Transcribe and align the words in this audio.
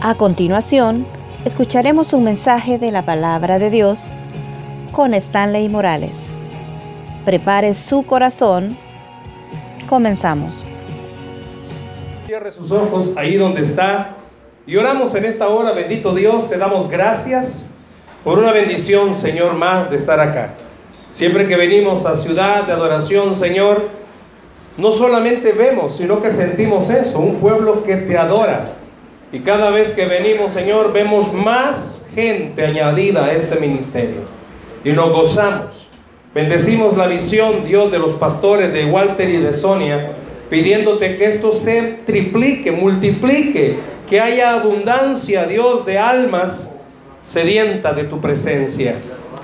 A 0.00 0.14
continuación, 0.14 1.04
escucharemos 1.44 2.12
un 2.12 2.22
mensaje 2.22 2.78
de 2.78 2.92
la 2.92 3.02
palabra 3.02 3.58
de 3.58 3.68
Dios 3.68 4.12
con 4.92 5.12
Stanley 5.12 5.68
Morales. 5.68 6.22
Prepare 7.24 7.74
su 7.74 8.04
corazón. 8.04 8.78
Comenzamos. 9.88 10.62
Cierre 12.26 12.52
sus 12.52 12.70
ojos 12.70 13.14
ahí 13.16 13.34
donde 13.34 13.62
está 13.62 14.14
y 14.68 14.76
oramos 14.76 15.16
en 15.16 15.24
esta 15.24 15.48
hora, 15.48 15.72
bendito 15.72 16.14
Dios, 16.14 16.48
te 16.48 16.58
damos 16.58 16.88
gracias 16.88 17.72
por 18.22 18.38
una 18.38 18.52
bendición, 18.52 19.16
Señor, 19.16 19.54
más 19.54 19.90
de 19.90 19.96
estar 19.96 20.20
acá. 20.20 20.54
Siempre 21.10 21.48
que 21.48 21.56
venimos 21.56 22.06
a 22.06 22.14
ciudad 22.14 22.62
de 22.68 22.72
adoración, 22.72 23.34
Señor, 23.34 23.88
no 24.76 24.92
solamente 24.92 25.50
vemos, 25.50 25.96
sino 25.96 26.22
que 26.22 26.30
sentimos 26.30 26.88
eso, 26.88 27.18
un 27.18 27.40
pueblo 27.40 27.82
que 27.82 27.96
te 27.96 28.16
adora, 28.16 28.77
y 29.30 29.40
cada 29.40 29.70
vez 29.70 29.92
que 29.92 30.06
venimos, 30.06 30.52
Señor, 30.52 30.92
vemos 30.92 31.34
más 31.34 32.06
gente 32.14 32.64
añadida 32.64 33.26
a 33.26 33.32
este 33.32 33.60
ministerio. 33.60 34.20
Y 34.84 34.92
nos 34.92 35.12
gozamos. 35.12 35.88
Bendecimos 36.34 36.96
la 36.96 37.06
visión, 37.06 37.66
Dios, 37.66 37.92
de 37.92 37.98
los 37.98 38.14
pastores 38.14 38.72
de 38.72 38.86
Walter 38.86 39.28
y 39.28 39.36
de 39.36 39.52
Sonia, 39.52 40.12
pidiéndote 40.48 41.16
que 41.16 41.26
esto 41.26 41.52
se 41.52 41.98
triplique, 42.06 42.72
multiplique, 42.72 43.76
que 44.08 44.20
haya 44.20 44.54
abundancia, 44.54 45.44
Dios, 45.44 45.84
de 45.84 45.98
almas 45.98 46.76
sedientas 47.22 47.96
de 47.96 48.04
tu 48.04 48.20
presencia. 48.20 48.94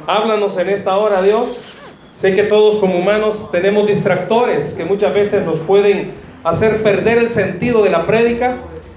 Háblanos 0.06 0.56
en 0.56 0.70
esta 0.70 0.96
hora, 0.96 1.20
Dios. 1.20 1.62
Sé 2.14 2.34
que 2.34 2.44
todos 2.44 2.76
como 2.76 2.98
humanos 2.98 3.50
tenemos 3.50 3.86
distractores 3.86 4.72
que 4.72 4.84
muchas 4.84 5.12
veces 5.12 5.44
nos 5.44 5.58
pueden 5.58 6.12
hacer 6.42 6.82
perder 6.82 7.18
el 7.18 7.28
sentido 7.28 7.82
de 7.82 7.90
la 7.90 8.06
prédica 8.06 8.56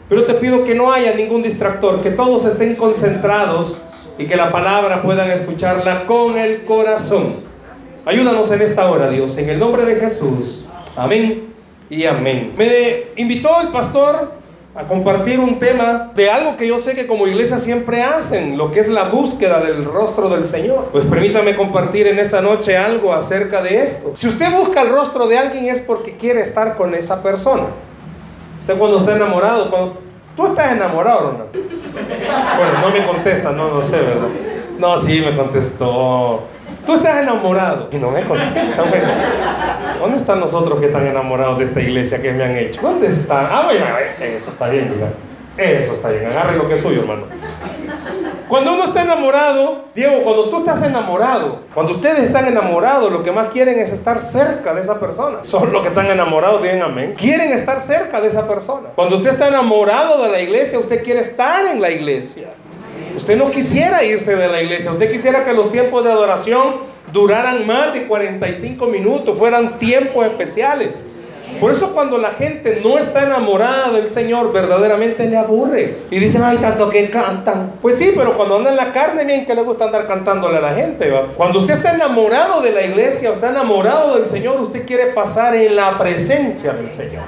pero 0.10 0.24
te 0.24 0.34
pido 0.36 0.64
que 0.64 0.74
no 0.74 0.92
haya 0.92 1.14
ningún 1.14 1.44
distractor, 1.44 2.02
que 2.02 2.12
todos 2.12 2.46
estén 2.46 2.76
concentrados 2.76 3.78
y 4.18 4.26
que 4.26 4.36
la 4.36 4.52
palabra 4.52 5.02
puedan 5.02 5.30
escucharla 5.32 6.06
con 6.06 6.38
el 6.38 6.64
corazón. 6.64 7.36
Ayúdanos 8.06 8.50
en 8.52 8.62
esta 8.62 8.90
hora, 8.90 9.10
Dios, 9.10 9.38
en 9.38 9.50
el 9.50 9.60
nombre 9.60 9.86
de 9.86 9.96
Jesús. 9.96 10.66
Amén 10.96 11.54
y 11.90 12.06
amén. 12.06 12.54
Me 12.58 13.04
invitó 13.18 13.60
el 13.62 13.68
pastor 13.68 14.32
a 14.74 14.86
compartir 14.86 15.40
un 15.40 15.58
tema 15.58 16.12
de 16.16 16.30
algo 16.30 16.56
que 16.56 16.68
yo 16.68 16.78
sé 16.80 16.94
que 16.94 17.08
como 17.08 17.28
iglesia 17.28 17.58
siempre 17.58 18.04
hacen, 18.04 18.58
lo 18.58 18.72
que 18.72 18.80
es 18.80 18.90
la 18.90 19.10
búsqueda 19.10 19.60
del 19.60 19.84
rostro 19.86 20.30
del 20.30 20.46
Señor. 20.46 20.90
Pues 20.92 21.04
permítame 21.06 21.56
compartir 21.56 22.08
en 22.08 22.20
esta 22.20 22.42
noche 22.42 22.78
algo 22.78 23.12
acerca 23.12 23.62
de 23.62 23.82
esto. 23.82 24.12
Si 24.14 24.28
usted 24.28 24.52
busca 24.52 24.82
el 24.82 24.90
rostro 24.90 25.28
de 25.28 25.38
alguien 25.38 25.66
es 25.66 25.80
porque 25.80 26.16
quiere 26.16 26.42
estar 26.42 26.78
con 26.78 26.94
esa 26.94 27.22
persona. 27.24 27.64
Usted 28.60 28.78
cuando 28.78 29.00
está 29.00 29.16
enamorado, 29.16 29.70
cuando 29.70 30.07
tú 30.38 30.46
estás 30.46 30.72
enamorado, 30.72 31.32
Ronald. 31.32 31.52
Bueno, 31.52 32.80
no 32.82 32.90
me 32.92 33.06
contesta, 33.06 33.52
no, 33.52 33.74
no 33.74 33.82
sé, 33.82 33.98
¿verdad? 33.98 34.28
No, 34.80 34.98
sí 34.98 35.20
me 35.20 35.36
contestó. 35.36 36.44
Tú 36.86 36.94
estás 36.94 37.24
enamorado. 37.24 37.90
Y 37.92 37.98
no 37.98 38.12
me 38.12 38.24
contesta, 38.24 38.84
bueno. 38.84 39.08
¿Dónde 40.00 40.18
están 40.18 40.40
nosotros 40.40 40.80
que 40.80 40.86
están 40.86 41.06
enamorados 41.08 41.58
de 41.58 41.66
esta 41.66 41.82
iglesia 41.82 42.22
que 42.22 42.32
me 42.32 42.44
han 42.44 42.56
hecho? 42.56 42.80
¿Dónde 42.82 43.08
están? 43.08 43.48
Ah, 43.50 43.64
bueno, 43.66 43.86
eso 44.22 44.52
está 44.52 44.70
bien, 44.70 44.94
mira. 44.96 45.10
Eso 45.58 45.96
está 45.96 46.10
bien. 46.10 46.28
Agarre 46.28 46.56
lo 46.56 46.68
que 46.68 46.76
es 46.76 46.82
suyo, 46.82 47.02
hermano. 47.02 47.24
Cuando 48.48 48.74
uno 48.74 48.86
está 48.86 49.02
enamorado, 49.02 49.86
Diego, 49.94 50.24
cuando 50.24 50.50
tú 50.50 50.60
estás 50.60 50.82
enamorado, 50.82 51.60
cuando 51.74 51.94
ustedes 51.94 52.20
están 52.20 52.48
enamorados, 52.48 53.12
lo 53.12 53.22
que 53.22 53.32
más 53.32 53.50
quieren 53.50 53.78
es 53.80 53.92
estar 53.92 54.22
cerca 54.22 54.74
de 54.74 54.82
esa 54.82 55.00
persona. 55.00 55.40
Son 55.42 55.74
los 55.74 55.82
que 55.82 55.90
están 55.90 56.10
enamorados, 56.10 56.64
digan 56.64 56.82
amén. 56.82 57.14
Quieren 57.18 57.52
estar 57.52 57.82
cerca 57.82 58.22
de 58.22 58.30
esa 58.30 58.48
persona. 58.48 58.90
Cuando 58.96 59.18
usted 59.18 59.32
está 59.32 59.50
enamorado 59.50 60.24
de 60.24 60.30
la 60.30 60.40
iglesia, 60.40 60.80
usted 60.80 61.04
quiere 61.04 61.20
estar 61.20 61.66
en 61.66 61.82
la 61.82 61.92
iglesia. 61.92 62.48
Usted 63.18 63.36
no 63.36 63.52
quisiera 63.52 64.04
irse 64.06 64.36
de 64.38 64.48
la 64.48 64.62
iglesia. 64.62 64.92
Usted 64.92 65.12
quisiera 65.12 65.44
que 65.44 65.52
los 65.52 65.70
tiempos 65.70 66.06
de 66.06 66.12
adoración 66.12 66.78
duraran 67.12 67.68
más 67.68 67.94
de 67.94 68.08
45 68.08 68.88
minutos, 68.88 69.38
fueran 69.38 69.78
tiempos 69.78 70.26
especiales. 70.26 71.04
Por 71.60 71.72
eso 71.72 71.94
cuando 71.94 72.18
la 72.18 72.32
gente 72.32 72.82
no 72.84 73.00
está 73.00 73.24
enamorada 73.24 73.92
del 73.92 74.10
Señor, 74.10 74.54
verdaderamente 74.54 75.28
le 75.28 75.38
aburre. 75.38 75.98
Y 76.12 76.20
dicen, 76.20 76.42
ay, 76.44 76.58
tanto 76.58 76.88
que 76.90 77.10
cantan. 77.10 77.74
Pues 77.82 77.98
sí, 77.98 78.14
pero 78.16 78.36
cuando 78.38 78.58
anda 78.58 78.70
en 78.70 78.76
la 78.76 78.92
carne, 78.92 79.24
bien 79.26 79.46
que 79.46 79.56
le 79.56 79.64
gusta 79.64 79.86
andar 79.86 80.08
cantándole 80.08 80.58
a 80.58 80.62
la 80.62 80.74
gente. 80.74 81.12
Cuando 81.36 81.60
usted 81.60 81.74
está 81.76 81.96
enamorado 81.96 82.62
de 82.62 82.72
la 82.72 82.84
iglesia, 82.84 83.32
o 83.32 83.34
está 83.34 83.50
enamorado 83.50 84.16
del 84.16 84.28
Señor, 84.28 84.60
usted 84.62 84.86
quiere 84.86 85.08
pasar 85.08 85.56
en 85.56 85.76
la 85.76 85.98
presencia 85.98 86.74
del 86.74 86.92
Señor. 86.92 87.24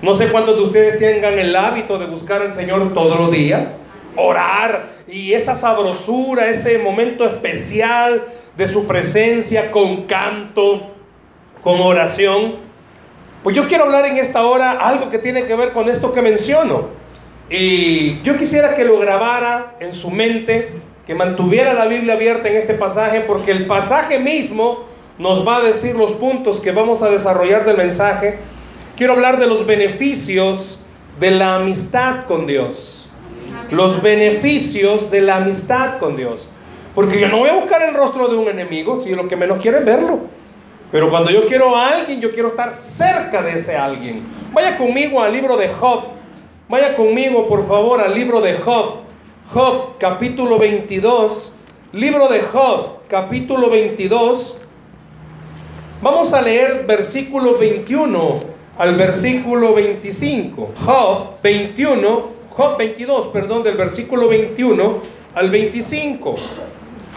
No 0.00 0.14
sé 0.14 0.28
cuántos 0.28 0.56
de 0.56 0.62
ustedes 0.62 0.98
tengan 0.98 1.38
el 1.38 1.54
hábito 1.54 1.98
de 1.98 2.06
buscar 2.06 2.40
al 2.40 2.52
Señor 2.52 2.94
todos 2.94 3.18
los 3.18 3.30
días, 3.30 3.80
orar 4.16 4.86
y 5.06 5.34
esa 5.34 5.54
sabrosura, 5.54 6.48
ese 6.48 6.78
momento 6.78 7.26
especial 7.26 8.24
de 8.56 8.66
su 8.66 8.86
presencia 8.86 9.70
con 9.70 10.04
canto, 10.04 10.90
con 11.62 11.80
oración. 11.80 12.69
Pues 13.42 13.56
yo 13.56 13.66
quiero 13.66 13.84
hablar 13.84 14.04
en 14.04 14.18
esta 14.18 14.44
hora 14.44 14.72
algo 14.72 15.08
que 15.08 15.18
tiene 15.18 15.44
que 15.44 15.54
ver 15.54 15.72
con 15.72 15.88
esto 15.88 16.12
que 16.12 16.20
menciono. 16.20 16.88
Y 17.48 18.20
yo 18.22 18.36
quisiera 18.36 18.74
que 18.74 18.84
lo 18.84 18.98
grabara 18.98 19.76
en 19.80 19.92
su 19.92 20.10
mente, 20.10 20.68
que 21.06 21.14
mantuviera 21.14 21.72
la 21.72 21.86
Biblia 21.86 22.14
abierta 22.14 22.48
en 22.48 22.56
este 22.56 22.74
pasaje, 22.74 23.20
porque 23.20 23.50
el 23.50 23.66
pasaje 23.66 24.18
mismo 24.18 24.84
nos 25.18 25.46
va 25.46 25.56
a 25.56 25.60
decir 25.62 25.96
los 25.96 26.12
puntos 26.12 26.60
que 26.60 26.70
vamos 26.70 27.02
a 27.02 27.10
desarrollar 27.10 27.64
del 27.64 27.76
mensaje. 27.76 28.38
Quiero 28.96 29.14
hablar 29.14 29.38
de 29.38 29.46
los 29.46 29.64
beneficios 29.66 30.80
de 31.18 31.30
la 31.30 31.56
amistad 31.56 32.24
con 32.26 32.46
Dios. 32.46 33.08
Los 33.70 34.02
beneficios 34.02 35.10
de 35.10 35.22
la 35.22 35.36
amistad 35.36 35.98
con 35.98 36.16
Dios. 36.16 36.48
Porque 36.94 37.18
yo 37.18 37.28
no 37.28 37.38
voy 37.38 37.48
a 37.48 37.54
buscar 37.54 37.82
el 37.82 37.94
rostro 37.94 38.28
de 38.28 38.36
un 38.36 38.48
enemigo, 38.48 39.00
si 39.00 39.10
lo 39.14 39.28
que 39.28 39.36
menos 39.36 39.60
quiero 39.60 39.78
es 39.78 39.84
verlo. 39.84 40.20
Pero 40.92 41.08
cuando 41.08 41.30
yo 41.30 41.46
quiero 41.46 41.76
a 41.76 41.88
alguien, 41.88 42.20
yo 42.20 42.32
quiero 42.32 42.48
estar 42.48 42.74
cerca 42.74 43.42
de 43.42 43.52
ese 43.52 43.76
alguien. 43.76 44.22
Vaya 44.52 44.76
conmigo 44.76 45.22
al 45.22 45.32
libro 45.32 45.56
de 45.56 45.68
Job. 45.68 46.04
Vaya 46.68 46.96
conmigo, 46.96 47.46
por 47.48 47.66
favor, 47.66 48.00
al 48.00 48.14
libro 48.14 48.40
de 48.40 48.54
Job. 48.54 48.96
Job, 49.52 49.98
capítulo 49.98 50.58
22. 50.58 51.54
Libro 51.92 52.28
de 52.28 52.40
Job, 52.40 53.00
capítulo 53.08 53.70
22. 53.70 54.58
Vamos 56.02 56.32
a 56.32 56.40
leer 56.40 56.84
versículo 56.86 57.56
21 57.56 58.38
al 58.78 58.94
versículo 58.96 59.74
25. 59.74 60.72
Job 60.84 61.36
21, 61.42 62.22
Job 62.50 62.78
22, 62.78 63.26
perdón, 63.26 63.62
del 63.62 63.76
versículo 63.76 64.26
21 64.26 64.98
al 65.34 65.50
25. 65.50 66.36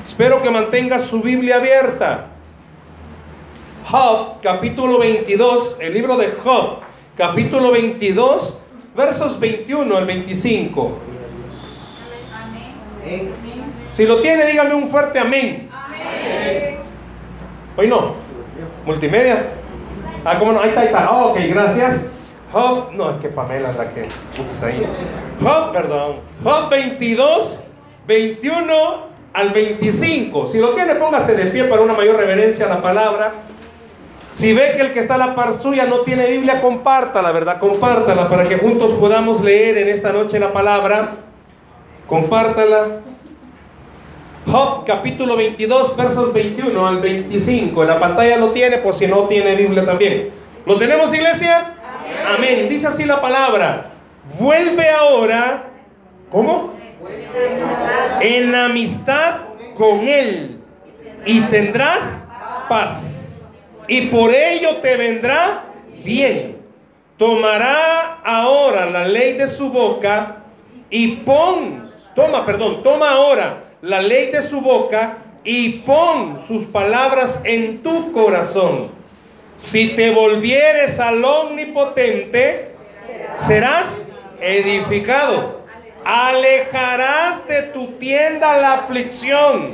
Espero 0.06 0.42
que 0.44 0.50
mantenga 0.52 1.00
su 1.00 1.22
Biblia 1.22 1.56
abierta. 1.56 2.33
Job, 3.94 4.42
capítulo 4.42 4.98
22, 4.98 5.78
el 5.80 5.94
libro 5.94 6.18
de 6.18 6.32
Job, 6.44 6.78
capítulo 7.16 7.72
22, 7.72 8.60
versos 8.98 9.40
21 9.40 9.96
al 9.96 10.08
25. 10.08 10.98
Si 13.92 14.08
lo 14.08 14.20
tiene, 14.20 14.48
dígame 14.48 14.74
un 14.74 14.90
fuerte 14.90 15.20
amén. 15.20 15.70
Hoy 17.78 17.86
no. 17.86 18.16
Multimedia. 18.84 19.50
Ah, 20.26 20.40
¿cómo 20.40 20.54
no? 20.54 20.62
Ahí 20.62 20.70
está, 20.70 20.82
ahí 20.82 20.88
está. 20.88 21.12
Oh, 21.12 21.28
ok, 21.28 21.38
gracias. 21.50 22.08
Job, 22.52 22.94
no, 22.94 23.12
es 23.12 23.18
que 23.18 23.28
Pamela 23.28 23.70
es 23.70 23.78
la 23.78 23.90
que. 23.94 24.02
Job, 25.40 25.72
perdón. 25.72 26.16
Job 26.44 26.68
22, 26.72 27.66
21 28.08 28.74
al 29.34 29.50
25. 29.52 30.48
Si 30.48 30.58
lo 30.58 30.70
tiene, 30.70 30.96
póngase 30.96 31.36
de 31.36 31.46
pie 31.46 31.66
para 31.66 31.84
una 31.84 31.94
mayor 31.94 32.16
reverencia 32.16 32.66
a 32.66 32.70
la 32.70 32.82
palabra. 32.82 33.53
Si 34.34 34.52
ve 34.52 34.74
que 34.76 34.82
el 34.82 34.92
que 34.94 35.00
está 35.00 35.14
a 35.14 35.20
la 35.20 35.36
par 35.36 35.54
suya 35.54 35.86
no 35.86 36.00
tiene 36.00 36.26
Biblia, 36.26 36.60
compártala, 36.60 37.32
¿verdad? 37.32 37.60
Compártala 37.60 38.28
para 38.28 38.46
que 38.46 38.58
juntos 38.58 38.94
podamos 38.94 39.42
leer 39.42 39.78
en 39.78 39.90
esta 39.90 40.12
noche 40.12 40.40
la 40.40 40.52
palabra. 40.52 41.12
Compártala. 42.08 43.02
Job 44.48 44.86
capítulo 44.88 45.38
22, 45.38 45.96
versos 45.96 46.34
21 46.34 46.88
al 46.88 47.00
25. 47.00 47.84
En 47.84 47.88
la 47.88 48.00
pantalla 48.00 48.38
lo 48.38 48.50
tiene, 48.50 48.80
por 48.80 48.96
si 48.96 49.06
no 49.06 49.26
tiene 49.26 49.54
Biblia 49.54 49.86
también. 49.86 50.32
¿Lo 50.66 50.78
tenemos, 50.78 51.14
iglesia? 51.14 51.76
Amén. 52.26 52.36
Amén. 52.36 52.70
Dice 52.70 52.88
así 52.88 53.06
la 53.06 53.22
palabra. 53.22 53.92
Vuelve 54.40 54.90
ahora. 54.90 55.66
¿Cómo? 56.32 56.74
En 58.20 58.56
amistad 58.56 59.42
con 59.76 60.08
Él. 60.08 60.58
Y 61.24 61.40
tendrás 61.42 62.28
paz 62.68 63.23
y 63.88 64.02
por 64.08 64.34
ello 64.34 64.78
te 64.78 64.96
vendrá 64.98 65.66
bien. 66.04 66.58
Tomará 67.18 68.20
ahora 68.24 68.86
la 68.88 69.06
ley 69.08 69.34
de 69.34 69.48
su 69.48 69.70
boca 69.70 70.38
y 70.90 71.18
pon, 71.18 71.90
toma, 72.16 72.46
perdón, 72.46 72.84
toma 72.84 73.12
ahora 73.12 73.64
la 73.82 74.02
ley 74.02 74.32
de 74.32 74.42
su 74.42 74.62
boca 74.62 75.18
y 75.44 75.70
pon 75.80 76.40
sus 76.40 76.64
palabras 76.64 77.42
en 77.44 77.84
tu 77.84 78.12
corazón. 78.12 78.92
Si 79.58 79.90
te 79.90 80.12
volvieres 80.12 81.00
al 81.00 81.24
omnipotente, 81.24 82.76
serás 83.34 84.08
edificado. 84.42 85.62
Alejarás 86.04 87.48
de 87.48 87.64
tu 87.64 87.94
tienda 87.94 88.58
la 88.58 88.74
aflicción. 88.74 89.74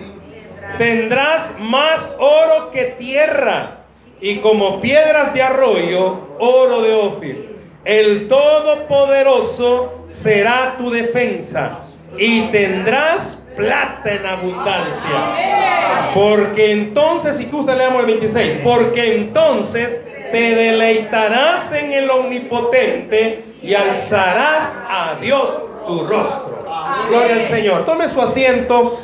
Tendrás 0.77 1.53
más 1.59 2.15
oro 2.19 2.69
que 2.71 2.83
tierra 2.83 3.78
y 4.21 4.37
como 4.37 4.81
piedras 4.81 5.33
de 5.33 5.41
arroyo, 5.41 6.19
oro 6.39 6.81
de 6.81 6.93
Ofir. 6.93 7.49
El 7.85 8.27
Todopoderoso 8.27 10.03
será 10.07 10.75
tu 10.77 10.91
defensa 10.91 11.79
y 12.17 12.41
tendrás 12.47 13.43
plata 13.55 14.13
en 14.13 14.25
abundancia. 14.25 16.11
Porque 16.13 16.71
entonces, 16.71 17.37
si 17.37 17.45
que 17.45 17.55
usted 17.55 17.77
leamos 17.77 18.01
el 18.01 18.07
26, 18.07 18.59
porque 18.63 19.15
entonces 19.15 20.03
te 20.31 20.55
deleitarás 20.55 21.71
en 21.73 21.91
el 21.93 22.09
omnipotente 22.09 23.43
y 23.61 23.73
alzarás 23.73 24.75
a 24.89 25.15
Dios 25.19 25.59
tu 25.87 26.05
rostro. 26.05 26.65
Gloria 27.09 27.35
al 27.35 27.43
Señor. 27.43 27.85
Tome 27.85 28.07
su 28.07 28.21
asiento. 28.21 28.99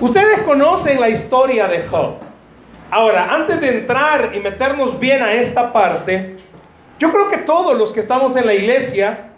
Ustedes 0.00 0.42
conocen 0.42 1.00
la 1.00 1.08
historia 1.08 1.68
de 1.68 1.86
Job. 1.86 2.31
Ahora, 2.92 3.32
antes 3.32 3.58
de 3.58 3.78
entrar 3.78 4.32
y 4.34 4.40
meternos 4.40 5.00
bien 5.00 5.22
a 5.22 5.32
esta 5.32 5.72
parte, 5.72 6.36
yo 6.98 7.10
creo 7.10 7.26
que 7.30 7.38
todos 7.38 7.74
los 7.74 7.90
que 7.90 8.00
estamos 8.00 8.36
en 8.36 8.44
la 8.44 8.52
iglesia, 8.52 9.30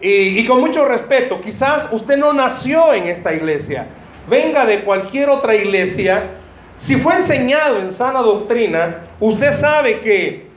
y, 0.00 0.42
con 0.46 0.58
mucho 0.58 0.86
respeto, 0.86 1.38
quizás 1.38 1.90
usted 1.92 2.16
no 2.16 2.32
nació 2.32 2.94
en 2.94 3.06
esta 3.06 3.34
iglesia, 3.34 3.88
venga 4.26 4.64
de 4.64 4.80
cualquier 4.80 5.28
otra 5.28 5.54
iglesia, 5.54 6.30
si 6.74 6.96
fue 6.96 7.16
enseñado 7.16 7.78
en 7.78 7.92
sana 7.92 8.22
doctrina, 8.22 9.02
usted 9.20 9.52
sabe 9.52 10.00
que 10.00 10.48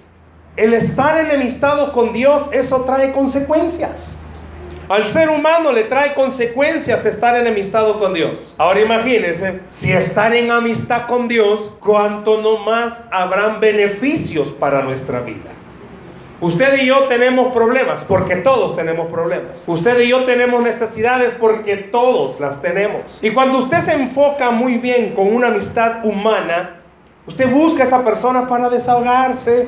el 0.55 0.73
estar 0.73 1.19
enemistado 1.19 1.91
con 1.91 2.13
Dios, 2.13 2.49
eso 2.53 2.85
trae 2.85 3.11
consecuencias. 3.11 4.19
Al 4.89 5.05
ser 5.05 5.29
humano 5.29 5.73
le 5.73 5.83
trae 5.83 6.13
consecuencias 6.13 7.05
estar 7.05 7.35
enemistado 7.35 7.99
con 7.99 8.13
Dios. 8.13 8.55
Ahora 8.57 8.79
imagínense, 8.79 9.59
si 9.67 9.91
estar 9.91 10.33
en 10.33 10.49
amistad 10.49 11.07
con 11.07 11.27
Dios, 11.27 11.73
cuánto 11.81 12.41
no 12.41 12.59
más 12.59 13.03
habrán 13.11 13.59
beneficios 13.59 14.47
para 14.47 14.83
nuestra 14.83 15.19
vida. 15.19 15.51
Usted 16.39 16.83
y 16.83 16.85
yo 16.85 17.03
tenemos 17.05 17.51
problemas, 17.51 18.05
porque 18.05 18.37
todos 18.37 18.77
tenemos 18.77 19.11
problemas. 19.11 19.65
Usted 19.67 19.99
y 19.99 20.07
yo 20.07 20.23
tenemos 20.23 20.63
necesidades 20.63 21.33
porque 21.37 21.75
todos 21.75 22.39
las 22.39 22.61
tenemos. 22.61 23.19
Y 23.21 23.31
cuando 23.31 23.57
usted 23.57 23.79
se 23.79 23.93
enfoca 23.93 24.51
muy 24.51 24.77
bien 24.77 25.13
con 25.13 25.35
una 25.35 25.47
amistad 25.47 26.05
humana, 26.05 26.79
usted 27.25 27.51
busca 27.51 27.83
a 27.83 27.87
esa 27.87 28.05
persona 28.05 28.47
para 28.47 28.69
desahogarse. 28.69 29.67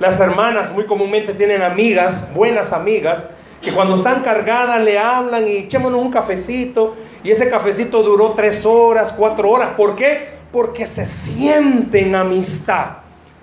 Las 0.00 0.18
hermanas 0.18 0.72
muy 0.72 0.86
comúnmente 0.86 1.34
tienen 1.34 1.62
amigas, 1.62 2.34
buenas 2.34 2.72
amigas, 2.72 3.28
que 3.60 3.72
cuando 3.72 3.96
están 3.96 4.22
cargadas 4.22 4.82
le 4.82 4.98
hablan 4.98 5.46
y 5.48 5.56
echémonos 5.56 6.00
un 6.00 6.10
cafecito. 6.10 6.94
Y 7.24 7.30
ese 7.30 7.50
cafecito 7.50 8.02
duró 8.02 8.32
tres 8.32 8.64
horas, 8.64 9.12
cuatro 9.12 9.50
horas. 9.50 9.70
¿Por 9.76 9.96
qué? 9.96 10.28
Porque 10.52 10.86
se 10.86 11.06
sienten 11.06 12.14
amistad. 12.14 12.98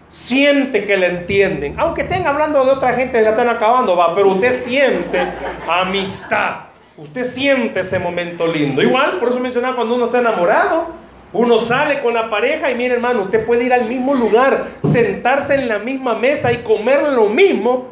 Siente 0.09 0.85
que 0.85 0.95
le 0.95 1.07
entienden. 1.07 1.75
Aunque 1.77 2.03
estén 2.03 2.27
hablando 2.27 2.63
de 2.63 2.71
otra 2.71 2.93
gente, 2.93 3.21
la 3.21 3.31
están 3.31 3.49
acabando, 3.49 3.95
va. 3.95 4.13
Pero 4.13 4.29
usted 4.29 4.53
siente 4.53 5.19
amistad. 5.67 6.55
Usted 6.95 7.23
siente 7.23 7.79
ese 7.79 7.97
momento 7.97 8.45
lindo. 8.45 8.81
Igual, 8.81 9.17
por 9.19 9.29
eso 9.29 9.39
mencionaba 9.39 9.75
cuando 9.75 9.95
uno 9.95 10.05
está 10.05 10.19
enamorado. 10.19 11.03
Uno 11.33 11.57
sale 11.57 11.99
con 12.01 12.13
la 12.13 12.29
pareja 12.29 12.69
y 12.69 12.75
mire 12.75 12.93
hermano, 12.93 13.23
usted 13.23 13.43
puede 13.43 13.63
ir 13.63 13.73
al 13.73 13.85
mismo 13.85 14.13
lugar, 14.13 14.65
sentarse 14.83 15.55
en 15.55 15.67
la 15.67 15.79
misma 15.79 16.13
mesa 16.13 16.51
y 16.51 16.57
comer 16.57 17.01
lo 17.11 17.25
mismo 17.25 17.87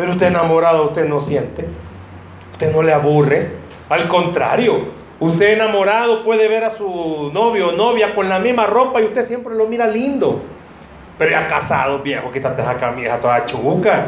pero 0.00 0.12
usted 0.12 0.28
enamorado, 0.28 0.86
usted 0.86 1.06
no 1.06 1.20
siente. 1.20 1.66
Usted 2.52 2.72
no 2.72 2.82
le 2.82 2.90
aburre. 2.90 3.50
Al 3.90 4.08
contrario, 4.08 4.86
usted 5.18 5.52
enamorado 5.52 6.24
puede 6.24 6.48
ver 6.48 6.64
a 6.64 6.70
su 6.70 7.30
novio 7.34 7.68
o 7.68 7.72
novia 7.72 8.14
con 8.14 8.26
la 8.26 8.38
misma 8.38 8.64
ropa 8.64 9.02
y 9.02 9.04
usted 9.04 9.22
siempre 9.22 9.54
lo 9.54 9.66
mira 9.66 9.86
lindo. 9.86 10.40
Pero 11.18 11.32
ya 11.32 11.46
casado, 11.46 11.98
viejo, 11.98 12.32
quítate 12.32 12.62
esa 12.62 12.78
camisa 12.78 13.20
toda 13.20 13.44
chubuca. 13.44 14.06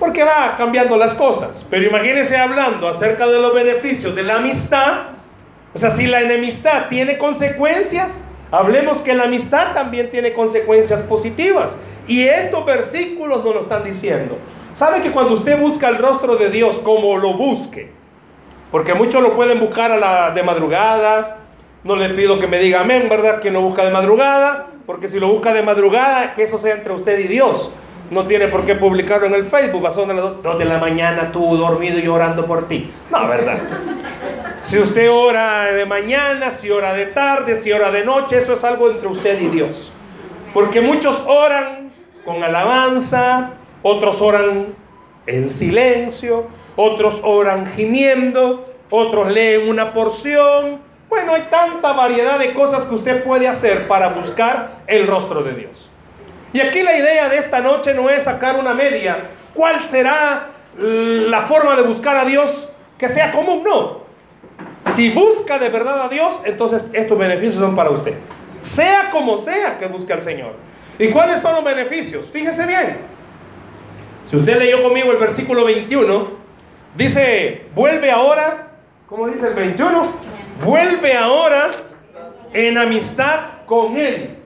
Porque 0.00 0.24
va 0.24 0.56
cambiando 0.58 0.96
las 0.96 1.14
cosas. 1.14 1.64
Pero 1.70 1.86
imagínese 1.86 2.36
hablando 2.36 2.88
acerca 2.88 3.28
de 3.28 3.38
los 3.38 3.54
beneficios 3.54 4.16
de 4.16 4.24
la 4.24 4.38
amistad. 4.38 4.94
O 5.72 5.78
sea, 5.78 5.90
si 5.90 6.08
la 6.08 6.22
enemistad 6.22 6.88
tiene 6.88 7.18
consecuencias, 7.18 8.24
hablemos 8.50 9.00
que 9.00 9.14
la 9.14 9.26
amistad 9.26 9.74
también 9.74 10.10
tiene 10.10 10.32
consecuencias 10.32 11.02
positivas. 11.02 11.78
Y 12.08 12.24
estos 12.24 12.66
versículos 12.66 13.44
nos 13.44 13.54
lo 13.54 13.60
están 13.60 13.84
diciendo. 13.84 14.38
¿Sabe 14.72 15.02
que 15.02 15.10
cuando 15.10 15.34
usted 15.34 15.60
busca 15.60 15.88
el 15.88 15.98
rostro 15.98 16.36
de 16.36 16.48
Dios, 16.48 16.80
como 16.80 17.18
lo 17.18 17.34
busque, 17.34 17.92
porque 18.70 18.94
muchos 18.94 19.22
lo 19.22 19.34
pueden 19.34 19.60
buscar 19.60 19.92
a 19.92 19.98
la 19.98 20.30
de 20.30 20.42
madrugada, 20.42 21.38
no 21.84 21.94
le 21.94 22.08
pido 22.10 22.38
que 22.38 22.46
me 22.46 22.58
diga 22.58 22.80
amén, 22.80 23.06
¿verdad? 23.10 23.40
Que 23.40 23.50
no 23.50 23.60
busca 23.60 23.84
de 23.84 23.90
madrugada, 23.90 24.68
porque 24.86 25.08
si 25.08 25.20
lo 25.20 25.28
busca 25.28 25.52
de 25.52 25.62
madrugada, 25.62 26.32
que 26.32 26.44
eso 26.44 26.58
sea 26.58 26.74
entre 26.74 26.94
usted 26.94 27.18
y 27.18 27.28
Dios. 27.28 27.70
No 28.10 28.26
tiene 28.26 28.48
por 28.48 28.64
qué 28.64 28.74
publicarlo 28.74 29.26
en 29.26 29.34
el 29.34 29.44
Facebook, 29.44 29.86
a 29.86 29.90
las 29.90 30.42
2 30.42 30.58
de 30.58 30.64
la 30.64 30.78
mañana 30.78 31.30
tú 31.32 31.56
dormido 31.56 31.98
y 31.98 32.08
orando 32.08 32.46
por 32.46 32.66
ti. 32.66 32.90
No, 33.10 33.26
¿verdad? 33.28 33.58
Si 34.60 34.78
usted 34.78 35.10
ora 35.10 35.64
de 35.64 35.84
mañana, 35.84 36.50
si 36.50 36.70
ora 36.70 36.94
de 36.94 37.06
tarde, 37.06 37.54
si 37.54 37.72
ora 37.72 37.90
de 37.90 38.04
noche, 38.04 38.38
eso 38.38 38.54
es 38.54 38.64
algo 38.64 38.90
entre 38.90 39.08
usted 39.08 39.40
y 39.40 39.48
Dios. 39.48 39.92
Porque 40.54 40.80
muchos 40.80 41.22
oran 41.26 41.92
con 42.24 42.42
alabanza, 42.44 43.50
otros 43.82 44.20
oran 44.20 44.74
en 45.26 45.50
silencio, 45.50 46.46
otros 46.76 47.20
oran 47.22 47.66
gimiendo, 47.66 48.72
otros 48.90 49.30
leen 49.30 49.68
una 49.68 49.92
porción. 49.92 50.80
Bueno, 51.08 51.34
hay 51.34 51.42
tanta 51.50 51.92
variedad 51.92 52.38
de 52.38 52.52
cosas 52.52 52.86
que 52.86 52.94
usted 52.94 53.22
puede 53.22 53.46
hacer 53.46 53.86
para 53.86 54.08
buscar 54.08 54.82
el 54.86 55.06
rostro 55.06 55.42
de 55.42 55.54
Dios. 55.54 55.90
Y 56.52 56.60
aquí 56.60 56.82
la 56.82 56.96
idea 56.96 57.28
de 57.28 57.38
esta 57.38 57.60
noche 57.60 57.94
no 57.94 58.10
es 58.10 58.24
sacar 58.24 58.58
una 58.58 58.74
media. 58.74 59.16
¿Cuál 59.54 59.82
será 59.82 60.48
la 60.76 61.42
forma 61.42 61.76
de 61.76 61.82
buscar 61.82 62.16
a 62.16 62.24
Dios 62.24 62.70
que 62.98 63.08
sea 63.08 63.32
común? 63.32 63.62
No. 63.62 64.02
Si 64.90 65.10
busca 65.10 65.58
de 65.58 65.68
verdad 65.68 66.02
a 66.02 66.08
Dios, 66.08 66.40
entonces 66.44 66.86
estos 66.92 67.18
beneficios 67.18 67.56
son 67.56 67.74
para 67.74 67.90
usted. 67.90 68.14
Sea 68.60 69.10
como 69.10 69.38
sea 69.38 69.78
que 69.78 69.86
busque 69.86 70.12
al 70.12 70.22
Señor. 70.22 70.54
¿Y 70.98 71.08
cuáles 71.08 71.40
son 71.40 71.54
los 71.54 71.64
beneficios? 71.64 72.26
Fíjese 72.30 72.66
bien. 72.66 72.98
Si 74.32 74.36
usted 74.38 74.58
leyó 74.58 74.82
conmigo 74.82 75.12
el 75.12 75.18
versículo 75.18 75.66
21, 75.66 76.26
dice, 76.96 77.66
vuelve 77.74 78.10
ahora, 78.10 78.66
¿cómo 79.06 79.28
dice 79.28 79.48
el 79.48 79.52
21? 79.52 80.06
Vuelve 80.64 81.14
ahora 81.18 81.70
en 82.54 82.78
amistad 82.78 83.40
con 83.66 83.94
Él. 83.94 84.38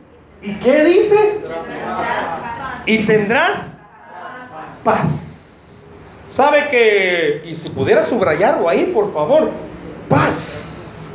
¿Y 0.43 0.55
qué 0.55 0.85
dice? 0.87 1.40
Y 2.85 2.99
tendrás 3.05 3.85
paz. 4.83 5.87
¿Sabe 6.26 6.66
que, 6.66 7.43
y 7.45 7.55
si 7.55 7.69
pudiera 7.69 8.02
subrayarlo 8.02 8.69
ahí, 8.69 8.87
por 8.87 9.12
favor, 9.12 9.52
paz. 10.09 11.11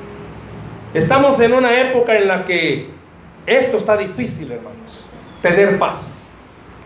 Estamos 0.93 1.37
en 1.41 1.51
una 1.51 1.77
época 1.77 2.17
en 2.17 2.25
la 2.25 2.45
que 2.45 2.89
esto 3.45 3.75
está 3.75 3.97
difícil, 3.97 4.49
hermanos, 4.49 5.07
tener 5.41 5.77
paz. 5.77 6.29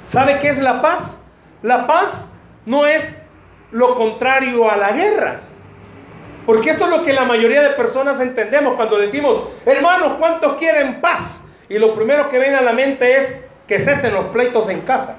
¿Sabe 0.03 0.39
qué 0.39 0.47
es 0.47 0.59
la 0.63 0.81
paz? 0.81 1.24
La 1.61 1.87
paz 1.87 2.31
no 2.65 2.85
es 2.85 3.21
lo 3.71 3.95
contrario 3.95 4.69
a 4.69 4.77
la 4.77 4.91
guerra. 4.91 5.41
Porque 6.45 6.69
esto 6.69 6.85
es 6.85 6.89
lo 6.91 7.03
que 7.03 7.13
la 7.13 7.25
mayoría 7.25 7.61
de 7.61 7.69
personas 7.69 8.19
entendemos 8.19 8.75
cuando 8.75 8.97
decimos, 8.97 9.41
hermanos, 9.65 10.13
¿cuántos 10.19 10.53
quieren 10.53 11.01
paz? 11.01 11.45
Y 11.69 11.79
lo 11.79 11.95
primero 11.95 12.29
que 12.29 12.37
viene 12.37 12.55
a 12.55 12.61
la 12.61 12.73
mente 12.73 13.17
es 13.17 13.45
que 13.67 13.79
cesen 13.79 14.13
los 14.13 14.25
pleitos 14.25 14.69
en 14.69 14.81
casa. 14.81 15.17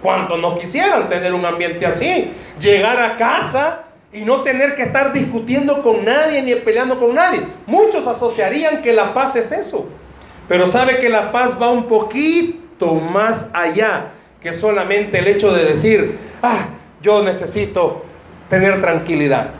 ¿Cuántos 0.00 0.38
no 0.38 0.58
quisieran 0.58 1.08
tener 1.08 1.34
un 1.34 1.44
ambiente 1.44 1.84
así? 1.84 2.32
Llegar 2.60 2.98
a 3.00 3.16
casa 3.16 3.82
y 4.12 4.22
no 4.22 4.42
tener 4.42 4.74
que 4.74 4.82
estar 4.82 5.12
discutiendo 5.12 5.82
con 5.82 6.04
nadie 6.04 6.42
ni 6.42 6.54
peleando 6.54 6.98
con 6.98 7.14
nadie. 7.14 7.42
Muchos 7.66 8.06
asociarían 8.06 8.80
que 8.80 8.92
la 8.92 9.12
paz 9.12 9.36
es 9.36 9.52
eso. 9.52 9.86
Pero 10.48 10.66
sabe 10.66 11.00
que 11.00 11.08
la 11.08 11.32
paz 11.32 11.60
va 11.60 11.70
un 11.70 11.86
poquito 11.86 12.94
más 12.94 13.50
allá 13.52 14.06
que 14.40 14.52
solamente 14.52 15.18
el 15.18 15.28
hecho 15.28 15.52
de 15.52 15.64
decir, 15.64 16.18
ah, 16.42 16.66
yo 17.02 17.22
necesito 17.22 18.04
tener 18.48 18.80
tranquilidad. 18.80 19.50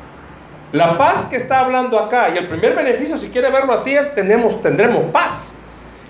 La 0.72 0.96
paz 0.96 1.26
que 1.26 1.36
está 1.36 1.60
hablando 1.60 1.98
acá, 1.98 2.30
y 2.34 2.38
el 2.38 2.48
primer 2.48 2.74
beneficio, 2.74 3.18
si 3.18 3.28
quiere 3.28 3.50
verlo 3.50 3.72
así, 3.72 3.94
es 3.94 4.14
tenemos, 4.14 4.62
tendremos 4.62 5.04
paz. 5.12 5.56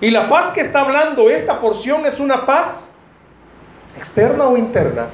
Y 0.00 0.11
la 0.11 0.29
paz 0.29 0.50
que 0.50 0.61
está 0.61 0.81
hablando 0.81 1.31
esta 1.31 1.61
porción 1.61 2.07
es 2.07 2.21
una 2.21 2.47
paz 2.47 2.91
externa 3.97 4.45
o 4.45 4.57
interna. 4.57 5.07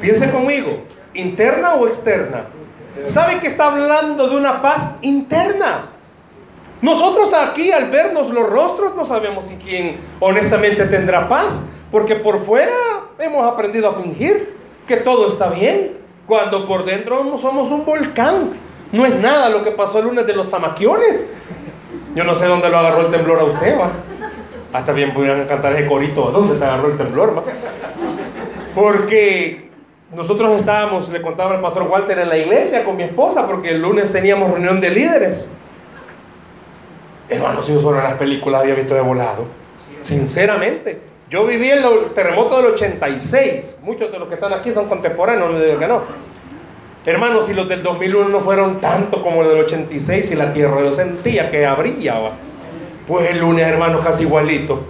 Piense 0.00 0.30
conmigo, 0.30 0.84
interna 1.14 1.74
o 1.74 1.86
externa. 1.86 2.44
¿Sabe 3.06 3.40
que 3.40 3.46
está 3.46 3.66
hablando 3.66 4.28
de 4.28 4.36
una 4.36 4.62
paz 4.62 4.96
interna? 5.02 5.90
Nosotros 6.82 7.32
aquí 7.32 7.72
al 7.72 7.90
vernos 7.90 8.30
los 8.30 8.48
rostros 8.48 8.94
no 8.94 9.04
sabemos 9.04 9.46
si 9.46 9.56
quién 9.56 9.96
honestamente 10.20 10.84
tendrá 10.86 11.28
paz, 11.28 11.66
porque 11.94 12.16
por 12.16 12.44
fuera 12.44 12.74
hemos 13.20 13.46
aprendido 13.46 13.88
a 13.88 13.92
fingir 13.92 14.52
que 14.84 14.96
todo 14.96 15.28
está 15.28 15.48
bien. 15.50 15.92
cuando 16.26 16.66
por 16.66 16.84
dentro 16.84 17.38
somos 17.38 17.70
un 17.70 17.84
volcán. 17.84 18.50
No 18.90 19.06
es 19.06 19.14
nada 19.20 19.48
lo 19.48 19.62
que 19.62 19.70
pasó 19.70 20.00
el 20.00 20.06
lunes 20.06 20.26
de 20.26 20.32
los 20.32 20.48
zamaquiones. 20.48 21.24
Yo 22.16 22.24
no 22.24 22.34
sé 22.34 22.46
dónde 22.46 22.68
lo 22.68 22.78
agarró 22.78 23.02
el 23.02 23.12
temblor 23.12 23.38
a 23.38 23.44
usted, 23.44 23.78
va. 23.78 23.92
Hasta 24.72 24.92
bien 24.92 25.14
pudieran 25.14 25.46
cantar 25.46 25.72
ese 25.74 25.86
corito. 25.86 26.32
¿Dónde 26.32 26.56
te 26.56 26.64
agarró 26.64 26.88
el 26.88 26.96
temblor, 26.96 27.38
va? 27.38 27.44
Porque 28.74 29.70
nosotros 30.12 30.56
estábamos, 30.56 31.08
le 31.10 31.22
contaba 31.22 31.54
al 31.54 31.60
pastor 31.60 31.84
Walter, 31.84 32.18
en 32.18 32.28
la 32.28 32.38
iglesia 32.38 32.84
con 32.84 32.96
mi 32.96 33.04
esposa, 33.04 33.46
porque 33.46 33.70
el 33.70 33.80
lunes 33.80 34.10
teníamos 34.10 34.50
reunión 34.50 34.80
de 34.80 34.90
líderes. 34.90 35.48
Hermano, 37.28 37.62
si 37.62 37.72
yo 37.72 37.80
solo 37.80 38.02
las 38.02 38.14
películas 38.14 38.62
había 38.62 38.74
visto 38.74 38.96
de 38.96 39.00
volado. 39.00 39.44
Sinceramente. 40.00 41.13
Yo 41.30 41.46
viví 41.46 41.70
el 41.70 41.82
terremoto 42.14 42.56
del 42.58 42.66
86. 42.72 43.78
Muchos 43.82 44.12
de 44.12 44.18
los 44.18 44.28
que 44.28 44.34
están 44.34 44.52
aquí 44.52 44.72
son 44.72 44.88
contemporáneos, 44.88 45.52
no 45.52 45.60
digo 45.60 45.78
que 45.78 45.86
no. 45.86 46.02
Hermanos, 47.06 47.46
si 47.46 47.54
los 47.54 47.68
del 47.68 47.82
2001 47.82 48.28
no 48.28 48.40
fueron 48.40 48.80
tanto 48.80 49.22
como 49.22 49.42
los 49.42 49.52
del 49.52 49.64
86 49.64 50.30
y 50.30 50.34
la 50.36 50.52
tierra 50.52 50.80
yo 50.80 50.92
sentía 50.92 51.50
que 51.50 51.66
abría, 51.66 52.14
pues 53.06 53.30
el 53.30 53.40
lunes, 53.40 53.66
hermanos, 53.66 54.04
casi 54.04 54.24
igualito. 54.24 54.82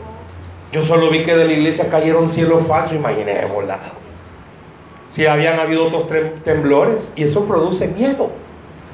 Yo 0.70 0.82
solo 0.82 1.10
vi 1.10 1.22
que 1.22 1.36
de 1.36 1.44
la 1.44 1.52
iglesia 1.52 1.88
cayeron 1.90 2.28
cielos 2.28 2.66
falsos, 2.66 2.96
imaginé 2.96 3.44
volado 3.46 4.04
si 5.14 5.26
habían 5.26 5.60
habido 5.60 5.86
otros 5.86 6.06
temblores, 6.42 7.12
y 7.14 7.22
eso 7.22 7.44
produce 7.44 7.86
miedo. 7.86 8.32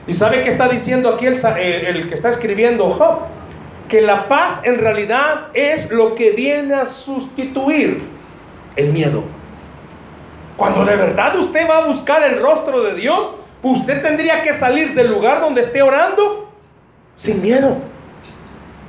¿Y 0.06 0.12
sabe 0.12 0.42
qué 0.42 0.50
está 0.50 0.68
diciendo 0.68 1.08
aquí 1.08 1.24
el, 1.24 1.34
el, 1.34 2.08
que 2.10 2.14
está 2.14 2.28
escribiendo 2.28 2.90
Job? 2.90 3.20
Que 3.90 4.00
la 4.00 4.28
paz 4.28 4.62
en 4.64 4.78
realidad 4.78 5.48
es 5.52 5.90
lo 5.90 6.14
que 6.14 6.30
viene 6.30 6.74
a 6.74 6.86
sustituir 6.86 8.02
el 8.76 8.92
miedo. 8.92 9.24
Cuando 10.56 10.86
de 10.86 10.96
verdad 10.96 11.36
usted 11.36 11.68
va 11.68 11.78
a 11.78 11.86
buscar 11.86 12.22
el 12.22 12.40
rostro 12.40 12.82
de 12.82 12.94
Dios, 12.94 13.32
usted 13.62 14.00
tendría 14.00 14.42
que 14.42 14.54
salir 14.54 14.94
del 14.94 15.10
lugar 15.10 15.40
donde 15.40 15.60
esté 15.60 15.82
orando 15.82 16.50
sin 17.18 17.42
miedo, 17.42 17.76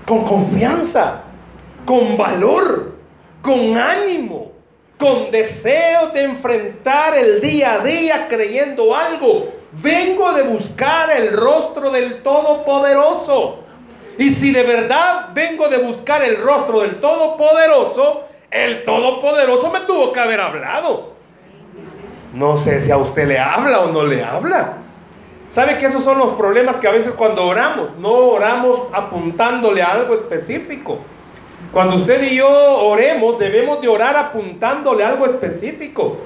con 0.05 0.23
confianza, 0.23 1.23
con 1.85 2.15
valor, 2.15 2.93
con 3.41 3.75
ánimo 3.75 4.51
con 5.01 5.31
deseo 5.31 6.09
de 6.09 6.21
enfrentar 6.21 7.17
el 7.17 7.41
día 7.41 7.73
a 7.73 7.79
día 7.79 8.27
creyendo 8.29 8.95
algo. 8.95 9.51
Vengo 9.71 10.31
de 10.33 10.43
buscar 10.43 11.09
el 11.09 11.33
rostro 11.35 11.89
del 11.89 12.21
Todopoderoso. 12.21 13.60
Y 14.21 14.29
si 14.29 14.51
de 14.51 14.61
verdad 14.61 15.29
vengo 15.33 15.67
de 15.67 15.79
buscar 15.79 16.21
el 16.21 16.39
rostro 16.43 16.81
del 16.81 17.01
Todopoderoso, 17.01 18.21
el 18.51 18.85
Todopoderoso 18.85 19.71
me 19.71 19.79
tuvo 19.79 20.11
que 20.11 20.19
haber 20.19 20.39
hablado. 20.39 21.13
No 22.31 22.55
sé 22.55 22.79
si 22.81 22.91
a 22.91 22.97
usted 22.97 23.27
le 23.27 23.39
habla 23.39 23.79
o 23.79 23.91
no 23.91 24.03
le 24.03 24.23
habla. 24.23 24.73
¿Sabe 25.49 25.79
que 25.79 25.87
esos 25.87 26.03
son 26.03 26.19
los 26.19 26.33
problemas 26.33 26.77
que 26.77 26.87
a 26.87 26.91
veces 26.91 27.13
cuando 27.13 27.47
oramos, 27.47 27.97
no 27.97 28.11
oramos 28.11 28.83
apuntándole 28.93 29.81
a 29.81 29.93
algo 29.93 30.13
específico? 30.13 30.99
Cuando 31.73 31.95
usted 31.95 32.21
y 32.21 32.35
yo 32.35 32.47
oremos, 32.47 33.39
debemos 33.39 33.81
de 33.81 33.87
orar 33.87 34.15
apuntándole 34.15 35.03
algo 35.03 35.25
específico. 35.25 36.17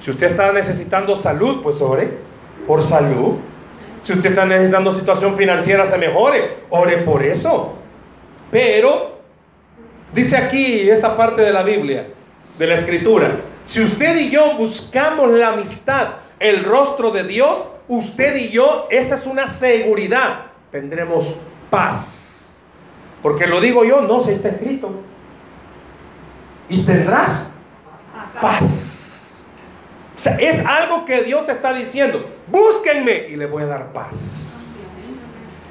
Si 0.00 0.10
usted 0.10 0.28
está 0.28 0.52
necesitando 0.52 1.14
salud, 1.14 1.60
pues 1.62 1.82
ore 1.82 2.16
por 2.66 2.82
salud. 2.82 3.34
Si 4.08 4.14
usted 4.14 4.30
está 4.30 4.46
necesitando 4.46 4.90
situación 4.90 5.36
financiera 5.36 5.84
se 5.84 5.98
mejore, 5.98 6.50
ore 6.70 6.96
por 6.96 7.22
eso. 7.22 7.74
Pero, 8.50 9.20
dice 10.14 10.34
aquí 10.38 10.88
esta 10.88 11.14
parte 11.14 11.42
de 11.42 11.52
la 11.52 11.62
Biblia, 11.62 12.08
de 12.58 12.66
la 12.66 12.72
Escritura, 12.72 13.32
si 13.66 13.82
usted 13.82 14.16
y 14.16 14.30
yo 14.30 14.54
buscamos 14.56 15.28
la 15.32 15.48
amistad, 15.48 16.06
el 16.40 16.64
rostro 16.64 17.10
de 17.10 17.24
Dios, 17.24 17.68
usted 17.86 18.34
y 18.36 18.48
yo, 18.48 18.88
esa 18.90 19.14
es 19.14 19.26
una 19.26 19.46
seguridad, 19.46 20.46
tendremos 20.72 21.34
paz. 21.68 22.62
Porque 23.22 23.46
lo 23.46 23.60
digo 23.60 23.84
yo, 23.84 24.00
no, 24.00 24.22
si 24.22 24.30
está 24.30 24.48
escrito. 24.48 24.90
Y 26.70 26.80
tendrás 26.80 27.52
paz. 28.40 28.97
O 30.18 30.20
sea, 30.20 30.34
es 30.34 30.66
algo 30.66 31.04
que 31.04 31.22
Dios 31.22 31.48
está 31.48 31.72
diciendo. 31.72 32.28
Búsquenme 32.48 33.28
y 33.30 33.36
les 33.36 33.48
voy 33.48 33.62
a 33.62 33.66
dar 33.66 33.92
paz. 33.92 34.72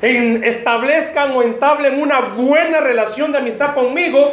establezcan 0.02 1.34
o 1.36 1.44
entablen 1.44 2.02
una 2.02 2.22
buena 2.22 2.80
relación 2.80 3.34
de 3.34 3.40
amistad 3.40 3.74
conmigo 3.74 4.32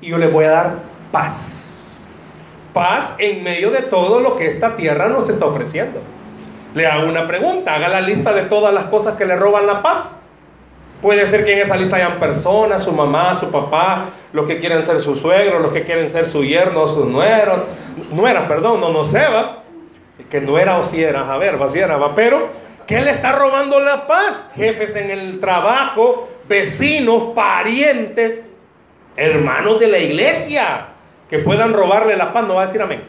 y 0.00 0.08
yo 0.08 0.18
les 0.18 0.32
voy 0.32 0.46
a 0.46 0.50
dar 0.50 0.74
paz. 1.12 2.00
Paz 2.72 3.14
en 3.18 3.44
medio 3.44 3.70
de 3.70 3.82
todo 3.82 4.18
lo 4.18 4.34
que 4.34 4.48
esta 4.48 4.74
tierra 4.74 5.08
nos 5.08 5.28
está 5.28 5.46
ofreciendo. 5.46 6.02
Le 6.74 6.88
hago 6.88 7.08
una 7.08 7.28
pregunta, 7.28 7.76
haga 7.76 7.86
la 7.86 8.00
lista 8.00 8.32
de 8.32 8.42
todas 8.42 8.74
las 8.74 8.86
cosas 8.86 9.14
que 9.14 9.24
le 9.24 9.36
roban 9.36 9.68
la 9.68 9.82
paz. 9.82 10.18
Puede 11.04 11.26
ser 11.26 11.44
que 11.44 11.52
en 11.52 11.58
esa 11.58 11.76
lista 11.76 11.96
hayan 11.96 12.14
personas, 12.14 12.82
su 12.82 12.90
mamá, 12.90 13.36
su 13.38 13.50
papá, 13.50 14.06
los 14.32 14.46
que 14.46 14.58
quieren 14.58 14.86
ser 14.86 15.02
su 15.02 15.14
suegro, 15.14 15.58
los 15.58 15.70
que 15.70 15.84
quieren 15.84 16.08
ser 16.08 16.26
su 16.26 16.42
yerno, 16.42 16.88
sus 16.88 17.06
nueros, 17.06 17.62
nueras, 18.10 18.48
perdón, 18.48 18.80
no, 18.80 18.88
no 18.88 19.04
sé, 19.04 19.18
va. 19.28 19.64
Que 20.30 20.40
no 20.40 20.58
era 20.58 20.78
o 20.78 20.84
si 20.84 21.04
era, 21.04 21.30
a 21.30 21.36
ver, 21.36 21.60
va, 21.60 21.68
si 21.68 21.78
era, 21.78 21.98
va. 21.98 22.14
Pero, 22.14 22.48
¿qué 22.86 23.02
le 23.02 23.10
está 23.10 23.32
robando 23.32 23.80
la 23.80 24.06
paz? 24.06 24.50
Jefes 24.56 24.96
en 24.96 25.10
el 25.10 25.40
trabajo, 25.40 26.26
vecinos, 26.48 27.34
parientes, 27.34 28.54
hermanos 29.14 29.78
de 29.80 29.88
la 29.88 29.98
iglesia, 29.98 30.86
que 31.28 31.38
puedan 31.38 31.74
robarle 31.74 32.16
la 32.16 32.32
paz, 32.32 32.46
no 32.46 32.54
va 32.54 32.62
a 32.62 32.66
decir 32.66 32.80
amén. 32.80 33.02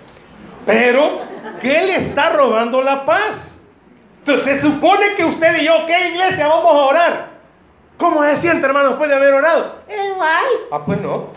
Pero, 0.66 1.22
¿qué 1.62 1.80
le 1.84 1.96
está 1.96 2.32
robando 2.32 2.82
la 2.82 3.06
paz? 3.06 3.62
Entonces, 4.20 4.58
se 4.58 4.64
supone 4.64 5.16
que 5.16 5.24
usted 5.24 5.62
y 5.62 5.64
yo, 5.64 5.86
¿qué 5.88 6.10
iglesia 6.10 6.50
vamos 6.50 6.76
a 6.76 6.86
orar? 6.88 7.35
¿Cómo 7.98 8.24
se 8.24 8.36
siente, 8.36 8.66
hermano, 8.66 8.90
después 8.90 9.10
de 9.10 9.16
haber 9.16 9.34
orado? 9.34 9.76
Igual. 9.88 10.46
Ah, 10.72 10.84
pues 10.86 11.00
no. 11.00 11.28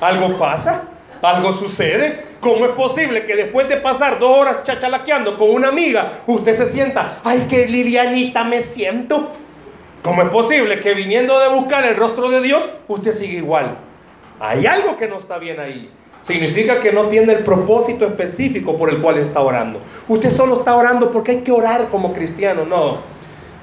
Algo 0.00 0.38
pasa, 0.38 0.84
algo 1.22 1.52
sucede. 1.52 2.26
¿Cómo 2.40 2.66
es 2.66 2.72
posible 2.72 3.24
que 3.24 3.36
después 3.36 3.68
de 3.68 3.76
pasar 3.76 4.18
dos 4.18 4.30
horas 4.38 4.62
chachalaqueando 4.62 5.36
con 5.36 5.50
una 5.50 5.68
amiga, 5.68 6.08
usted 6.26 6.52
se 6.54 6.66
sienta, 6.66 7.18
ay, 7.24 7.46
qué 7.48 7.66
lirianita 7.66 8.44
me 8.44 8.62
siento? 8.62 9.30
¿Cómo 10.02 10.22
es 10.22 10.28
posible 10.28 10.80
que 10.80 10.94
viniendo 10.94 11.38
de 11.40 11.48
buscar 11.48 11.84
el 11.84 11.96
rostro 11.96 12.30
de 12.30 12.40
Dios, 12.40 12.68
usted 12.86 13.12
sigue 13.12 13.38
igual? 13.38 13.76
Hay 14.40 14.66
algo 14.66 14.96
que 14.96 15.08
no 15.08 15.18
está 15.18 15.38
bien 15.38 15.58
ahí. 15.58 15.90
Significa 16.22 16.80
que 16.80 16.92
no 16.92 17.04
tiene 17.04 17.32
el 17.32 17.44
propósito 17.44 18.04
específico 18.04 18.76
por 18.76 18.90
el 18.90 19.00
cual 19.00 19.18
está 19.18 19.40
orando. 19.40 19.80
Usted 20.06 20.30
solo 20.30 20.58
está 20.58 20.76
orando 20.76 21.10
porque 21.10 21.32
hay 21.32 21.40
que 21.40 21.52
orar 21.52 21.88
como 21.88 22.12
cristiano, 22.12 22.64
no. 22.64 23.17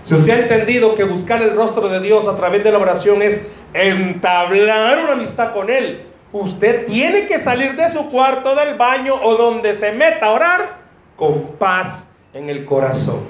Si 0.05 0.13
usted 0.13 0.33
ha 0.33 0.37
entendido 0.37 0.93
que 0.93 1.03
buscar 1.03 1.41
el 1.41 1.55
rostro 1.55 1.89
de 1.89 1.99
Dios 1.99 2.27
a 2.27 2.37
través 2.37 2.63
de 2.63 2.71
la 2.71 2.77
oración 2.77 3.23
es 3.23 3.41
entablar 3.73 4.99
una 4.99 5.13
amistad 5.13 5.51
con 5.51 5.71
Él, 5.71 6.05
usted 6.31 6.85
tiene 6.85 7.25
que 7.25 7.39
salir 7.39 7.75
de 7.75 7.89
su 7.89 8.11
cuarto, 8.11 8.53
del 8.53 8.75
baño 8.75 9.15
o 9.15 9.33
donde 9.35 9.73
se 9.73 9.93
meta 9.93 10.27
a 10.27 10.31
orar 10.33 10.77
con 11.15 11.53
paz 11.57 12.11
en 12.35 12.51
el 12.51 12.65
corazón. 12.65 13.25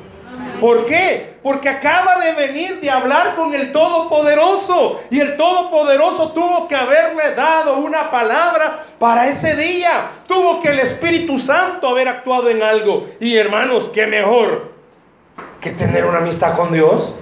¿Por 0.59 0.85
qué? 0.85 1.35
Porque 1.41 1.69
acaba 1.69 2.19
de 2.19 2.33
venir 2.33 2.81
de 2.81 2.89
hablar 2.89 3.35
con 3.37 3.55
el 3.55 3.71
Todopoderoso. 3.71 4.99
Y 5.09 5.21
el 5.21 5.37
Todopoderoso 5.37 6.33
tuvo 6.33 6.67
que 6.67 6.75
haberle 6.75 7.35
dado 7.35 7.77
una 7.77 8.11
palabra 8.11 8.83
para 8.99 9.29
ese 9.29 9.55
día. 9.55 10.11
Tuvo 10.27 10.59
que 10.59 10.69
el 10.69 10.79
Espíritu 10.79 11.39
Santo 11.39 11.87
haber 11.87 12.09
actuado 12.09 12.49
en 12.49 12.61
algo. 12.61 13.07
Y 13.21 13.37
hermanos, 13.37 13.87
qué 13.87 14.07
mejor 14.07 14.74
que 15.65 15.71
tener 15.71 16.05
una 16.05 16.19
amistad 16.19 16.55
con 16.55 16.71
Dios. 16.71 17.15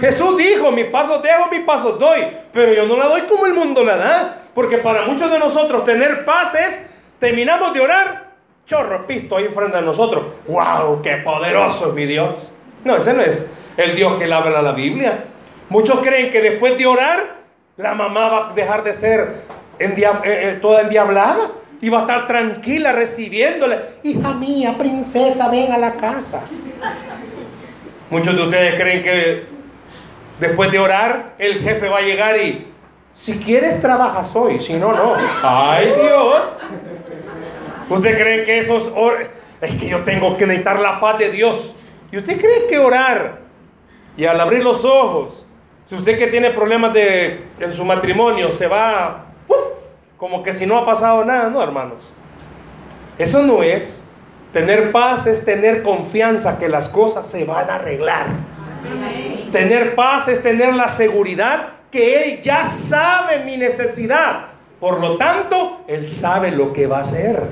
Jesús 0.00 0.36
dijo, 0.36 0.70
mi 0.70 0.84
paso 0.84 1.18
dejo, 1.18 1.50
mi 1.50 1.58
paso 1.58 1.94
doy, 1.94 2.20
pero 2.52 2.72
yo 2.72 2.86
no 2.86 2.96
la 2.96 3.06
doy 3.06 3.22
como 3.22 3.46
el 3.46 3.52
mundo 3.52 3.82
la 3.82 3.96
da, 3.96 4.42
porque 4.54 4.78
para 4.78 5.06
muchos 5.06 5.28
de 5.28 5.40
nosotros 5.40 5.84
tener 5.84 6.24
paz 6.24 6.54
es, 6.54 6.86
terminamos 7.18 7.74
de 7.74 7.80
orar, 7.80 8.30
chorro 8.64 9.08
pisto 9.08 9.36
ahí 9.36 9.48
frente 9.48 9.76
a 9.76 9.80
nosotros, 9.80 10.24
wow, 10.46 11.02
qué 11.02 11.16
poderoso 11.16 11.88
es 11.88 11.94
mi 11.94 12.06
Dios. 12.06 12.52
No, 12.84 12.96
ese 12.96 13.12
no 13.12 13.22
es 13.22 13.48
el 13.76 13.96
Dios 13.96 14.20
que 14.20 14.28
le 14.28 14.34
habla 14.34 14.62
la 14.62 14.72
Biblia. 14.72 15.24
Muchos 15.68 15.98
creen 15.98 16.30
que 16.30 16.40
después 16.40 16.78
de 16.78 16.86
orar, 16.86 17.38
la 17.76 17.94
mamá 17.94 18.28
va 18.28 18.50
a 18.50 18.54
dejar 18.54 18.84
de 18.84 18.94
ser 18.94 19.34
eh, 19.80 19.94
eh, 19.96 20.58
toda 20.62 20.82
endiablada 20.82 21.40
y 21.80 21.88
va 21.88 21.98
a 21.98 22.00
estar 22.02 22.28
tranquila 22.28 22.92
recibiéndole. 22.92 23.80
Hija 24.04 24.32
mía, 24.34 24.76
princesa, 24.78 25.48
ven 25.48 25.72
a 25.72 25.78
la 25.78 25.94
casa. 25.94 26.44
Muchos 28.10 28.34
de 28.34 28.42
ustedes 28.42 28.74
creen 28.74 29.02
que 29.04 29.44
después 30.40 30.72
de 30.72 30.80
orar 30.80 31.34
el 31.38 31.60
jefe 31.60 31.88
va 31.88 31.98
a 31.98 32.02
llegar 32.02 32.36
y 32.40 32.66
si 33.14 33.38
quieres 33.38 33.80
trabajas 33.80 34.34
hoy, 34.34 34.60
si 34.60 34.74
no, 34.74 34.92
no. 34.92 35.14
¡Ay 35.42 35.86
Dios! 35.86 36.42
¿Usted 37.88 38.18
cree 38.18 38.44
que 38.44 38.58
eso 38.58 38.78
es, 39.60 39.70
que 39.70 39.88
yo 39.88 40.00
tengo 40.00 40.36
que 40.36 40.46
necesitar 40.46 40.80
la 40.80 40.98
paz 40.98 41.18
de 41.18 41.30
Dios? 41.30 41.76
¿Y 42.10 42.18
usted 42.18 42.36
cree 42.40 42.66
que 42.68 42.78
orar 42.80 43.42
y 44.16 44.24
al 44.24 44.40
abrir 44.40 44.64
los 44.64 44.84
ojos, 44.84 45.46
si 45.88 45.94
usted 45.94 46.18
que 46.18 46.26
tiene 46.26 46.50
problemas 46.50 46.92
de, 46.92 47.44
en 47.60 47.72
su 47.72 47.84
matrimonio 47.84 48.50
se 48.50 48.66
va 48.66 49.26
como 50.16 50.42
que 50.42 50.52
si 50.52 50.66
no 50.66 50.78
ha 50.78 50.84
pasado 50.84 51.24
nada? 51.24 51.48
No, 51.48 51.62
hermanos. 51.62 52.12
Eso 53.18 53.42
no 53.42 53.62
es. 53.62 54.09
Tener 54.52 54.90
paz 54.90 55.26
es 55.26 55.44
tener 55.44 55.82
confianza 55.82 56.58
que 56.58 56.68
las 56.68 56.88
cosas 56.88 57.26
se 57.26 57.44
van 57.44 57.70
a 57.70 57.76
arreglar. 57.76 58.26
Tener 59.52 59.94
paz 59.94 60.28
es 60.28 60.42
tener 60.42 60.74
la 60.74 60.88
seguridad 60.88 61.68
que 61.90 62.22
Él 62.22 62.42
ya 62.42 62.64
sabe 62.64 63.44
mi 63.44 63.56
necesidad. 63.56 64.46
Por 64.80 65.00
lo 65.00 65.16
tanto, 65.16 65.82
Él 65.86 66.10
sabe 66.10 66.50
lo 66.50 66.72
que 66.72 66.86
va 66.86 66.98
a 66.98 67.02
hacer. 67.02 67.42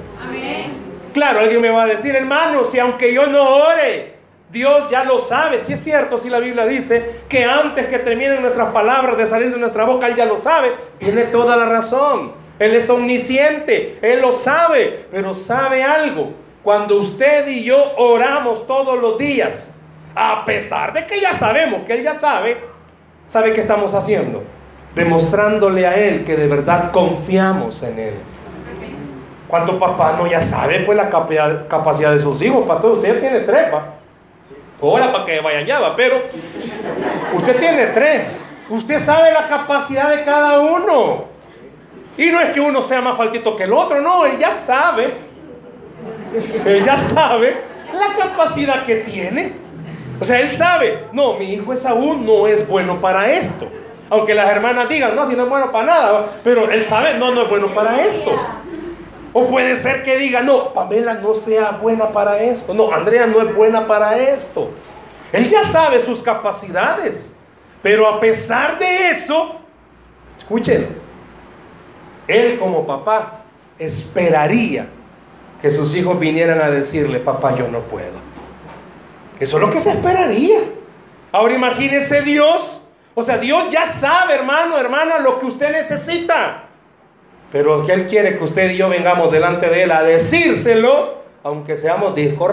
Claro, 1.13 1.41
alguien 1.41 1.61
me 1.61 1.71
va 1.71 1.85
a 1.85 1.87
decir, 1.87 2.15
hermano, 2.17 2.65
si 2.65 2.79
aunque 2.79 3.13
yo 3.13 3.27
no 3.27 3.43
ore, 3.43 4.15
Dios 4.51 4.91
ya 4.91 5.05
lo 5.05 5.21
sabe. 5.21 5.61
Si 5.61 5.75
es 5.75 5.81
cierto, 5.81 6.19
si 6.19 6.31
la 6.31 6.39
Biblia 6.41 6.67
dice 6.67 7.23
que 7.29 7.45
antes 7.45 7.87
que 7.87 7.99
terminen 7.99 8.43
nuestras 8.43 8.73
palabras 8.73 9.17
de 9.17 9.27
salir 9.27 9.53
de 9.53 9.59
nuestra 9.59 9.85
boca, 9.85 10.07
Él 10.07 10.17
ya 10.17 10.25
lo 10.25 10.39
sabe. 10.39 10.73
Tiene 10.99 11.25
toda 11.25 11.57
la 11.57 11.67
razón. 11.67 12.33
Él 12.59 12.75
es 12.75 12.91
omnisciente, 12.91 13.99
Él 14.03 14.21
lo 14.21 14.33
sabe, 14.33 15.07
pero 15.13 15.33
sabe 15.35 15.85
algo. 15.85 16.33
Cuando 16.63 16.97
usted 16.97 17.47
y 17.49 17.65
yo 17.65 17.95
oramos 17.97 18.67
todos 18.67 19.01
los 19.01 19.17
días, 19.19 19.75
a 20.15 20.45
pesar 20.45 20.93
de 20.93 21.07
que 21.07 21.21
ya 21.21 21.33
sabemos 21.33 21.83
que 21.87 21.95
Él 21.95 22.03
ya 22.03 22.15
sabe, 22.15 22.59
¿sabe 23.27 23.53
qué 23.53 23.61
estamos 23.61 23.95
haciendo? 23.95 24.43
Demostrándole 24.95 25.87
a 25.87 25.95
Él 25.97 26.25
que 26.25 26.37
de 26.37 26.49
verdad 26.49 26.91
confiamos 26.91 27.83
en 27.83 27.99
Él. 27.99 28.15
Cuando 29.47 29.79
papá 29.79 30.15
no 30.19 30.27
ya 30.27 30.43
sabe 30.43 30.81
pues 30.81 30.97
la 30.97 31.09
capacidad 31.09 32.13
de 32.13 32.19
sus 32.19 32.43
hijos, 32.43 32.67
para 32.67 32.81
todo, 32.81 32.95
usted 32.95 33.21
tiene 33.21 33.41
tres, 33.41 33.73
¿va? 33.73 33.95
Ahora 34.83 35.11
para 35.11 35.25
que 35.25 35.41
vayan 35.41 35.67
ya, 35.67 35.81
¿va? 35.81 35.97
Pero 35.97 36.23
usted 37.33 37.59
tiene 37.59 37.87
tres. 37.89 38.45
Usted 38.69 38.99
sabe 38.99 39.33
la 39.33 39.49
capacidad 39.49 40.15
de 40.15 40.23
cada 40.25 40.61
uno. 40.61 41.25
Y 42.19 42.31
no 42.31 42.41
es 42.41 42.51
que 42.51 42.61
uno 42.61 42.83
sea 42.83 43.01
más 43.01 43.17
faltito 43.17 43.57
que 43.57 43.65
el 43.65 43.73
otro, 43.73 44.01
no, 44.01 44.27
él 44.27 44.37
ya 44.39 44.55
sabe. 44.55 45.28
Él 46.65 46.85
ya 46.85 46.97
sabe 46.97 47.57
la 47.93 48.17
capacidad 48.17 48.85
que 48.85 48.97
tiene. 48.97 49.53
O 50.21 50.25
sea, 50.25 50.41
él 50.41 50.51
sabe, 50.51 50.99
no, 51.13 51.35
mi 51.35 51.53
hijo 51.53 51.73
aún 51.87 52.27
no 52.27 52.47
es 52.47 52.67
bueno 52.67 53.01
para 53.01 53.31
esto. 53.31 53.69
Aunque 54.11 54.35
las 54.35 54.49
hermanas 54.51 54.89
digan, 54.89 55.15
no, 55.15 55.29
si 55.29 55.37
no 55.37 55.45
es 55.45 55.49
bueno 55.49 55.71
para 55.71 55.87
nada, 55.87 56.27
pero 56.43 56.71
él 56.71 56.85
sabe, 56.87 57.15
no, 57.19 57.33
no 57.33 57.43
es 57.43 57.49
bueno 57.49 57.73
para 57.75 58.05
esto. 58.05 58.31
O 59.33 59.47
puede 59.47 59.77
ser 59.77 60.03
que 60.03 60.17
diga, 60.17 60.41
no, 60.41 60.73
Pamela 60.73 61.15
no 61.15 61.35
sea 61.35 61.73
buena 61.73 62.09
para 62.09 62.43
esto. 62.43 62.75
No, 62.75 62.93
Andrea 62.93 63.27
no 63.27 63.41
es 63.43 63.55
buena 63.55 63.87
para 63.87 64.19
esto. 64.19 64.71
Él 65.33 65.49
ya 65.49 65.63
sabe 65.63 66.01
sus 66.01 66.23
capacidades. 66.23 67.37
Pero 67.83 68.09
a 68.09 68.19
pesar 68.19 68.79
de 68.79 69.11
eso, 69.11 69.57
escúchenlo, 70.37 70.89
él 72.27 72.59
como 72.59 72.87
papá 72.87 73.45
esperaría 73.79 74.89
que 75.61 75.71
sus 75.71 75.95
hijos 75.97 76.19
vinieran 76.19 76.61
a 76.61 76.71
decirle, 76.71 77.19
papá, 77.19 77.55
yo 77.57 77.69
no 77.69 77.81
puedo. 77.81 78.19
Eso 79.41 79.57
es 79.57 79.63
lo 79.63 79.71
que 79.71 79.81
se 79.81 79.91
esperaría. 79.91 80.59
Ahora 81.33 81.55
imagínese 81.55 82.23
Dios. 82.23 82.83
O 83.15 83.23
sea, 83.23 83.39
Dios 83.39 83.69
ya 83.71 83.85
sabe, 83.87 84.35
hermano, 84.35 84.79
hermana, 84.79 85.19
lo 85.19 85.41
que 85.41 85.47
usted 85.47 85.73
necesita. 85.73 86.65
Pero 87.51 87.85
que 87.85 87.93
Él 87.93 88.07
quiere 88.07 88.39
que 88.39 88.45
usted 88.45 88.71
y 88.71 88.77
yo 88.77 88.89
vengamos 88.89 89.33
delante 89.33 89.69
de 89.69 89.85
Él 89.85 89.93
a 89.93 90.03
decírselo, 90.03 91.19
aunque 91.43 91.77
seamos 91.77 92.15
disco 92.15 92.49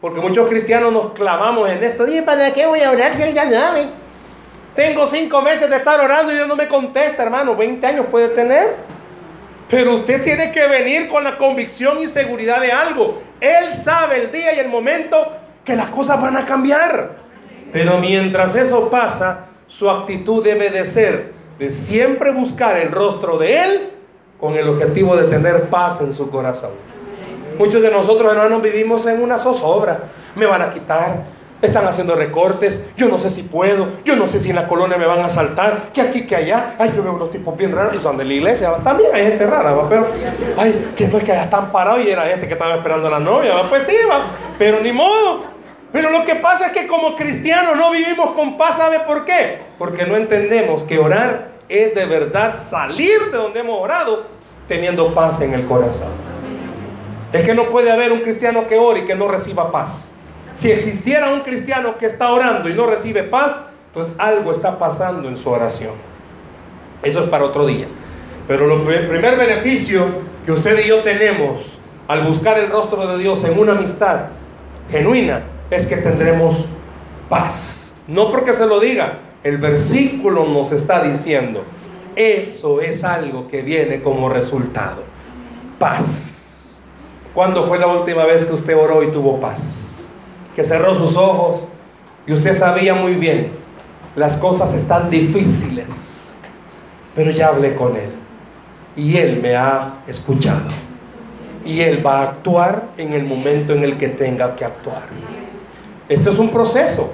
porque 0.00 0.20
muchos 0.20 0.48
cristianos 0.48 0.92
nos 0.92 1.12
clamamos 1.12 1.68
en 1.70 1.82
esto. 1.82 2.06
¿Y 2.08 2.22
para 2.22 2.52
qué 2.52 2.66
voy 2.66 2.80
a 2.80 2.90
orar 2.90 3.16
si 3.16 3.22
Él 3.22 3.34
ya 3.34 3.50
sabe? 3.50 3.86
Tengo 4.74 5.06
cinco 5.06 5.42
meses 5.42 5.68
de 5.68 5.76
estar 5.76 6.00
orando 6.00 6.32
y 6.32 6.36
Dios 6.36 6.48
no 6.48 6.56
me 6.56 6.68
contesta, 6.68 7.22
hermano. 7.22 7.54
20 7.56 7.86
años 7.86 8.06
puede 8.10 8.28
tener. 8.28 8.76
Pero 9.70 9.94
usted 9.94 10.22
tiene 10.22 10.50
que 10.50 10.66
venir 10.66 11.06
con 11.08 11.22
la 11.22 11.38
convicción 11.38 11.98
y 12.02 12.08
seguridad 12.08 12.60
de 12.60 12.72
algo. 12.72 13.22
Él 13.40 13.72
sabe 13.72 14.20
el 14.20 14.32
día 14.32 14.52
y 14.54 14.58
el 14.58 14.68
momento 14.68 15.16
que 15.64 15.76
las 15.76 15.90
cosas 15.90 16.20
van 16.20 16.36
a 16.36 16.44
cambiar. 16.44 17.20
Pero 17.72 17.98
mientras 17.98 18.56
eso 18.56 18.90
pasa, 18.90 19.46
su 19.68 19.88
actitud 19.88 20.42
debe 20.42 20.70
de 20.70 20.84
ser 20.84 21.32
de 21.58 21.70
siempre 21.70 22.32
buscar 22.32 22.76
el 22.78 22.90
rostro 22.90 23.38
de 23.38 23.62
Él 23.62 23.90
con 24.40 24.56
el 24.56 24.68
objetivo 24.68 25.14
de 25.14 25.28
tener 25.28 25.68
paz 25.68 26.00
en 26.00 26.12
su 26.12 26.30
corazón. 26.30 26.72
Muchos 27.58 27.80
de 27.80 27.90
nosotros, 27.90 28.32
hermanos, 28.32 28.62
vivimos 28.62 29.06
en 29.06 29.22
una 29.22 29.38
zozobra. 29.38 30.00
Me 30.34 30.46
van 30.46 30.62
a 30.62 30.72
quitar, 30.72 31.24
están 31.62 31.86
haciendo 31.86 32.14
recortes, 32.14 32.86
yo 32.96 33.08
no 33.08 33.18
sé 33.18 33.30
si 33.30 33.42
puedo, 33.42 33.88
yo 34.04 34.16
no 34.16 34.26
sé 34.26 34.38
si 34.38 34.50
en 34.50 34.56
la 34.56 34.66
colonia 34.66 34.96
me 34.96 35.06
van 35.06 35.20
a 35.20 35.28
saltar, 35.28 35.90
que 35.92 36.00
aquí, 36.00 36.22
que 36.26 36.36
allá. 36.36 36.74
Ay, 36.78 36.92
yo 36.96 37.02
veo 37.02 37.14
unos 37.14 37.30
tipos 37.30 37.56
bien 37.56 37.72
raros 37.72 37.94
y 37.94 37.98
son 37.98 38.16
de 38.16 38.24
la 38.24 38.32
iglesia. 38.32 38.74
También 38.82 39.10
hay 39.14 39.24
gente 39.26 39.46
rara, 39.46 39.72
¿va? 39.72 39.88
pero, 39.88 40.06
ay, 40.56 40.92
que 40.96 41.08
no 41.08 41.18
es 41.18 41.24
que 41.24 41.32
allá 41.32 41.44
están 41.44 41.70
parados 41.70 42.04
y 42.04 42.10
era 42.10 42.26
gente 42.26 42.46
que 42.46 42.54
estaba 42.54 42.76
esperando 42.76 43.08
a 43.08 43.10
la 43.10 43.20
novia, 43.20 43.52
pues 43.68 43.84
sí, 43.84 43.96
va, 44.10 44.24
pero 44.58 44.80
ni 44.80 44.92
modo. 44.92 45.50
Pero 45.92 46.10
lo 46.10 46.24
que 46.24 46.36
pasa 46.36 46.66
es 46.66 46.72
que 46.72 46.86
como 46.86 47.16
cristianos 47.16 47.76
no 47.76 47.90
vivimos 47.90 48.30
con 48.30 48.56
paz, 48.56 48.76
¿sabe 48.76 49.00
por 49.00 49.24
qué? 49.24 49.58
Porque 49.76 50.06
no 50.06 50.16
entendemos 50.16 50.84
que 50.84 50.98
orar 50.98 51.48
es 51.68 51.94
de 51.94 52.04
verdad 52.06 52.54
salir 52.54 53.30
de 53.32 53.38
donde 53.38 53.60
hemos 53.60 53.80
orado 53.80 54.26
teniendo 54.68 55.12
paz 55.14 55.40
en 55.40 55.52
el 55.52 55.66
corazón. 55.66 56.10
Es 57.32 57.42
que 57.42 57.54
no 57.54 57.64
puede 57.66 57.90
haber 57.90 58.12
un 58.12 58.20
cristiano 58.20 58.66
que 58.66 58.76
ore 58.76 59.00
y 59.00 59.04
que 59.04 59.14
no 59.14 59.28
reciba 59.28 59.70
paz. 59.70 60.14
Si 60.54 60.70
existiera 60.70 61.32
un 61.32 61.40
cristiano 61.40 61.96
que 61.98 62.06
está 62.06 62.32
orando 62.32 62.68
y 62.68 62.74
no 62.74 62.86
recibe 62.86 63.22
paz, 63.22 63.56
entonces 63.88 64.14
algo 64.18 64.52
está 64.52 64.78
pasando 64.78 65.28
en 65.28 65.36
su 65.36 65.50
oración. 65.50 65.94
Eso 67.02 67.24
es 67.24 67.30
para 67.30 67.44
otro 67.44 67.66
día. 67.66 67.86
Pero 68.46 68.90
el 68.90 69.08
primer 69.08 69.36
beneficio 69.36 70.06
que 70.44 70.52
usted 70.52 70.84
y 70.84 70.88
yo 70.88 71.00
tenemos 71.00 71.78
al 72.08 72.24
buscar 72.24 72.58
el 72.58 72.70
rostro 72.70 73.06
de 73.06 73.18
Dios 73.18 73.44
en 73.44 73.58
una 73.58 73.72
amistad 73.72 74.26
genuina 74.90 75.42
es 75.70 75.86
que 75.86 75.96
tendremos 75.96 76.68
paz. 77.28 77.96
No 78.08 78.30
porque 78.30 78.52
se 78.52 78.66
lo 78.66 78.80
diga, 78.80 79.18
el 79.44 79.58
versículo 79.58 80.44
nos 80.44 80.72
está 80.72 81.02
diciendo, 81.02 81.62
eso 82.16 82.80
es 82.80 83.04
algo 83.04 83.46
que 83.46 83.62
viene 83.62 84.02
como 84.02 84.28
resultado. 84.28 85.04
Paz. 85.78 86.82
¿Cuándo 87.32 87.64
fue 87.64 87.78
la 87.78 87.86
última 87.86 88.24
vez 88.24 88.44
que 88.44 88.54
usted 88.54 88.76
oró 88.76 89.02
y 89.02 89.12
tuvo 89.12 89.40
paz? 89.40 89.89
Que 90.60 90.64
cerró 90.64 90.94
sus 90.94 91.16
ojos 91.16 91.64
y 92.26 92.34
usted 92.34 92.52
sabía 92.52 92.92
muy 92.92 93.14
bien, 93.14 93.50
las 94.14 94.36
cosas 94.36 94.74
están 94.74 95.08
difíciles, 95.08 96.36
pero 97.14 97.30
ya 97.30 97.48
hablé 97.48 97.74
con 97.74 97.96
Él 97.96 98.10
y 98.94 99.16
Él 99.16 99.40
me 99.40 99.56
ha 99.56 100.02
escuchado. 100.06 100.60
Y 101.64 101.80
Él 101.80 102.06
va 102.06 102.18
a 102.18 102.22
actuar 102.24 102.90
en 102.98 103.14
el 103.14 103.24
momento 103.24 103.72
en 103.72 103.84
el 103.84 103.96
que 103.96 104.08
tenga 104.08 104.54
que 104.54 104.66
actuar. 104.66 105.04
Esto 106.10 106.28
es 106.28 106.38
un 106.38 106.50
proceso. 106.50 107.10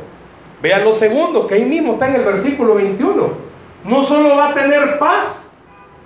Vean 0.61 0.83
lo 0.83 0.93
segundo, 0.93 1.47
que 1.47 1.55
ahí 1.55 1.67
mismo 1.67 1.93
está 1.93 2.09
en 2.09 2.17
el 2.17 2.25
versículo 2.25 2.75
21. 2.75 3.29
No 3.85 4.03
solo 4.03 4.35
va 4.35 4.49
a 4.49 4.55
tener 4.55 4.99
paz, 4.99 5.53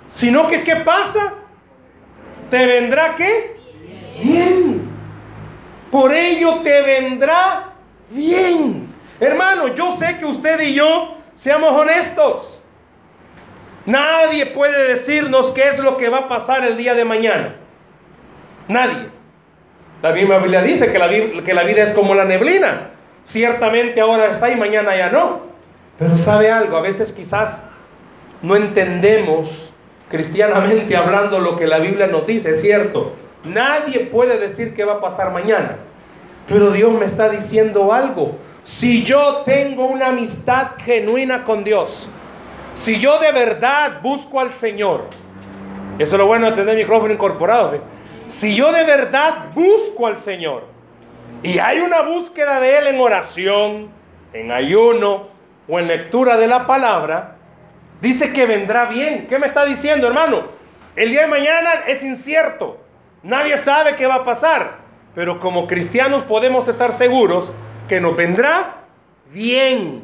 sino 0.07 0.47
que 0.47 0.61
¿qué 0.61 0.75
pasa? 0.75 1.33
¿Te 2.51 2.67
vendrá 2.67 3.15
qué? 3.15 3.57
Bien. 4.21 4.60
Por 5.91 6.13
ello 6.13 6.59
te 6.63 6.81
vendrá 6.81 7.73
bien. 8.09 8.87
Hermano, 9.19 9.67
yo 9.75 9.95
sé 9.95 10.17
que 10.17 10.25
usted 10.25 10.59
y 10.61 10.73
yo 10.73 11.17
seamos 11.35 11.73
honestos. 11.73 12.61
Nadie 13.85 14.45
puede 14.45 14.87
decirnos 14.89 15.51
qué 15.51 15.67
es 15.67 15.79
lo 15.79 15.97
que 15.97 16.09
va 16.09 16.19
a 16.19 16.29
pasar 16.29 16.63
el 16.63 16.77
día 16.77 16.93
de 16.93 17.03
mañana. 17.03 17.55
Nadie. 18.67 19.09
La 20.01 20.11
Biblia 20.11 20.61
dice 20.61 20.91
que 20.91 20.97
la, 20.97 21.09
que 21.43 21.53
la 21.53 21.63
vida 21.63 21.83
es 21.83 21.91
como 21.91 22.15
la 22.15 22.25
neblina. 22.25 22.91
Ciertamente 23.23 24.01
ahora 24.01 24.27
está 24.27 24.49
y 24.49 24.55
mañana 24.55 24.95
ya 24.95 25.09
no. 25.09 25.41
Pero 25.99 26.17
sabe 26.17 26.51
algo, 26.51 26.77
a 26.77 26.81
veces 26.81 27.13
quizás 27.13 27.65
no 28.41 28.55
entendemos 28.55 29.73
cristianamente 30.09 30.95
hablando 30.95 31.39
lo 31.39 31.55
que 31.55 31.67
la 31.67 31.77
Biblia 31.77 32.07
nos 32.07 32.25
dice, 32.25 32.51
es 32.51 32.61
cierto. 32.61 33.13
Nadie 33.43 34.01
puede 34.01 34.37
decir 34.37 34.75
qué 34.75 34.85
va 34.85 34.93
a 34.93 34.99
pasar 34.99 35.31
mañana. 35.31 35.77
Pero 36.47 36.71
Dios 36.71 36.91
me 36.91 37.05
está 37.05 37.29
diciendo 37.29 37.93
algo. 37.93 38.37
Si 38.63 39.03
yo 39.03 39.41
tengo 39.45 39.85
una 39.85 40.07
amistad 40.07 40.71
genuina 40.77 41.43
con 41.43 41.63
Dios, 41.63 42.07
si 42.73 42.99
yo 42.99 43.19
de 43.19 43.31
verdad 43.31 44.01
busco 44.01 44.39
al 44.39 44.53
Señor, 44.53 45.05
eso 45.97 46.11
es 46.11 46.17
lo 46.17 46.27
bueno 46.27 46.47
de 46.49 46.55
tener 46.55 46.77
micrófono 46.77 47.13
incorporado. 47.13 47.79
Si 48.25 48.55
yo 48.55 48.71
de 48.71 48.83
verdad 48.83 49.51
busco 49.53 50.07
al 50.07 50.19
Señor, 50.19 50.63
y 51.43 51.57
hay 51.57 51.79
una 51.79 52.01
búsqueda 52.01 52.59
de 52.59 52.77
Él 52.77 52.87
en 52.87 52.99
oración, 52.99 53.89
en 54.33 54.51
ayuno 54.51 55.27
o 55.67 55.79
en 55.79 55.87
lectura 55.87 56.37
de 56.37 56.47
la 56.47 56.67
palabra, 56.67 57.37
dice 57.99 58.31
que 58.31 58.45
vendrá 58.45 58.85
bien. 58.85 59.27
¿Qué 59.27 59.39
me 59.39 59.47
está 59.47 59.65
diciendo, 59.65 60.07
hermano? 60.07 60.43
El 60.95 61.09
día 61.09 61.21
de 61.21 61.27
mañana 61.27 61.71
es 61.87 62.03
incierto. 62.03 62.77
Nadie 63.23 63.57
sabe 63.57 63.95
qué 63.95 64.07
va 64.07 64.15
a 64.15 64.23
pasar. 64.23 64.79
Pero 65.13 65.39
como 65.39 65.67
cristianos 65.67 66.23
podemos 66.23 66.67
estar 66.67 66.93
seguros 66.93 67.51
que 67.87 67.99
nos 67.99 68.15
vendrá 68.15 68.83
bien. 69.31 70.03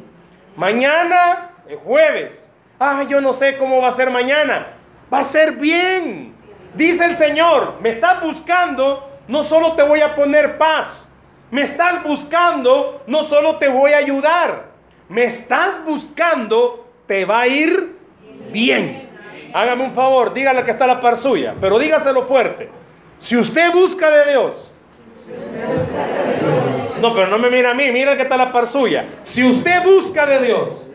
Mañana 0.56 1.50
es 1.68 1.78
jueves. 1.78 2.50
Ah, 2.78 3.04
yo 3.08 3.20
no 3.20 3.32
sé 3.32 3.56
cómo 3.56 3.80
va 3.80 3.88
a 3.88 3.92
ser 3.92 4.10
mañana. 4.10 4.66
Va 5.12 5.20
a 5.20 5.24
ser 5.24 5.52
bien. 5.52 6.34
Dice 6.74 7.04
el 7.06 7.14
Señor, 7.14 7.76
me 7.80 7.88
está 7.88 8.20
buscando 8.20 9.08
no 9.28 9.42
solo 9.42 9.74
te 9.74 9.82
voy 9.82 10.00
a 10.00 10.14
poner 10.14 10.56
paz. 10.56 11.12
Me 11.50 11.62
estás 11.62 12.02
buscando, 12.02 13.02
no 13.06 13.22
solo 13.22 13.56
te 13.56 13.68
voy 13.68 13.92
a 13.92 13.98
ayudar. 13.98 14.64
Me 15.08 15.24
estás 15.24 15.82
buscando, 15.84 16.86
te 17.06 17.24
va 17.24 17.40
a 17.40 17.46
ir 17.46 17.98
bien. 18.50 19.08
Hágame 19.54 19.84
un 19.84 19.90
favor, 19.90 20.34
dígale 20.34 20.64
que 20.64 20.70
está 20.70 20.86
la 20.86 21.00
par 21.00 21.16
suya, 21.16 21.54
pero 21.60 21.78
dígaselo 21.78 22.22
fuerte. 22.22 22.70
Si 23.18 23.36
usted 23.36 23.72
busca 23.72 24.10
de 24.10 24.32
Dios, 24.32 24.72
no, 27.02 27.14
pero 27.14 27.26
no 27.28 27.38
me 27.38 27.50
mira 27.50 27.70
a 27.70 27.74
mí, 27.74 27.90
mira 27.90 28.16
que 28.16 28.22
está 28.22 28.36
la 28.36 28.52
par 28.52 28.66
suya. 28.66 29.04
Si 29.22 29.44
usted 29.44 29.82
busca 29.84 30.26
de 30.26 30.46
Dios, 30.46 30.86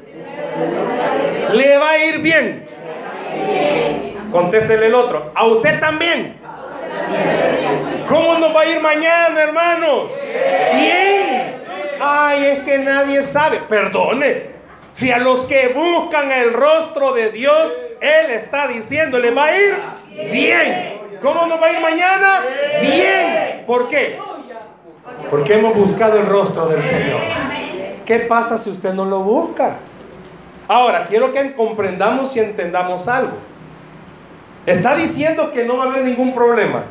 le 1.54 1.78
va 1.78 1.92
a 1.92 2.06
ir 2.06 2.20
bien. 2.20 2.66
Contéstele 4.32 4.88
el 4.88 4.96
otro. 4.96 5.32
A 5.36 5.46
usted 5.46 5.80
también. 5.80 6.38
¿Cómo 8.08 8.38
nos 8.38 8.56
va 8.56 8.62
a 8.62 8.66
ir 8.66 8.80
mañana, 8.82 9.44
hermanos? 9.44 10.12
Bien. 10.74 11.62
Ay, 12.00 12.46
es 12.46 12.60
que 12.60 12.80
nadie 12.80 13.24
sabe. 13.24 13.60
Perdone. 13.70 14.54
Si 14.92 15.12
a 15.12 15.18
los 15.18 15.46
que 15.46 15.70
buscan 15.70 16.32
el 16.32 16.54
rostro 16.54 17.14
de 17.14 17.32
Dios, 17.32 17.76
Él 18.02 18.32
está 18.32 18.68
diciendo, 18.68 19.20
le 19.20 19.32
va 19.32 19.46
a 19.46 19.58
ir 19.58 19.76
bien. 20.32 21.03
¿Cómo 21.24 21.46
nos 21.48 21.60
va 21.60 21.68
a 21.68 21.72
ir 21.72 21.80
mañana? 21.80 22.42
Bien. 22.82 23.64
¿Por 23.66 23.88
qué? 23.88 24.20
Porque 25.30 25.54
hemos 25.54 25.74
buscado 25.74 26.20
el 26.20 26.26
rostro 26.26 26.68
del 26.68 26.84
Señor. 26.84 27.22
¿Qué 28.06 28.20
pasa 28.20 28.58
si 28.58 28.70
usted 28.70 28.94
no 28.94 29.06
lo 29.06 29.22
busca? 29.22 29.78
Ahora, 30.68 31.06
quiero 31.06 31.32
que 31.32 31.54
comprendamos 31.54 32.36
y 32.36 32.42
entendamos 32.42 33.08
algo. 33.08 33.38
Está 34.66 34.96
diciendo 34.96 35.52
que 35.52 35.64
no 35.64 35.78
va 35.78 35.86
a 35.86 35.88
haber 35.88 36.04
ningún 36.04 36.36
problema. 36.36 36.84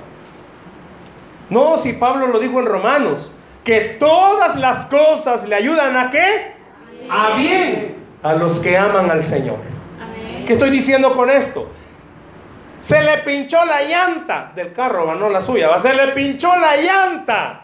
No, 1.51 1.77
si 1.77 1.93
Pablo 1.93 2.29
lo 2.29 2.39
dijo 2.39 2.59
en 2.59 2.67
Romanos, 2.67 3.33
que 3.63 3.81
todas 3.81 4.57
las 4.57 4.87
cosas 4.87 5.47
le 5.47 5.55
ayudan 5.55 5.95
a 5.95 6.11
qué? 6.11 6.55
A 7.11 7.37
bien 7.37 7.97
a 8.23 8.33
los 8.33 8.61
que 8.61 8.79
aman 8.79 9.11
al 9.11 9.23
Señor. 9.23 9.59
¿Qué 10.47 10.55
estoy 10.55 10.71
diciendo 10.71 11.15
con 11.15 11.29
esto? 11.29 11.69
Se 12.83 13.01
le 13.01 13.19
pinchó 13.19 13.65
la 13.65 13.81
llanta 13.85 14.51
del 14.57 14.73
carro, 14.73 15.15
no 15.15 15.29
la 15.29 15.41
suya, 15.41 15.79
se 15.79 15.95
le 15.95 16.09
pinchó 16.09 16.49
la 16.57 16.77
llanta. 16.77 17.63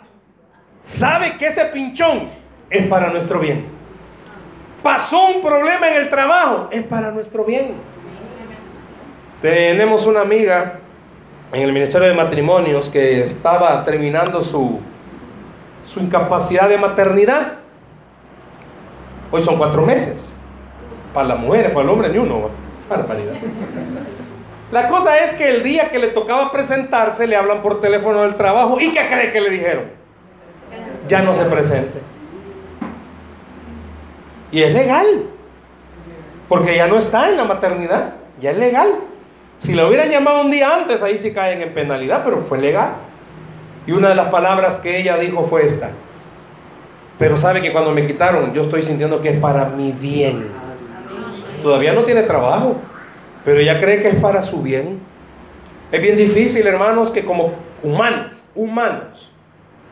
¿Sabe 0.81 1.37
que 1.37 1.49
ese 1.49 1.65
pinchón 1.65 2.29
es 2.71 2.87
para 2.87 3.11
nuestro 3.11 3.41
bien? 3.41 3.67
Pasó 4.81 5.27
un 5.27 5.43
problema 5.43 5.89
en 5.89 5.95
el 5.97 6.09
trabajo, 6.09 6.69
es 6.71 6.85
para 6.85 7.11
nuestro 7.11 7.45
bien. 7.45 7.73
Tenemos 9.43 10.07
una 10.07 10.21
amiga 10.21 10.79
en 11.53 11.63
el 11.63 11.73
Ministerio 11.73 12.07
de 12.07 12.15
Matrimonios 12.15 12.89
que 12.89 13.25
estaba 13.25 13.85
terminando 13.85 14.41
su, 14.41 14.79
su 15.85 15.99
incapacidad 15.99 16.69
de 16.69 16.79
maternidad. 16.79 17.55
Hoy 19.33 19.43
son 19.43 19.59
cuatro 19.59 19.83
meses. 19.83 20.37
Para 21.13 21.27
las 21.27 21.41
mujeres, 21.41 21.73
para 21.73 21.83
el 21.83 21.89
hombre 21.89 22.09
ni 22.09 22.19
uno. 22.19 22.51
La 24.71 24.89
cosa 24.89 25.19
es 25.19 25.33
que 25.35 25.49
el 25.49 25.63
día 25.63 25.91
que 25.91 25.99
le 25.99 26.09
tocaba 26.09 26.53
presentarse, 26.53 27.27
le 27.27 27.37
hablan 27.37 27.63
por 27.63 27.81
teléfono 27.81 28.23
del 28.23 28.37
trabajo. 28.37 28.79
¿Y 28.81 28.93
qué 28.93 29.07
cree 29.09 29.33
que 29.33 29.41
le 29.41 29.51
dijeron? 29.51 29.85
Ya 31.07 31.23
no 31.23 31.35
se 31.35 31.47
presente. 31.47 32.01
Y 34.53 34.63
es 34.63 34.73
legal. 34.73 35.07
Porque 36.49 36.77
ya 36.77 36.87
no 36.87 36.97
está 36.97 37.31
en 37.31 37.39
la 37.39 37.45
maternidad. 37.45 38.15
Ya 38.41 38.51
es 38.51 38.59
legal. 38.59 38.89
Si 39.57 39.75
le 39.75 39.85
hubieran 39.85 40.11
llamado 40.11 40.43
un 40.43 40.51
día 40.51 40.75
antes, 40.75 41.03
ahí 41.03 41.17
sí 41.19 41.33
caen 41.33 41.63
en 41.63 41.73
penalidad, 41.73 42.23
pero 42.25 42.43
fue 42.43 42.59
legal. 42.59 42.93
Y 43.87 43.93
una 43.93 44.11
de 44.11 44.15
las 44.15 44.29
palabras 44.29 44.79
que 44.79 44.99
ella 45.01 45.17
dijo 45.17 45.45
fue 45.45 45.65
esta. 45.65 45.91
Pero 47.19 47.37
sabe 47.37 47.63
que 47.63 47.73
cuando 47.73 47.91
me 47.91 48.07
quitaron, 48.07 48.53
yo 48.53 48.63
estoy 48.63 48.83
sintiendo 48.83 49.21
que 49.21 49.31
es 49.31 49.41
para 49.41 49.65
mi 49.71 49.93
bien. 49.93 50.47
Todavía 51.63 51.93
no 51.93 52.05
tiene 52.05 52.23
trabajo, 52.23 52.77
pero 53.45 53.61
ella 53.61 53.81
cree 53.81 54.03
que 54.03 54.09
es 54.09 54.17
para 54.17 54.43
su 54.43 54.63
bien. 54.63 55.01
Es 55.91 56.03
bien 56.03 56.17
difícil, 56.17 56.67
hermanos, 56.67 57.11
que 57.11 57.25
como 57.25 57.53
humanos, 57.83 58.45
humanos, 58.55 59.31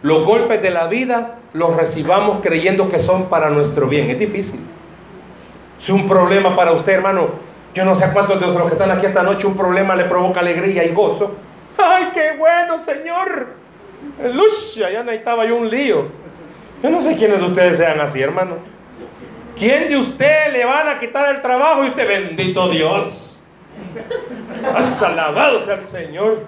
los 0.02 0.24
golpes 0.24 0.61
de 0.62 0.70
la 0.70 0.87
vida 0.88 1.37
los 1.52 1.74
recibamos 1.76 2.38
creyendo 2.42 2.88
que 2.88 2.98
son 2.98 3.26
para 3.26 3.50
nuestro 3.50 3.88
bien. 3.88 4.11
Es 4.11 4.18
difícil. 4.18 4.61
Si 5.78 5.92
un 5.92 6.06
problema 6.06 6.54
para 6.54 6.72
usted, 6.72 6.92
hermano, 6.92 7.28
yo 7.74 7.85
no 7.85 7.94
sé 7.94 8.04
a 8.04 8.12
cuántos 8.12 8.40
de 8.40 8.46
los 8.46 8.66
que 8.66 8.72
están 8.72 8.90
aquí 8.90 9.06
esta 9.06 9.22
noche 9.22 9.46
un 9.46 9.56
problema 9.56 9.94
le 9.94 10.04
provoca 10.04 10.40
alegría 10.40 10.85
y 10.85 10.92
gozo. 10.92 11.35
¡Ay, 11.78 12.09
qué 12.12 12.37
bueno, 12.38 12.78
Señor! 12.78 13.48
Lucha, 14.32 14.90
ya 14.90 15.02
necesitaba 15.02 15.44
yo 15.46 15.56
un 15.56 15.68
lío. 15.68 16.06
Yo 16.82 16.90
no 16.90 17.02
sé 17.02 17.16
quiénes 17.16 17.38
de 17.38 17.46
ustedes 17.46 17.78
sean 17.78 18.00
así, 18.00 18.20
hermano. 18.20 18.56
¿Quién 19.59 19.88
de 19.88 19.96
usted 19.96 20.52
le 20.52 20.64
van 20.64 20.88
a 20.88 20.98
quitar 20.98 21.35
el 21.35 21.42
trabajo 21.42 21.85
y 21.85 21.88
usted, 21.88 22.06
bendito 22.06 22.68
Dios? 22.68 23.25
Has 24.74 25.02
alabado 25.02 25.60
sea 25.60 25.74
el 25.74 25.84
Señor. 25.84 26.40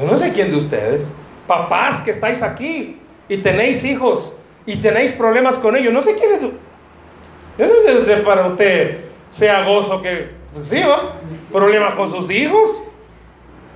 Yo 0.00 0.06
no 0.10 0.18
sé 0.18 0.32
quién 0.32 0.50
de 0.50 0.56
ustedes. 0.56 1.12
Papás 1.46 2.00
que 2.00 2.10
estáis 2.10 2.42
aquí 2.42 3.00
y 3.28 3.38
tenéis 3.38 3.84
hijos 3.84 4.36
y 4.66 4.76
tenéis 4.76 5.12
problemas 5.12 5.58
con 5.58 5.76
ellos. 5.76 5.92
No 5.92 6.02
sé 6.02 6.14
quién 6.16 6.32
es. 6.32 6.40
Yo 7.58 7.66
no 7.66 7.74
sé 7.84 8.16
si 8.16 8.22
para 8.22 8.46
usted 8.46 8.98
sea 9.30 9.64
gozo 9.64 10.02
que, 10.02 10.30
pues 10.52 10.66
sí, 10.66 10.80
¿va? 10.82 11.14
Problemas 11.52 11.94
con 11.94 12.10
sus 12.10 12.30
hijos. 12.30 12.82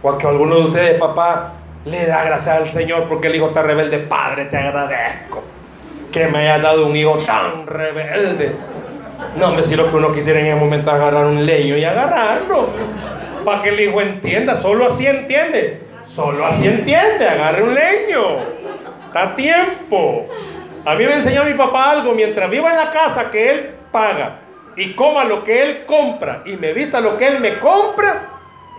O 0.02 0.16
que 0.16 0.26
alguno 0.26 0.56
de 0.56 0.62
ustedes, 0.62 0.98
papá, 0.98 1.54
le 1.84 2.06
da 2.06 2.24
gracias 2.24 2.56
al 2.56 2.70
Señor 2.70 3.06
porque 3.08 3.28
el 3.28 3.36
hijo 3.36 3.48
está 3.48 3.62
rebelde. 3.62 3.98
Padre, 3.98 4.46
te 4.46 4.56
agradezco 4.56 5.42
que 6.12 6.26
me 6.26 6.38
haya 6.38 6.58
dado 6.58 6.86
un 6.86 6.96
hijo 6.96 7.18
tan 7.18 7.66
rebelde. 7.66 8.52
No, 9.36 9.52
me 9.52 9.62
si 9.62 9.76
lo 9.76 9.90
que 9.90 9.96
uno 9.96 10.12
quisiera 10.12 10.40
en 10.40 10.46
ese 10.46 10.56
momento 10.56 10.90
agarrar 10.90 11.26
un 11.26 11.44
leño 11.44 11.76
y 11.76 11.84
agarrarlo. 11.84 12.68
Para 13.44 13.62
que 13.62 13.70
el 13.70 13.80
hijo 13.80 14.00
entienda. 14.00 14.54
Solo 14.54 14.86
así 14.86 15.06
entiende. 15.06 15.82
Solo 16.06 16.44
así 16.46 16.66
entiende. 16.66 17.28
Agarre 17.28 17.62
un 17.62 17.74
leño. 17.74 18.20
Está 19.06 19.34
tiempo. 19.36 20.28
A 20.84 20.94
mí 20.94 21.04
me 21.04 21.14
enseñó 21.14 21.44
mi 21.44 21.54
papá 21.54 21.90
algo. 21.90 22.12
Mientras 22.14 22.50
viva 22.50 22.70
en 22.70 22.76
la 22.76 22.90
casa 22.90 23.30
que 23.30 23.50
él 23.50 23.70
paga 23.92 24.40
y 24.76 24.94
coma 24.94 25.24
lo 25.24 25.44
que 25.44 25.62
Él 25.62 25.84
compra 25.86 26.42
y 26.46 26.56
me 26.56 26.72
vista 26.72 27.00
lo 27.00 27.16
que 27.16 27.26
Él 27.26 27.40
me 27.40 27.58
compra, 27.58 28.28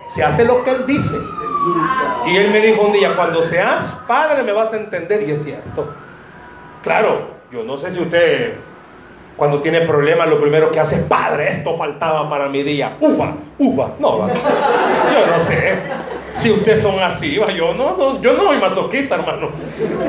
se 0.06 0.24
hace 0.24 0.44
lo 0.44 0.64
que 0.64 0.70
Él 0.70 0.86
dice. 0.86 1.16
Y 2.26 2.36
Él 2.36 2.50
me 2.50 2.60
dijo 2.60 2.82
un 2.82 2.92
día, 2.92 3.14
cuando 3.14 3.42
seas 3.42 4.00
padre 4.06 4.42
me 4.42 4.52
vas 4.52 4.72
a 4.72 4.78
entender 4.78 5.22
y 5.28 5.32
es 5.32 5.44
cierto. 5.44 5.94
Claro, 6.82 7.36
yo 7.52 7.62
no 7.62 7.76
sé 7.76 7.90
si 7.90 8.00
usted 8.00 8.54
cuando 9.36 9.60
tiene 9.60 9.80
problemas 9.80 10.28
lo 10.28 10.38
primero 10.38 10.70
que 10.70 10.80
hace, 10.80 10.98
padre, 11.04 11.48
esto 11.48 11.76
faltaba 11.76 12.28
para 12.28 12.48
mi 12.48 12.62
día. 12.62 12.96
Uva, 13.00 13.34
uva. 13.58 13.92
No, 13.98 14.28
yo 14.28 15.26
no 15.26 15.40
sé 15.40 15.78
si 16.32 16.50
ustedes 16.50 16.82
son 16.82 16.98
así. 17.00 17.34
Yo 17.34 17.74
no, 17.74 17.96
no, 17.96 18.20
yo 18.20 18.32
no 18.34 18.44
soy 18.44 18.58
masoquista, 18.58 19.16
hermano. 19.16 19.50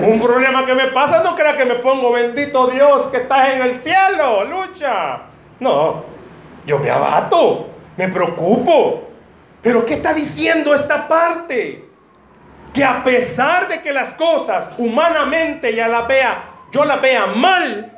Un 0.02 0.22
problema 0.22 0.66
que 0.66 0.74
me 0.74 0.88
pasa, 0.88 1.22
no 1.24 1.36
crea 1.36 1.56
que 1.56 1.66
me 1.66 1.76
pongo, 1.76 2.12
bendito 2.12 2.68
Dios, 2.68 3.08
que 3.08 3.18
estás 3.18 3.50
en 3.50 3.62
el 3.62 3.78
cielo, 3.78 4.44
lucha. 4.44 5.22
No, 5.60 6.04
yo 6.66 6.80
me 6.80 6.90
abato, 6.90 7.68
me 7.98 8.08
preocupo. 8.10 9.10
Pero 9.62 9.86
¿qué 9.86 9.96
está 9.96 10.14
diciendo 10.14 10.74
esta 10.74 11.08
parte? 11.08 11.86
Que 12.74 12.84
a 12.84 13.04
pesar 13.04 13.68
de 13.68 13.82
que 13.82 13.94
las 13.94 14.14
cosas 14.14 14.72
humanamente 14.78 15.74
ya 15.76 15.88
las 15.88 16.08
vea, 16.08 16.44
yo 16.72 16.84
las 16.84 17.00
vea 17.02 17.28
mal, 17.28 17.93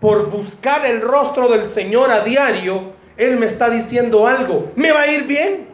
por 0.00 0.30
buscar 0.30 0.86
el 0.86 1.00
rostro 1.00 1.48
del 1.48 1.66
Señor 1.68 2.10
a 2.10 2.20
diario, 2.20 2.92
Él 3.16 3.36
me 3.36 3.46
está 3.46 3.68
diciendo 3.68 4.26
algo. 4.26 4.70
¿Me 4.76 4.92
va 4.92 5.02
a 5.02 5.06
ir 5.08 5.24
bien? 5.24 5.66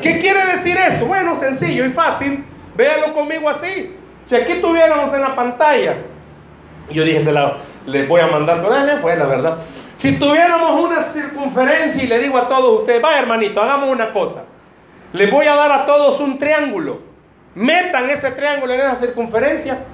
¿Qué 0.00 0.18
quiere 0.18 0.46
decir 0.46 0.76
eso? 0.76 1.06
Bueno, 1.06 1.34
sencillo 1.34 1.84
y 1.84 1.90
fácil. 1.90 2.44
Véalo 2.76 3.12
conmigo 3.12 3.48
así. 3.48 3.94
Si 4.24 4.34
aquí 4.34 4.54
tuviéramos 4.54 5.12
en 5.12 5.20
la 5.20 5.36
pantalla, 5.36 5.96
yo 6.90 7.04
dije, 7.04 7.20
se 7.20 7.32
la, 7.32 7.58
les 7.86 8.08
voy 8.08 8.20
a 8.20 8.26
mandar, 8.28 8.62
pero 8.62 8.98
fue 8.98 9.16
la 9.16 9.26
verdad. 9.26 9.58
Si 9.96 10.12
tuviéramos 10.18 10.80
una 10.80 11.02
circunferencia 11.02 12.02
y 12.02 12.06
le 12.06 12.18
digo 12.18 12.38
a 12.38 12.48
todos 12.48 12.80
ustedes, 12.80 13.02
vaya 13.02 13.20
hermanito, 13.20 13.60
hagamos 13.60 13.90
una 13.90 14.12
cosa. 14.12 14.44
Les 15.12 15.30
voy 15.30 15.46
a 15.46 15.54
dar 15.54 15.70
a 15.70 15.86
todos 15.86 16.20
un 16.20 16.38
triángulo. 16.38 17.00
Metan 17.54 18.08
ese 18.08 18.30
triángulo 18.30 18.72
en 18.72 18.80
esa 18.80 18.96
circunferencia. 18.96 19.84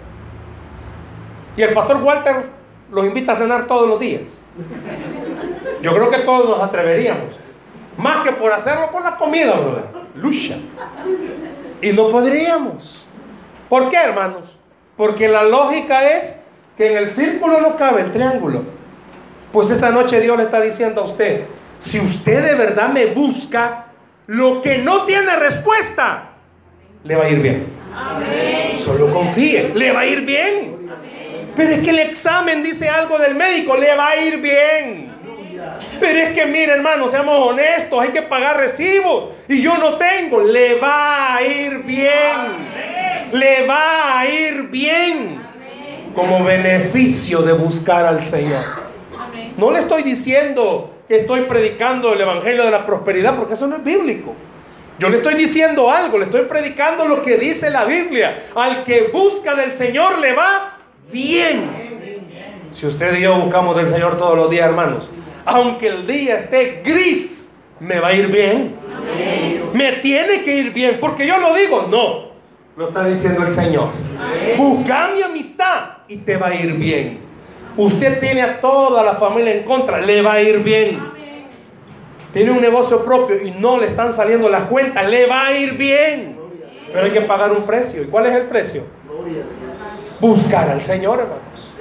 Y 1.56 1.62
el 1.62 1.74
pastor 1.74 1.96
Walter 1.96 2.57
los 2.90 3.06
invita 3.06 3.32
a 3.32 3.36
cenar 3.36 3.66
todos 3.66 3.88
los 3.88 4.00
días. 4.00 4.40
Yo 5.82 5.94
creo 5.94 6.10
que 6.10 6.18
todos 6.18 6.48
nos 6.48 6.62
atreveríamos. 6.62 7.34
Más 7.96 8.24
que 8.24 8.32
por 8.32 8.52
hacerlo 8.52 8.90
por 8.90 9.02
la 9.02 9.16
comida, 9.16 9.52
brother. 9.52 9.84
Lucha. 10.14 10.56
Y 11.82 11.92
no 11.92 12.08
podríamos. 12.10 13.06
¿Por 13.68 13.88
qué, 13.88 13.96
hermanos? 13.96 14.58
Porque 14.96 15.28
la 15.28 15.44
lógica 15.44 16.16
es 16.16 16.40
que 16.76 16.90
en 16.90 16.98
el 16.98 17.10
círculo 17.10 17.60
no 17.60 17.76
cabe 17.76 18.02
el 18.02 18.12
triángulo. 18.12 18.62
Pues 19.52 19.70
esta 19.70 19.90
noche 19.90 20.20
Dios 20.20 20.36
le 20.36 20.44
está 20.44 20.60
diciendo 20.60 21.00
a 21.00 21.04
usted, 21.04 21.44
si 21.78 22.00
usted 22.00 22.44
de 22.44 22.54
verdad 22.54 22.88
me 22.90 23.06
busca, 23.06 23.86
lo 24.26 24.60
que 24.60 24.78
no 24.78 25.04
tiene 25.04 25.36
respuesta, 25.36 26.30
le 27.04 27.16
va 27.16 27.24
a 27.24 27.30
ir 27.30 27.40
bien. 27.40 27.66
Solo 28.76 29.12
confíe, 29.12 29.72
le 29.74 29.92
va 29.92 30.00
a 30.00 30.06
ir 30.06 30.20
bien. 30.22 30.77
Pero 31.58 31.70
es 31.72 31.80
que 31.80 31.90
el 31.90 31.98
examen 31.98 32.62
dice 32.62 32.88
algo 32.88 33.18
del 33.18 33.34
médico, 33.34 33.76
le 33.76 33.92
va 33.96 34.10
a 34.10 34.16
ir 34.16 34.40
bien. 34.40 35.12
Pero 35.98 36.18
es 36.20 36.28
que, 36.30 36.46
mire, 36.46 36.74
hermano, 36.74 37.08
seamos 37.08 37.34
honestos, 37.48 38.00
hay 38.00 38.10
que 38.10 38.22
pagar 38.22 38.58
recibos. 38.58 39.30
Y 39.48 39.60
yo 39.60 39.76
no 39.76 39.94
tengo, 39.94 40.40
le 40.40 40.76
va 40.76 41.34
a 41.34 41.42
ir 41.42 41.82
bien. 41.82 43.32
Le 43.32 43.66
va 43.66 44.20
a 44.20 44.26
ir 44.28 44.68
bien. 44.68 45.42
Como 46.14 46.44
beneficio 46.44 47.42
de 47.42 47.54
buscar 47.54 48.06
al 48.06 48.22
Señor. 48.22 48.62
No 49.56 49.72
le 49.72 49.80
estoy 49.80 50.04
diciendo 50.04 50.94
que 51.08 51.16
estoy 51.16 51.40
predicando 51.40 52.12
el 52.12 52.20
Evangelio 52.20 52.66
de 52.66 52.70
la 52.70 52.86
Prosperidad, 52.86 53.34
porque 53.34 53.54
eso 53.54 53.66
no 53.66 53.78
es 53.78 53.82
bíblico. 53.82 54.32
Yo 55.00 55.08
le 55.08 55.16
estoy 55.16 55.34
diciendo 55.34 55.90
algo, 55.90 56.18
le 56.18 56.26
estoy 56.26 56.42
predicando 56.42 57.08
lo 57.08 57.20
que 57.20 57.36
dice 57.36 57.68
la 57.68 57.84
Biblia. 57.84 58.44
Al 58.54 58.84
que 58.84 59.10
busca 59.12 59.56
del 59.56 59.72
Señor 59.72 60.18
le 60.18 60.34
va 60.34 60.77
bien. 61.10 61.88
Si 62.70 62.86
usted 62.86 63.16
y 63.18 63.22
yo 63.22 63.36
buscamos 63.36 63.76
del 63.76 63.88
Señor 63.88 64.18
todos 64.18 64.36
los 64.36 64.50
días, 64.50 64.68
hermanos, 64.68 65.10
aunque 65.44 65.88
el 65.88 66.06
día 66.06 66.36
esté 66.36 66.82
gris, 66.84 67.50
me 67.80 67.98
va 68.00 68.08
a 68.08 68.14
ir 68.14 68.28
bien. 68.28 68.74
Me 69.72 69.92
tiene 69.92 70.42
que 70.42 70.56
ir 70.56 70.72
bien, 70.72 70.98
porque 71.00 71.26
yo 71.26 71.38
lo 71.38 71.54
digo, 71.54 71.86
no. 71.90 72.28
Lo 72.76 72.88
está 72.88 73.04
diciendo 73.04 73.42
el 73.44 73.50
Señor. 73.50 73.88
Busca 74.56 75.10
mi 75.14 75.22
amistad 75.22 75.98
y 76.06 76.18
te 76.18 76.36
va 76.36 76.48
a 76.48 76.54
ir 76.54 76.74
bien. 76.74 77.18
Usted 77.76 78.20
tiene 78.20 78.42
a 78.42 78.60
toda 78.60 79.02
la 79.02 79.14
familia 79.14 79.54
en 79.54 79.62
contra, 79.64 80.00
le 80.00 80.22
va 80.22 80.34
a 80.34 80.42
ir 80.42 80.58
bien 80.60 81.18
tiene 82.32 82.50
un 82.50 82.60
negocio 82.60 83.04
propio 83.04 83.42
y 83.42 83.50
no 83.52 83.78
le 83.78 83.86
están 83.86 84.12
saliendo 84.12 84.48
las 84.48 84.62
cuentas, 84.64 85.08
le 85.08 85.26
va 85.26 85.46
a 85.46 85.58
ir 85.58 85.74
bien. 85.74 86.38
Pero 86.92 87.04
hay 87.04 87.10
que 87.10 87.22
pagar 87.22 87.52
un 87.52 87.64
precio. 87.64 88.02
¿Y 88.02 88.06
cuál 88.06 88.26
es 88.26 88.34
el 88.34 88.42
precio? 88.42 88.82
Buscar 90.20 90.68
al 90.68 90.82
Señor, 90.82 91.18
hermanos. 91.20 91.76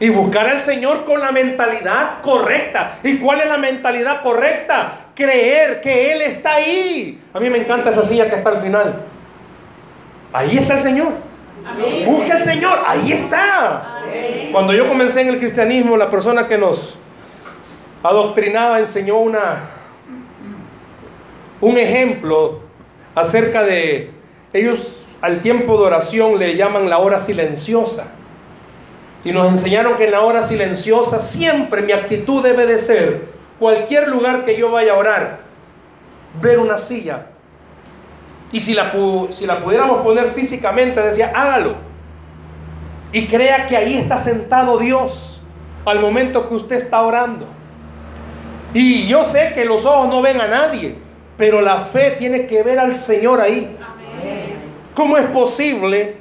Y 0.00 0.10
buscar 0.10 0.46
al 0.46 0.60
Señor 0.60 1.04
con 1.04 1.20
la 1.20 1.32
mentalidad 1.32 2.20
correcta. 2.22 2.98
¿Y 3.02 3.18
cuál 3.18 3.40
es 3.40 3.48
la 3.48 3.58
mentalidad 3.58 4.22
correcta? 4.22 4.92
Creer 5.14 5.80
que 5.80 6.12
Él 6.12 6.22
está 6.22 6.54
ahí. 6.54 7.20
A 7.32 7.40
mí 7.40 7.50
me 7.50 7.58
encanta 7.58 7.90
esa 7.90 8.04
silla 8.04 8.28
que 8.28 8.36
está 8.36 8.50
al 8.50 8.62
final. 8.62 9.02
Ahí 10.32 10.58
está 10.58 10.74
el 10.74 10.82
Señor. 10.82 11.12
Busca 12.06 12.36
al 12.36 12.44
Señor. 12.44 12.78
Ahí 12.86 13.12
está. 13.12 14.02
Cuando 14.52 14.72
yo 14.72 14.86
comencé 14.86 15.22
en 15.22 15.28
el 15.28 15.38
cristianismo, 15.38 15.96
la 15.96 16.10
persona 16.10 16.46
que 16.46 16.58
nos 16.58 16.96
adoctrinaba 18.02 18.78
enseñó 18.78 19.18
una, 19.18 19.70
un 21.60 21.76
ejemplo 21.76 22.60
acerca 23.16 23.64
de, 23.64 24.12
ellos 24.52 25.07
al 25.20 25.40
tiempo 25.40 25.76
de 25.78 25.84
oración 25.84 26.38
le 26.38 26.56
llaman 26.56 26.88
la 26.88 26.98
hora 26.98 27.18
silenciosa. 27.18 28.12
Y 29.24 29.32
nos 29.32 29.52
enseñaron 29.52 29.96
que 29.96 30.04
en 30.04 30.12
la 30.12 30.20
hora 30.20 30.42
silenciosa 30.42 31.18
siempre 31.18 31.82
mi 31.82 31.92
actitud 31.92 32.42
debe 32.42 32.66
de 32.66 32.78
ser, 32.78 33.26
cualquier 33.58 34.08
lugar 34.08 34.44
que 34.44 34.56
yo 34.56 34.70
vaya 34.70 34.92
a 34.92 34.96
orar, 34.96 35.40
ver 36.40 36.58
una 36.58 36.78
silla. 36.78 37.26
Y 38.52 38.60
si 38.60 38.74
la, 38.74 38.92
si 39.30 39.46
la 39.46 39.60
pudiéramos 39.60 40.02
poner 40.02 40.30
físicamente, 40.30 41.02
decía, 41.02 41.32
hágalo. 41.34 41.74
Y 43.12 43.26
crea 43.26 43.66
que 43.66 43.76
ahí 43.76 43.96
está 43.96 44.16
sentado 44.16 44.78
Dios 44.78 45.42
al 45.84 46.00
momento 46.00 46.48
que 46.48 46.54
usted 46.54 46.76
está 46.76 47.02
orando. 47.02 47.46
Y 48.74 49.06
yo 49.06 49.24
sé 49.24 49.52
que 49.54 49.64
los 49.64 49.84
ojos 49.84 50.08
no 50.08 50.20
ven 50.22 50.40
a 50.40 50.46
nadie, 50.46 50.96
pero 51.36 51.60
la 51.60 51.78
fe 51.78 52.16
tiene 52.18 52.46
que 52.46 52.62
ver 52.62 52.78
al 52.78 52.96
Señor 52.96 53.40
ahí. 53.40 53.77
¿Cómo 54.98 55.16
es 55.16 55.26
posible 55.26 56.16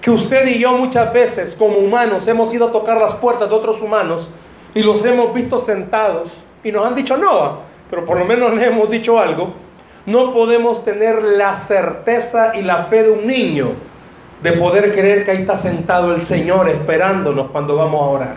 que 0.00 0.12
usted 0.12 0.46
y 0.46 0.60
yo 0.60 0.74
muchas 0.74 1.12
veces 1.12 1.56
como 1.56 1.78
humanos 1.78 2.28
hemos 2.28 2.54
ido 2.54 2.68
a 2.68 2.70
tocar 2.70 3.00
las 3.00 3.14
puertas 3.14 3.48
de 3.48 3.54
otros 3.56 3.82
humanos 3.82 4.28
y 4.76 4.84
los 4.84 5.04
hemos 5.04 5.34
visto 5.34 5.58
sentados 5.58 6.44
y 6.62 6.70
nos 6.70 6.86
han 6.86 6.94
dicho 6.94 7.16
no, 7.16 7.62
pero 7.90 8.06
por 8.06 8.16
lo 8.16 8.24
menos 8.24 8.54
le 8.54 8.64
hemos 8.64 8.88
dicho 8.90 9.18
algo? 9.18 9.54
No 10.06 10.30
podemos 10.30 10.84
tener 10.84 11.20
la 11.20 11.52
certeza 11.56 12.52
y 12.54 12.62
la 12.62 12.76
fe 12.84 13.02
de 13.02 13.10
un 13.10 13.26
niño 13.26 13.70
de 14.40 14.52
poder 14.52 14.92
creer 14.92 15.24
que 15.24 15.32
ahí 15.32 15.38
está 15.38 15.56
sentado 15.56 16.14
el 16.14 16.22
Señor 16.22 16.68
esperándonos 16.68 17.50
cuando 17.50 17.74
vamos 17.74 18.02
a 18.02 18.04
orar. 18.04 18.36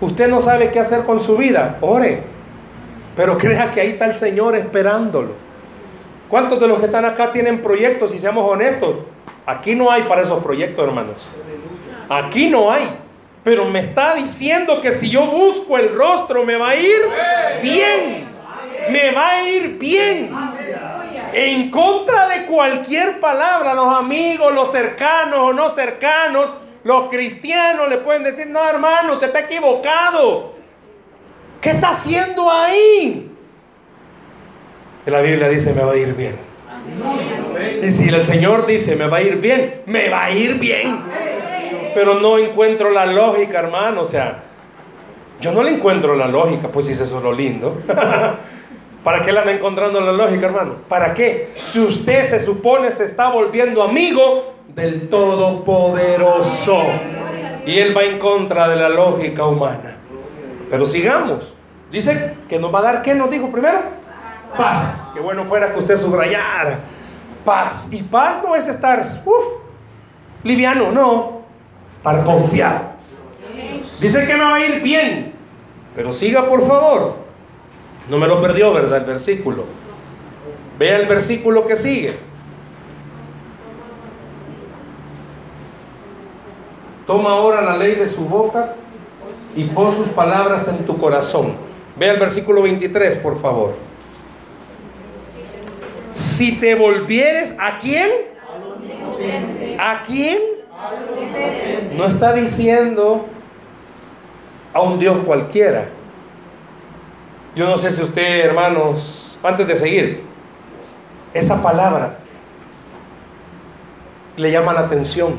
Usted 0.00 0.28
no 0.28 0.40
sabe 0.40 0.70
qué 0.70 0.78
hacer 0.78 1.02
con 1.02 1.18
su 1.18 1.36
vida, 1.36 1.78
ore. 1.80 2.22
Pero 3.16 3.36
crea 3.36 3.72
que 3.72 3.80
ahí 3.80 3.88
está 3.88 4.04
el 4.04 4.14
Señor 4.14 4.54
esperándolo. 4.54 5.41
¿Cuántos 6.32 6.58
de 6.58 6.66
los 6.66 6.80
que 6.80 6.86
están 6.86 7.04
acá 7.04 7.30
tienen 7.30 7.60
proyectos 7.60 8.14
y 8.14 8.18
seamos 8.18 8.50
honestos? 8.50 8.96
Aquí 9.44 9.74
no 9.74 9.90
hay 9.90 10.04
para 10.04 10.22
esos 10.22 10.42
proyectos, 10.42 10.82
hermanos. 10.82 11.26
Aquí 12.08 12.48
no 12.48 12.72
hay. 12.72 12.88
Pero 13.44 13.66
me 13.66 13.80
está 13.80 14.14
diciendo 14.14 14.80
que 14.80 14.92
si 14.92 15.10
yo 15.10 15.26
busco 15.26 15.76
el 15.76 15.94
rostro 15.94 16.42
me 16.46 16.56
va 16.56 16.70
a 16.70 16.76
ir 16.76 17.02
bien. 17.62 18.24
Me 18.88 19.10
va 19.10 19.28
a 19.28 19.46
ir 19.46 19.78
bien. 19.78 20.30
En 21.34 21.70
contra 21.70 22.26
de 22.28 22.46
cualquier 22.46 23.20
palabra, 23.20 23.74
los 23.74 23.94
amigos, 23.94 24.54
los 24.54 24.72
cercanos 24.72 25.38
o 25.38 25.52
no 25.52 25.68
cercanos, 25.68 26.50
los 26.82 27.10
cristianos 27.10 27.90
le 27.90 27.98
pueden 27.98 28.24
decir, 28.24 28.46
no 28.46 28.66
hermano, 28.66 29.12
usted 29.12 29.26
está 29.26 29.40
equivocado. 29.40 30.52
¿Qué 31.60 31.72
está 31.72 31.90
haciendo 31.90 32.50
ahí? 32.50 33.31
La 35.06 35.20
Biblia 35.20 35.48
dice, 35.48 35.72
me 35.74 35.82
va 35.82 35.92
a 35.92 35.96
ir 35.96 36.14
bien. 36.14 36.36
Y 37.82 37.90
si 37.90 38.08
el 38.08 38.24
Señor 38.24 38.66
dice, 38.66 38.94
me 38.94 39.08
va 39.08 39.16
a 39.18 39.22
ir 39.22 39.36
bien, 39.36 39.82
me 39.86 40.08
va 40.08 40.24
a 40.24 40.30
ir 40.30 40.58
bien. 40.58 41.02
Pero 41.94 42.20
no 42.20 42.38
encuentro 42.38 42.90
la 42.90 43.06
lógica, 43.06 43.58
hermano. 43.58 44.02
O 44.02 44.04
sea, 44.04 44.42
yo 45.40 45.52
no 45.52 45.62
le 45.62 45.72
encuentro 45.72 46.14
la 46.14 46.28
lógica, 46.28 46.68
pues 46.68 46.86
si 46.86 46.92
eso 46.92 47.04
es 47.04 47.22
lo 47.22 47.32
lindo. 47.32 47.78
¿Para 49.04 49.24
qué 49.24 49.32
le 49.32 49.40
anda 49.40 49.52
encontrando 49.52 50.00
la 50.00 50.12
lógica, 50.12 50.46
hermano? 50.46 50.76
¿Para 50.88 51.12
qué? 51.12 51.50
Si 51.56 51.80
usted 51.80 52.22
se 52.22 52.38
supone 52.38 52.92
se 52.92 53.04
está 53.04 53.28
volviendo 53.28 53.82
amigo 53.82 54.54
del 54.74 55.08
Todopoderoso. 55.08 56.80
Y 57.66 57.78
él 57.78 57.96
va 57.96 58.04
en 58.04 58.18
contra 58.18 58.68
de 58.68 58.76
la 58.76 58.88
lógica 58.88 59.46
humana. 59.46 59.96
Pero 60.70 60.86
sigamos. 60.86 61.54
Dice 61.90 62.34
que 62.48 62.60
nos 62.60 62.72
va 62.72 62.78
a 62.78 62.82
dar, 62.82 63.02
¿qué 63.02 63.14
nos 63.14 63.28
dijo 63.30 63.50
primero? 63.50 64.01
Paz. 64.56 65.10
Qué 65.14 65.20
bueno 65.20 65.44
fuera 65.44 65.72
que 65.72 65.78
usted 65.78 65.96
subrayara. 65.96 66.80
Paz. 67.44 67.88
Y 67.92 68.02
paz 68.02 68.40
no 68.42 68.54
es 68.54 68.68
estar 68.68 69.04
liviano, 70.42 70.92
no. 70.92 71.42
Estar 71.90 72.24
confiado. 72.24 72.92
Dice 74.00 74.26
que 74.26 74.34
me 74.34 74.44
va 74.44 74.56
a 74.56 74.66
ir 74.66 74.82
bien. 74.82 75.34
Pero 75.94 76.12
siga, 76.12 76.46
por 76.48 76.66
favor. 76.66 77.16
No 78.08 78.18
me 78.18 78.26
lo 78.26 78.40
perdió, 78.40 78.72
¿verdad? 78.72 78.98
El 78.98 79.04
versículo. 79.04 79.64
Vea 80.78 80.96
el 80.96 81.06
versículo 81.06 81.66
que 81.66 81.76
sigue. 81.76 82.14
Toma 87.06 87.30
ahora 87.30 87.60
la 87.60 87.76
ley 87.76 87.94
de 87.94 88.08
su 88.08 88.24
boca 88.24 88.74
y 89.54 89.64
pon 89.64 89.92
sus 89.92 90.08
palabras 90.08 90.68
en 90.68 90.78
tu 90.86 90.96
corazón. 90.96 91.54
Ve 91.96 92.08
el 92.08 92.18
versículo 92.18 92.62
23, 92.62 93.18
por 93.18 93.40
favor. 93.40 93.74
Si 96.42 96.50
te 96.50 96.74
volvieres 96.74 97.54
a 97.56 97.78
quién? 97.78 98.10
¿A 99.78 100.02
quién? 100.02 100.40
No 101.96 102.04
está 102.04 102.32
diciendo 102.32 103.26
a 104.74 104.80
un 104.80 104.98
Dios 104.98 105.18
cualquiera. 105.24 105.88
Yo 107.54 107.68
no 107.68 107.78
sé 107.78 107.92
si 107.92 108.02
usted, 108.02 108.44
hermanos, 108.44 109.38
antes 109.40 109.68
de 109.68 109.76
seguir, 109.76 110.24
esas 111.32 111.60
palabras 111.60 112.24
le 114.36 114.50
llaman 114.50 114.74
la 114.74 114.80
atención. 114.80 115.36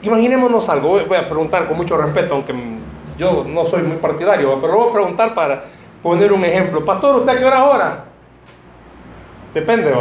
Imaginémonos 0.00 0.70
algo, 0.70 1.04
voy 1.04 1.18
a 1.18 1.28
preguntar 1.28 1.68
con 1.68 1.76
mucho 1.76 1.98
respeto, 1.98 2.36
aunque 2.36 2.54
yo 3.18 3.44
no 3.46 3.66
soy 3.66 3.82
muy 3.82 3.98
partidario, 3.98 4.58
pero 4.58 4.72
lo 4.72 4.78
voy 4.78 4.88
a 4.88 4.92
preguntar 4.94 5.34
para 5.34 5.64
poner 6.02 6.32
un 6.32 6.46
ejemplo. 6.46 6.82
Pastor, 6.82 7.16
¿usted 7.16 7.38
qué 7.38 7.44
hora 7.44 7.58
ahora? 7.58 8.05
Depende. 9.54 9.92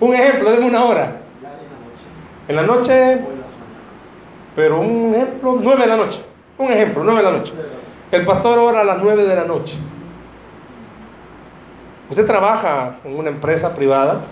Un 0.00 0.14
ejemplo, 0.14 0.50
denme 0.50 0.66
una 0.66 0.84
hora. 0.84 1.16
En 2.48 2.56
la 2.56 2.62
noche, 2.62 3.18
pero 4.56 4.80
un 4.80 5.14
ejemplo, 5.14 5.58
nueve 5.60 5.82
de 5.82 5.86
la 5.88 5.96
noche. 5.96 6.20
Un 6.56 6.72
ejemplo, 6.72 7.04
nueve 7.04 7.22
de 7.22 7.30
la 7.30 7.38
noche. 7.38 7.52
El 8.10 8.24
pastor 8.24 8.58
ora 8.58 8.80
a 8.80 8.84
las 8.84 8.98
nueve 9.02 9.24
de 9.24 9.34
la 9.34 9.44
noche. 9.44 9.76
Usted 12.10 12.26
trabaja 12.26 12.96
en 13.04 13.18
una 13.18 13.28
empresa 13.28 13.74
privada 13.76 14.22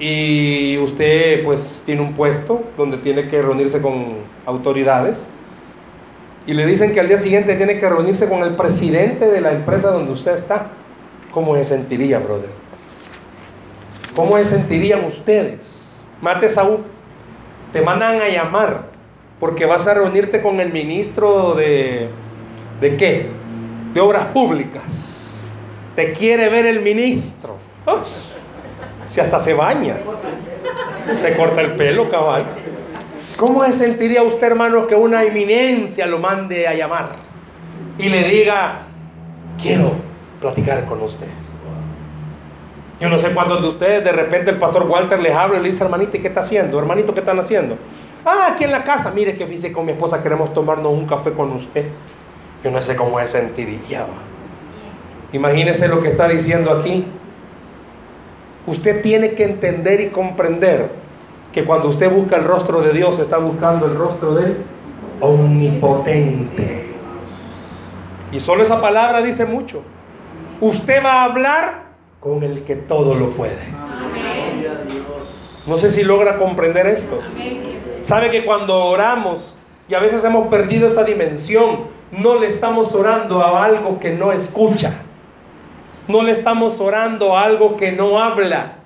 y 0.00 0.76
usted 0.78 1.44
pues 1.44 1.82
tiene 1.86 2.00
un 2.00 2.14
puesto 2.14 2.62
donde 2.76 2.96
tiene 2.96 3.28
que 3.28 3.40
reunirse 3.40 3.80
con 3.80 4.14
autoridades 4.44 5.28
y 6.46 6.54
le 6.54 6.66
dicen 6.66 6.92
que 6.94 7.00
al 7.00 7.06
día 7.06 7.18
siguiente 7.18 7.54
tiene 7.54 7.76
que 7.76 7.88
reunirse 7.88 8.28
con 8.28 8.42
el 8.42 8.56
presidente 8.56 9.26
de 9.26 9.40
la 9.40 9.52
empresa 9.52 9.90
donde 9.90 10.12
usted 10.12 10.32
está, 10.32 10.66
¿cómo 11.30 11.54
se 11.56 11.64
sentiría, 11.64 12.18
brother? 12.18 12.50
¿Cómo 14.14 14.36
se 14.38 14.44
sentirían 14.44 15.04
ustedes? 15.04 16.08
Mate 16.20 16.48
Saúl, 16.48 16.80
te 17.72 17.80
mandan 17.80 18.20
a 18.20 18.28
llamar 18.28 18.84
porque 19.38 19.64
vas 19.64 19.86
a 19.86 19.94
reunirte 19.94 20.42
con 20.42 20.60
el 20.60 20.72
ministro 20.72 21.54
de... 21.54 22.08
¿De 22.80 22.96
qué? 22.96 23.26
De 23.94 24.00
obras 24.00 24.26
públicas. 24.26 25.50
Te 25.96 26.12
quiere 26.12 26.48
ver 26.48 26.66
el 26.66 26.80
ministro. 26.80 27.56
si 29.06 29.20
hasta 29.20 29.40
se 29.40 29.54
baña. 29.54 29.96
Se 31.16 31.36
corta 31.36 31.60
el 31.60 31.72
pelo, 31.72 32.10
cabal. 32.10 32.44
¿Cómo 33.36 33.64
se 33.64 33.72
sentiría 33.72 34.22
usted, 34.22 34.48
hermano, 34.48 34.86
que 34.86 34.94
una 34.94 35.24
eminencia 35.24 36.06
lo 36.06 36.18
mande 36.18 36.68
a 36.68 36.74
llamar 36.74 37.16
y 37.98 38.08
le 38.08 38.24
diga, 38.24 38.82
quiero 39.60 40.09
platicar 40.40 40.84
con 40.86 41.02
usted? 41.02 41.28
Yo 43.00 43.08
no 43.08 43.18
sé 43.18 43.30
cuántos 43.32 43.62
de 43.62 43.68
ustedes, 43.68 44.04
de 44.04 44.12
repente 44.12 44.50
el 44.50 44.58
pastor 44.58 44.84
Walter 44.84 45.18
les 45.20 45.34
habla 45.34 45.58
y 45.58 45.62
le 45.62 45.68
dice, 45.70 45.82
hermanito, 45.82 46.16
¿y 46.18 46.20
qué 46.20 46.28
está 46.28 46.40
haciendo? 46.40 46.78
Hermanito, 46.78 47.14
¿qué 47.14 47.20
están 47.20 47.38
haciendo? 47.38 47.76
Ah, 48.24 48.50
aquí 48.52 48.64
en 48.64 48.72
la 48.72 48.84
casa, 48.84 49.10
mire 49.14 49.34
que 49.34 49.46
fíjese 49.46 49.72
con 49.72 49.86
mi 49.86 49.92
esposa, 49.92 50.22
queremos 50.22 50.52
tomarnos 50.52 50.92
un 50.92 51.06
café 51.06 51.32
con 51.32 51.50
usted. 51.52 51.86
Yo 52.62 52.70
no 52.70 52.80
sé 52.82 52.94
cómo 52.96 53.18
se 53.20 53.28
sentiría. 53.28 54.04
Imagínese 55.32 55.88
lo 55.88 56.02
que 56.02 56.08
está 56.08 56.28
diciendo 56.28 56.70
aquí. 56.70 57.06
Usted 58.66 59.00
tiene 59.00 59.32
que 59.32 59.44
entender 59.44 60.02
y 60.02 60.08
comprender 60.08 60.90
que 61.52 61.64
cuando 61.64 61.88
usted 61.88 62.10
busca 62.10 62.36
el 62.36 62.44
rostro 62.44 62.82
de 62.82 62.92
Dios, 62.92 63.18
está 63.18 63.38
buscando 63.38 63.86
el 63.86 63.96
rostro 63.96 64.34
del 64.34 64.58
omnipotente. 65.20 66.86
Y 68.30 68.40
solo 68.40 68.62
esa 68.62 68.80
palabra 68.80 69.22
dice 69.22 69.46
mucho. 69.46 69.82
Usted 70.60 71.02
va 71.02 71.22
a 71.22 71.24
hablar 71.24 71.84
con 72.20 72.42
el 72.42 72.64
que 72.64 72.76
todo 72.76 73.14
lo 73.14 73.30
puede. 73.30 73.56
No 75.66 75.78
sé 75.78 75.88
si 75.88 76.02
logra 76.02 76.36
comprender 76.36 76.86
esto. 76.86 77.18
Sabe 78.02 78.30
que 78.30 78.44
cuando 78.44 78.84
oramos, 78.84 79.56
y 79.88 79.94
a 79.94 80.00
veces 80.00 80.22
hemos 80.24 80.48
perdido 80.48 80.86
esa 80.86 81.04
dimensión, 81.04 81.84
no 82.12 82.38
le 82.38 82.46
estamos 82.46 82.94
orando 82.94 83.40
a 83.40 83.64
algo 83.64 84.00
que 84.00 84.12
no 84.12 84.32
escucha. 84.32 85.02
No 86.08 86.22
le 86.22 86.32
estamos 86.32 86.80
orando 86.80 87.36
a 87.36 87.44
algo 87.44 87.78
que 87.78 87.92
no 87.92 88.20
habla. 88.20 88.76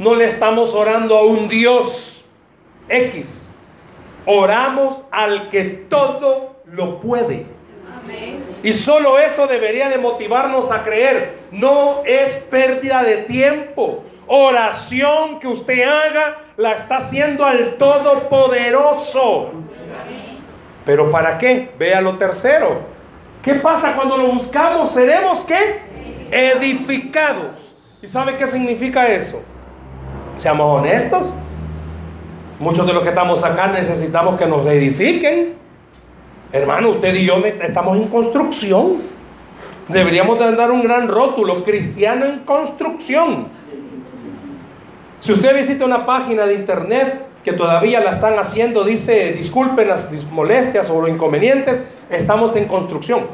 No 0.00 0.16
le 0.16 0.26
estamos 0.26 0.74
orando 0.74 1.16
a 1.16 1.24
un 1.24 1.48
Dios 1.48 2.24
X. 2.88 3.50
Oramos 4.24 5.04
al 5.12 5.50
que 5.50 5.64
todo 5.64 6.56
lo 6.64 7.00
puede. 7.00 7.55
Y 8.62 8.72
solo 8.72 9.18
eso 9.18 9.46
debería 9.46 9.88
de 9.88 9.98
motivarnos 9.98 10.70
a 10.70 10.82
creer. 10.82 11.34
No 11.52 12.02
es 12.04 12.36
pérdida 12.50 13.02
de 13.02 13.18
tiempo. 13.18 14.02
Oración 14.26 15.38
que 15.38 15.46
usted 15.46 15.82
haga 15.82 16.38
la 16.56 16.72
está 16.72 16.96
haciendo 16.96 17.44
al 17.44 17.76
Todopoderoso. 17.76 19.52
Pero 20.84 21.10
¿para 21.10 21.38
qué? 21.38 21.70
Vea 21.78 22.00
lo 22.00 22.16
tercero. 22.16 22.80
¿Qué 23.42 23.54
pasa 23.54 23.94
cuando 23.94 24.16
lo 24.16 24.26
buscamos? 24.28 24.92
Seremos 24.92 25.44
qué? 25.44 25.80
Edificados. 26.30 27.76
¿Y 28.02 28.08
sabe 28.08 28.36
qué 28.36 28.46
significa 28.46 29.06
eso? 29.06 29.42
Seamos 30.36 30.80
honestos. 30.80 31.34
Muchos 32.58 32.86
de 32.86 32.92
los 32.92 33.02
que 33.02 33.10
estamos 33.10 33.44
acá 33.44 33.68
necesitamos 33.68 34.38
que 34.38 34.46
nos 34.46 34.66
edifiquen. 34.66 35.54
Hermano, 36.52 36.90
usted 36.90 37.14
y 37.14 37.26
yo 37.26 37.42
estamos 37.62 37.96
en 37.96 38.08
construcción. 38.08 38.96
Deberíamos 39.88 40.38
de 40.38 40.54
dar 40.54 40.70
un 40.70 40.82
gran 40.82 41.08
rótulo, 41.08 41.64
cristiano 41.64 42.24
en 42.24 42.40
construcción. 42.40 43.48
Si 45.20 45.32
usted 45.32 45.54
visita 45.54 45.84
una 45.84 46.06
página 46.06 46.46
de 46.46 46.54
internet 46.54 47.26
que 47.44 47.52
todavía 47.52 48.00
la 48.00 48.10
están 48.10 48.38
haciendo, 48.38 48.84
dice, 48.84 49.32
disculpen 49.32 49.88
las 49.88 50.10
molestias 50.30 50.90
o 50.90 51.00
los 51.00 51.10
inconvenientes, 51.10 51.80
estamos 52.10 52.56
en 52.56 52.66
construcción. 52.66 53.26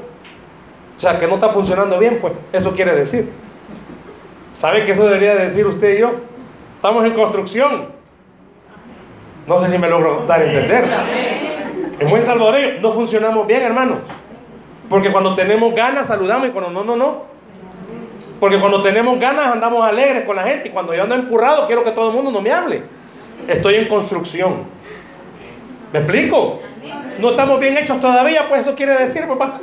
O 0.97 1.01
sea, 1.01 1.19
que 1.19 1.27
no 1.27 1.35
está 1.35 1.49
funcionando 1.49 1.99
bien, 1.99 2.19
pues 2.21 2.35
eso 2.53 2.73
quiere 2.73 2.95
decir. 2.95 3.31
¿Sabe 4.55 4.85
qué 4.85 4.93
eso 4.93 5.05
debería 5.05 5.35
decir 5.35 5.67
usted 5.67 5.97
y 5.97 6.01
yo? 6.01 6.13
Estamos 6.77 7.05
en 7.05 7.13
construcción. 7.13 7.87
No 9.47 9.61
sé 9.61 9.71
si 9.71 9.79
me 9.79 9.89
logro 9.89 10.25
dar 10.29 10.41
a 10.41 10.45
entender. 10.45 11.32
En 12.03 12.11
buen 12.11 12.25
salvadoreño 12.25 12.81
no 12.81 12.91
funcionamos 12.91 13.47
bien, 13.47 13.63
hermanos. 13.63 13.99
Porque 14.89 15.13
cuando 15.13 15.37
tenemos 15.37 15.73
ganas 15.73 16.09
saludamos 16.09 16.49
y 16.49 16.51
cuando 16.51 16.71
no, 16.71 16.83
no, 16.83 16.97
no. 16.97 17.23
Porque 18.41 18.59
cuando 18.59 18.83
tenemos 18.83 19.21
ganas 19.21 19.53
andamos 19.53 19.89
alegres 19.89 20.25
con 20.25 20.35
la 20.35 20.43
gente 20.43 20.69
y 20.69 20.73
cuando 20.73 20.93
yo 20.95 21.05
ando 21.05 21.15
empurrado 21.15 21.65
quiero 21.69 21.85
que 21.85 21.93
todo 21.93 22.09
el 22.09 22.17
mundo 22.17 22.33
no 22.33 22.41
me 22.41 22.51
hable. 22.51 22.83
Estoy 23.47 23.77
en 23.77 23.87
construcción. 23.87 24.65
¿Me 25.93 26.01
explico? 26.01 26.59
No 27.21 27.31
estamos 27.31 27.61
bien 27.61 27.79
hechos 27.79 28.01
todavía, 28.01 28.49
pues 28.49 28.63
eso 28.63 28.75
quiere 28.75 28.97
decir, 28.97 29.29
papá. 29.29 29.61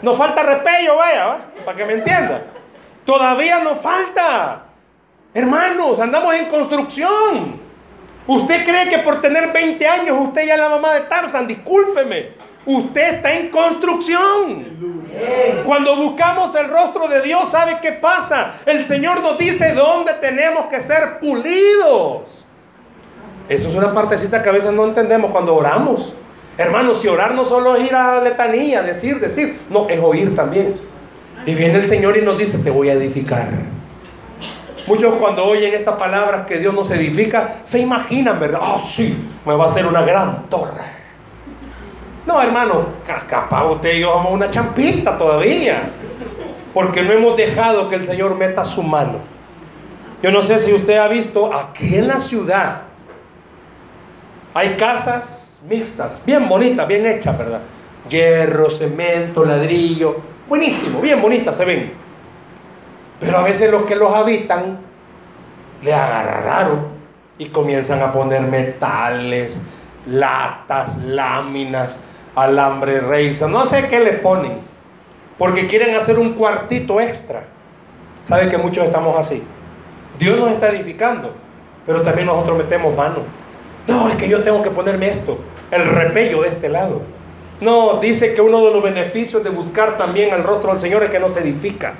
Nos 0.00 0.16
falta 0.16 0.42
repello, 0.42 0.96
vaya, 0.96 1.36
para 1.66 1.76
que 1.76 1.84
me 1.84 1.92
entienda. 1.92 2.44
Todavía 3.04 3.62
nos 3.62 3.78
falta. 3.78 4.62
Hermanos, 5.34 6.00
andamos 6.00 6.34
en 6.34 6.46
construcción. 6.46 7.67
Usted 8.28 8.62
cree 8.62 8.90
que 8.90 8.98
por 8.98 9.22
tener 9.22 9.54
20 9.54 9.88
años 9.88 10.18
usted 10.20 10.44
ya 10.46 10.54
es 10.54 10.60
la 10.60 10.68
mamá 10.68 10.92
de 10.92 11.00
Tarzan, 11.00 11.46
discúlpeme. 11.46 12.32
Usted 12.66 13.14
está 13.14 13.32
en 13.32 13.48
construcción. 13.48 14.98
Cuando 15.64 15.96
buscamos 15.96 16.54
el 16.54 16.68
rostro 16.68 17.08
de 17.08 17.22
Dios, 17.22 17.50
¿sabe 17.50 17.78
qué 17.80 17.92
pasa? 17.92 18.52
El 18.66 18.86
Señor 18.86 19.22
nos 19.22 19.38
dice 19.38 19.72
dónde 19.72 20.12
tenemos 20.20 20.66
que 20.66 20.78
ser 20.78 21.18
pulidos. 21.18 22.44
Eso 23.48 23.68
es 23.70 23.74
una 23.74 23.94
partecita 23.94 24.42
que 24.42 24.50
a 24.50 24.52
veces 24.52 24.74
no 24.74 24.84
entendemos 24.84 25.30
cuando 25.30 25.56
oramos. 25.56 26.12
Hermanos, 26.58 27.00
si 27.00 27.08
orar 27.08 27.34
no 27.34 27.46
solo 27.46 27.76
es 27.76 27.86
ir 27.86 27.94
a 27.94 28.16
la 28.16 28.20
letanía, 28.20 28.82
decir, 28.82 29.20
decir, 29.20 29.58
no, 29.70 29.88
es 29.88 30.00
oír 30.00 30.36
también. 30.36 30.78
Y 31.46 31.54
viene 31.54 31.78
el 31.78 31.88
Señor 31.88 32.18
y 32.18 32.20
nos 32.20 32.36
dice, 32.36 32.58
te 32.58 32.70
voy 32.70 32.90
a 32.90 32.92
edificar. 32.92 33.48
Muchos 34.88 35.16
cuando 35.16 35.44
oyen 35.44 35.74
estas 35.74 35.96
palabras 35.96 36.46
que 36.46 36.56
Dios 36.56 36.72
nos 36.72 36.90
edifica, 36.90 37.56
se 37.62 37.78
imaginan, 37.78 38.40
¿verdad? 38.40 38.60
Ah, 38.62 38.80
sí, 38.80 39.14
me 39.44 39.54
va 39.54 39.64
a 39.64 39.66
hacer 39.66 39.86
una 39.86 40.00
gran 40.00 40.48
torre. 40.48 40.80
No, 42.24 42.40
hermano, 42.40 42.86
capaz 43.28 43.66
usted 43.66 43.96
y 43.96 44.00
yo 44.00 44.14
vamos 44.14 44.32
una 44.32 44.48
champita 44.48 45.18
todavía. 45.18 45.90
Porque 46.72 47.02
no 47.02 47.12
hemos 47.12 47.36
dejado 47.36 47.90
que 47.90 47.96
el 47.96 48.06
Señor 48.06 48.34
meta 48.36 48.64
su 48.64 48.82
mano. 48.82 49.18
Yo 50.22 50.30
no 50.30 50.40
sé 50.40 50.58
si 50.58 50.72
usted 50.72 50.96
ha 50.96 51.08
visto 51.08 51.52
aquí 51.52 51.96
en 51.96 52.08
la 52.08 52.18
ciudad. 52.18 52.80
Hay 54.54 54.70
casas 54.70 55.60
mixtas, 55.68 56.22
bien 56.24 56.48
bonitas, 56.48 56.88
bien 56.88 57.04
hechas, 57.06 57.36
¿verdad? 57.36 57.60
Hierro, 58.08 58.70
cemento, 58.70 59.44
ladrillo. 59.44 60.16
Buenísimo, 60.48 61.02
bien 61.02 61.20
bonitas 61.20 61.54
se 61.58 61.66
ven. 61.66 62.07
Pero 63.20 63.38
a 63.38 63.42
veces 63.42 63.70
los 63.70 63.82
que 63.82 63.96
los 63.96 64.12
habitan 64.12 64.78
le 65.82 65.94
agarra 65.94 66.40
raro 66.40 66.78
y 67.38 67.46
comienzan 67.46 68.02
a 68.02 68.12
poner 68.12 68.42
metales, 68.42 69.62
latas, 70.06 70.98
láminas, 70.98 72.00
alambre 72.34 73.00
reisa, 73.00 73.48
no 73.48 73.64
sé 73.64 73.88
qué 73.88 74.00
le 74.00 74.12
ponen, 74.12 74.58
porque 75.36 75.66
quieren 75.66 75.94
hacer 75.94 76.18
un 76.18 76.34
cuartito 76.34 77.00
extra. 77.00 77.44
¿Sabe 78.24 78.48
que 78.48 78.58
muchos 78.58 78.84
estamos 78.84 79.16
así? 79.16 79.42
Dios 80.18 80.38
nos 80.38 80.50
está 80.50 80.68
edificando, 80.68 81.32
pero 81.86 82.02
también 82.02 82.26
nosotros 82.26 82.58
metemos 82.58 82.94
mano. 82.96 83.20
No, 83.86 84.08
es 84.08 84.16
que 84.16 84.28
yo 84.28 84.42
tengo 84.42 84.62
que 84.62 84.70
ponerme 84.70 85.08
esto, 85.08 85.38
el 85.70 85.86
repello 85.86 86.42
de 86.42 86.48
este 86.48 86.68
lado. 86.68 87.02
No, 87.60 87.98
dice 88.00 88.34
que 88.34 88.40
uno 88.40 88.64
de 88.64 88.72
los 88.72 88.82
beneficios 88.82 89.42
de 89.42 89.50
buscar 89.50 89.96
también 89.98 90.32
al 90.32 90.44
rostro 90.44 90.70
del 90.70 90.80
Señor 90.80 91.02
es 91.02 91.10
que 91.10 91.18
nos 91.18 91.36
edifica. 91.36 91.94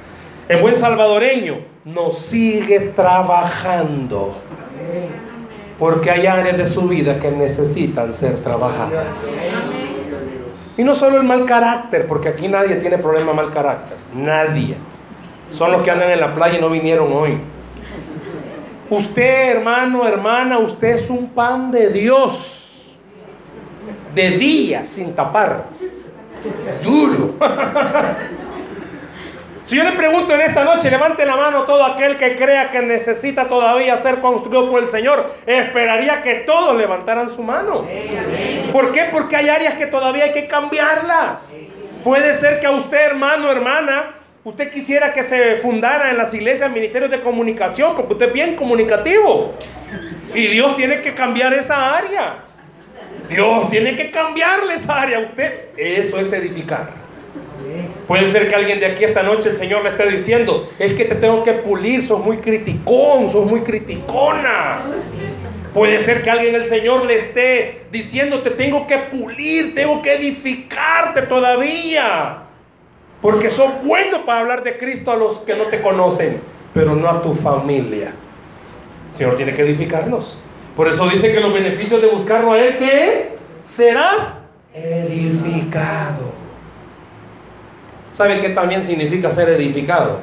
En 0.49 0.63
buen 0.63 0.75
salvadoreño, 0.75 1.57
nos 1.85 2.19
sigue 2.19 2.81
trabajando. 2.81 4.35
Porque 5.79 6.11
hay 6.11 6.27
áreas 6.27 6.57
de 6.57 6.67
su 6.67 6.89
vida 6.89 7.21
que 7.21 7.31
necesitan 7.31 8.13
ser 8.13 8.37
trabajadas. 8.37 9.53
Y 10.77 10.85
no 10.85 10.95
solo 10.95 11.19
el 11.19 11.25
mal 11.25 11.45
carácter, 11.45 12.07
porque 12.07 12.31
aquí 12.31 12.49
nadie 12.49 12.77
tiene 12.77 12.97
problema 12.99 13.35
mal 13.35 13.53
carácter. 13.53 13.99
Nadie. 14.15 14.77
Son 15.51 15.71
los 15.71 15.83
que 15.83 15.91
andan 15.91 16.11
en 16.11 16.21
la 16.21 16.35
playa 16.35 16.59
y 16.59 16.61
no 16.61 16.71
vinieron 16.71 17.13
hoy. 17.13 17.39
Usted, 18.89 19.51
hermano, 19.51 20.07
hermana, 20.09 20.59
usted 20.59 20.95
es 20.95 21.11
un 21.11 21.29
pan 21.29 21.71
de 21.71 21.91
Dios. 21.91 22.95
De 24.15 24.31
día, 24.31 24.87
sin 24.87 25.15
tapar. 25.15 25.67
Duro. 26.83 27.35
Si 29.69 29.77
yo 29.77 29.85
le 29.85 29.93
pregunto 29.93 30.33
en 30.33 30.41
esta 30.41 30.65
noche, 30.65 30.91
levante 30.91 31.27
la 31.27 31.37
mano 31.37 31.65
todo 31.65 31.85
aquel 31.85 32.17
que 32.17 32.37
crea 32.37 32.71
que 32.71 32.81
necesita 32.81 33.49
todavía 33.49 33.99
ser 33.99 34.21
construido 34.21 34.71
por 34.71 34.83
el 34.83 34.89
Señor, 34.89 35.31
esperaría 35.45 36.23
que 36.23 36.37
todos 36.37 36.75
levantaran 36.75 37.29
su 37.29 37.43
mano. 37.43 37.87
¿Por 38.73 38.93
qué? 38.93 39.09
Porque 39.13 39.37
hay 39.37 39.51
áreas 39.51 39.75
que 39.75 39.85
todavía 39.85 40.25
hay 40.25 40.33
que 40.33 40.47
cambiarlas. 40.47 41.55
Puede 42.03 42.33
ser 42.33 42.61
que 42.61 42.67
a 42.67 42.71
usted, 42.71 43.09
hermano, 43.09 43.53
hermana, 43.53 44.15
Usted 44.45 44.71
quisiera 44.71 45.13
que 45.13 45.23
se 45.23 45.57
fundara 45.57 46.11
en 46.11 46.17
las 46.17 46.33
iglesias 46.33 46.71
ministerios 46.71 47.11
de 47.11 47.21
comunicación, 47.21 47.95
porque 47.95 48.15
usted 48.15 48.27
es 48.29 48.33
bien 48.33 48.57
comunicativo. 48.57 49.53
Y 50.35 50.47
Dios 50.47 50.75
tiene 50.77 51.03
que 51.03 51.13
cambiar 51.13 51.53
esa 51.53 51.95
área. 51.95 52.45
Dios 53.29 53.69
tiene 53.69 53.95
que 53.95 54.11
cambiarle 54.11 54.75
esa 54.75 55.03
área 55.03 55.19
a 55.19 55.21
usted. 55.21 55.67
Eso 55.77 56.19
es 56.19 56.33
edificar. 56.33 57.08
Puede 58.07 58.33
ser 58.33 58.49
que 58.49 58.55
alguien 58.55 58.81
de 58.81 58.87
aquí 58.87 59.05
esta 59.05 59.23
noche 59.23 59.51
el 59.51 59.57
Señor 59.57 59.83
le 59.83 59.91
esté 59.91 60.07
diciendo, 60.11 60.69
es 60.79 60.93
que 60.95 61.05
te 61.05 61.15
tengo 61.15 61.45
que 61.45 61.53
pulir, 61.53 62.03
sos 62.03 62.25
muy 62.25 62.39
criticón, 62.39 63.31
sos 63.31 63.47
muy 63.47 63.61
criticona. 63.61 64.81
Puede 65.75 66.01
ser 66.01 66.23
que 66.23 66.31
alguien 66.31 66.55
el 66.55 66.67
Señor 66.67 67.05
le 67.05 67.17
esté 67.17 67.87
diciendo, 67.93 68.41
te 68.41 68.51
tengo 68.51 68.87
que 68.87 68.97
pulir, 68.99 69.75
tengo 69.75 70.01
que 70.01 70.15
edificarte 70.15 71.23
todavía. 71.23 72.45
Porque 73.21 73.51
sos 73.51 73.83
bueno 73.85 74.25
para 74.25 74.41
hablar 74.41 74.65
de 74.65 74.79
Cristo 74.79 75.11
a 75.11 75.17
los 75.17 75.41
que 75.41 75.55
no 75.55 75.65
te 75.65 75.83
conocen, 75.83 76.41
pero 76.73 76.95
no 76.95 77.09
a 77.09 77.21
tu 77.21 77.33
familia. 77.33 78.13
El 79.11 79.15
Señor 79.15 79.37
tiene 79.37 79.55
que 79.55 79.63
edificarnos. 79.63 80.39
Por 80.77 80.89
eso 80.89 81.09
dice 81.09 81.33
que 81.33 81.41
los 81.41 81.53
beneficios 81.53 82.01
de 82.01 82.07
buscarlo 82.07 82.53
a 82.53 82.59
Él, 82.61 82.77
¿qué 82.79 83.13
es? 83.13 83.35
Serás 83.65 84.43
edificado. 84.73 86.38
¿Sabe 88.19 88.41
qué 88.41 88.49
también 88.49 88.83
significa 88.83 89.31
ser 89.31 89.49
edificado? 89.49 90.19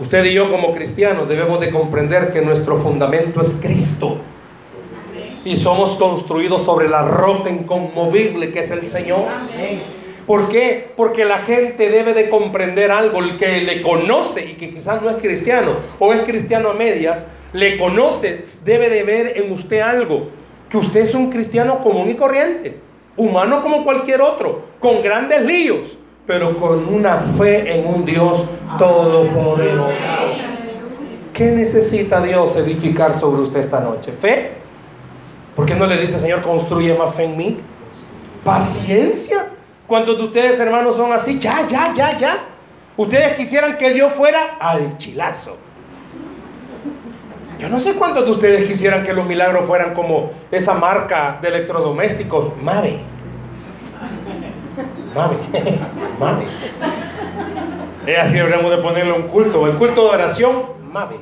Usted 0.00 0.24
y 0.26 0.32
yo 0.32 0.48
como 0.48 0.72
cristianos 0.74 1.28
debemos 1.28 1.58
de 1.58 1.72
comprender 1.72 2.32
que 2.32 2.40
nuestro 2.40 2.76
fundamento 2.76 3.40
es 3.40 3.58
Cristo. 3.60 4.18
Y 5.44 5.56
somos 5.56 5.96
construidos 5.96 6.62
sobre 6.62 6.88
la 6.88 7.02
roca 7.02 7.50
inconmovible 7.50 8.52
que 8.52 8.60
es 8.60 8.70
el 8.70 8.86
Señor. 8.86 9.24
¿Por 10.24 10.48
qué? 10.48 10.92
Porque 10.96 11.24
la 11.24 11.38
gente 11.38 11.90
debe 11.90 12.14
de 12.14 12.28
comprender 12.28 12.92
algo, 12.92 13.18
el 13.18 13.38
que 13.38 13.62
le 13.62 13.82
conoce 13.82 14.46
y 14.46 14.54
que 14.54 14.70
quizás 14.70 15.02
no 15.02 15.10
es 15.10 15.16
cristiano 15.16 15.72
o 15.98 16.12
es 16.12 16.20
cristiano 16.20 16.70
a 16.70 16.74
medias, 16.74 17.26
le 17.54 17.76
conoce, 17.76 18.44
debe 18.64 18.88
de 18.88 19.02
ver 19.02 19.32
en 19.36 19.50
usted 19.50 19.80
algo, 19.80 20.28
que 20.70 20.76
usted 20.76 21.00
es 21.00 21.12
un 21.12 21.28
cristiano 21.28 21.82
común 21.82 22.08
y 22.08 22.14
corriente, 22.14 22.76
humano 23.16 23.64
como 23.64 23.82
cualquier 23.82 24.20
otro, 24.20 24.62
con 24.78 25.02
grandes 25.02 25.42
líos, 25.42 25.98
pero 26.26 26.58
con 26.58 26.92
una 26.92 27.16
fe 27.16 27.78
en 27.78 27.86
un 27.86 28.04
Dios 28.04 28.44
todopoderoso. 28.78 30.18
¿Qué 31.32 31.52
necesita 31.52 32.20
Dios 32.20 32.56
edificar 32.56 33.14
sobre 33.14 33.42
usted 33.42 33.60
esta 33.60 33.80
noche? 33.80 34.12
¿Fe? 34.12 34.52
¿Por 35.54 35.66
qué 35.66 35.74
no 35.74 35.86
le 35.86 35.98
dice, 35.98 36.18
Señor, 36.18 36.42
construye 36.42 36.94
más 36.94 37.14
fe 37.14 37.24
en 37.24 37.36
mí? 37.36 37.60
Paciencia. 38.42 39.50
¿Cuántos 39.86 40.18
de 40.18 40.24
ustedes, 40.24 40.58
hermanos, 40.58 40.96
son 40.96 41.12
así? 41.12 41.38
Ya, 41.38 41.66
ya, 41.68 41.92
ya, 41.94 42.18
ya. 42.18 42.36
Ustedes 42.96 43.36
quisieran 43.36 43.76
que 43.78 43.92
Dios 43.92 44.12
fuera 44.12 44.56
al 44.58 44.96
chilazo. 44.96 45.56
Yo 47.58 47.68
no 47.68 47.80
sé 47.80 47.94
cuántos 47.94 48.24
de 48.24 48.30
ustedes 48.32 48.66
quisieran 48.66 49.02
que 49.04 49.12
los 49.12 49.26
milagros 49.26 49.66
fueran 49.66 49.94
como 49.94 50.30
esa 50.50 50.74
marca 50.74 51.38
de 51.40 51.48
electrodomésticos, 51.48 52.52
Mave. 52.62 53.15
Mave, 55.16 55.36
Mave. 56.20 56.44
Es 58.06 58.18
así 58.18 58.34
deberíamos 58.34 58.70
de 58.70 58.76
ponerle 58.78 59.12
un 59.12 59.22
culto, 59.22 59.66
el 59.66 59.72
culto 59.76 60.04
de 60.04 60.10
oración, 60.10 60.62
Mave. 60.92 61.16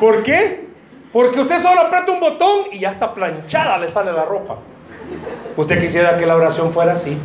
¿Por 0.00 0.22
qué? 0.22 0.64
Porque 1.12 1.40
usted 1.40 1.60
solo 1.60 1.82
aprieta 1.82 2.10
un 2.10 2.20
botón 2.20 2.62
y 2.72 2.80
ya 2.80 2.90
está 2.90 3.12
planchada, 3.12 3.78
le 3.78 3.90
sale 3.92 4.10
la 4.12 4.24
ropa. 4.24 4.56
Usted 5.56 5.80
quisiera 5.80 6.16
que 6.16 6.26
la 6.26 6.34
oración 6.34 6.72
fuera 6.72 6.92
así, 6.92 7.16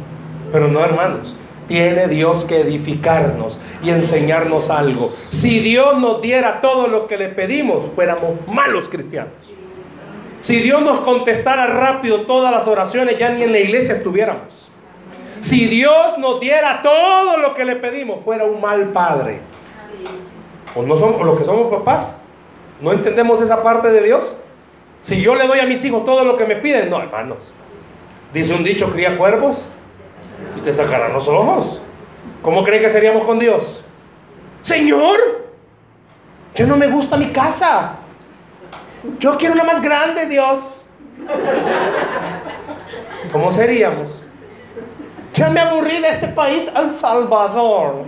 pero 0.51 0.67
no, 0.67 0.83
hermanos. 0.83 1.35
Tiene 1.67 2.07
Dios 2.07 2.43
que 2.43 2.61
edificarnos 2.61 3.59
y 3.81 3.91
enseñarnos 3.91 4.69
algo. 4.69 5.11
Si 5.29 5.59
Dios 5.59 5.97
nos 5.99 6.21
diera 6.21 6.61
todo 6.61 6.87
lo 6.87 7.07
que 7.07 7.17
le 7.17 7.29
pedimos, 7.29 7.85
fuéramos 7.95 8.31
malos 8.47 8.89
cristianos. 8.89 9.33
Si 10.41 10.59
Dios 10.59 10.81
nos 10.81 11.01
contestara 11.01 11.67
rápido 11.67 12.21
todas 12.21 12.51
las 12.51 12.67
oraciones, 12.67 13.17
ya 13.17 13.29
ni 13.29 13.43
en 13.43 13.51
la 13.51 13.59
iglesia 13.59 13.93
estuviéramos. 13.93 14.68
Si 15.41 15.65
Dios 15.67 16.17
nos 16.17 16.39
diera 16.39 16.81
todo 16.81 17.37
lo 17.37 17.53
que 17.53 17.65
le 17.65 17.75
pedimos, 17.75 18.23
fuera 18.23 18.43
un 18.43 18.59
mal 18.59 18.89
padre. 18.89 19.39
O 20.75 20.83
no 20.83 20.97
somos 20.97 21.25
los 21.25 21.37
que 21.37 21.45
somos 21.45 21.73
papás. 21.73 22.19
No 22.81 22.91
entendemos 22.91 23.41
esa 23.41 23.63
parte 23.63 23.89
de 23.91 24.03
Dios. 24.03 24.37
Si 25.01 25.21
yo 25.21 25.35
le 25.35 25.47
doy 25.47 25.59
a 25.59 25.65
mis 25.65 25.83
hijos 25.85 26.05
todo 26.05 26.23
lo 26.23 26.37
que 26.37 26.45
me 26.45 26.55
piden, 26.57 26.89
no, 26.89 27.01
hermanos. 27.01 27.53
Dice 28.33 28.53
un 28.53 28.63
dicho, 28.63 28.91
cría 28.91 29.17
cuervos 29.17 29.67
y 30.57 30.61
te 30.61 30.73
sacarán 30.73 31.13
los 31.13 31.27
ojos. 31.27 31.81
¿Cómo 32.41 32.63
cree 32.63 32.81
que 32.81 32.89
seríamos 32.89 33.23
con 33.23 33.39
Dios? 33.39 33.83
Señor, 34.61 35.19
yo 36.55 36.67
no 36.67 36.77
me 36.77 36.87
gusta 36.87 37.17
mi 37.17 37.27
casa. 37.27 37.95
Yo 39.19 39.37
quiero 39.37 39.55
una 39.55 39.63
más 39.63 39.81
grande, 39.81 40.25
Dios. 40.25 40.83
¿Cómo 43.31 43.49
seríamos? 43.51 44.23
Ya 45.39 45.49
me 45.49 45.61
aburrí 45.61 46.01
de 46.01 46.09
este 46.09 46.27
país, 46.27 46.69
El 46.75 46.91
Salvador. 46.91 48.03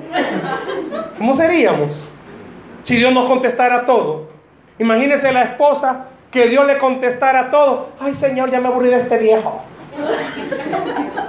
¿Cómo 1.18 1.34
seríamos? 1.34 2.04
Si 2.84 2.98
Dios 2.98 3.14
nos 3.14 3.26
contestara 3.26 3.86
todo. 3.86 4.28
Imagínese 4.78 5.32
la 5.32 5.44
esposa 5.44 6.08
que 6.30 6.48
Dios 6.48 6.68
le 6.68 6.78
contestara 6.78 7.50
todo. 7.50 7.92
Ay, 8.02 8.14
Señor, 8.14 8.52
ya 8.52 8.60
me 8.60 8.68
aburrí 8.68 8.90
de 8.90 8.98
este 8.98 9.18
viejo. 9.18 9.62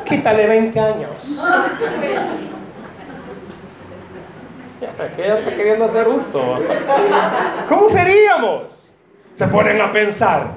Quítale 0.05 0.49
20 0.49 0.81
años. 0.81 1.41
¿Qué 4.81 5.29
está 5.29 5.55
queriendo 5.57 5.85
hacer 5.85 6.09
uso? 6.09 6.59
¿Cómo 7.69 7.89
seríamos? 7.89 8.93
Se 9.35 9.47
ponen 9.47 9.81
a 9.81 9.93
pensar. 9.93 10.49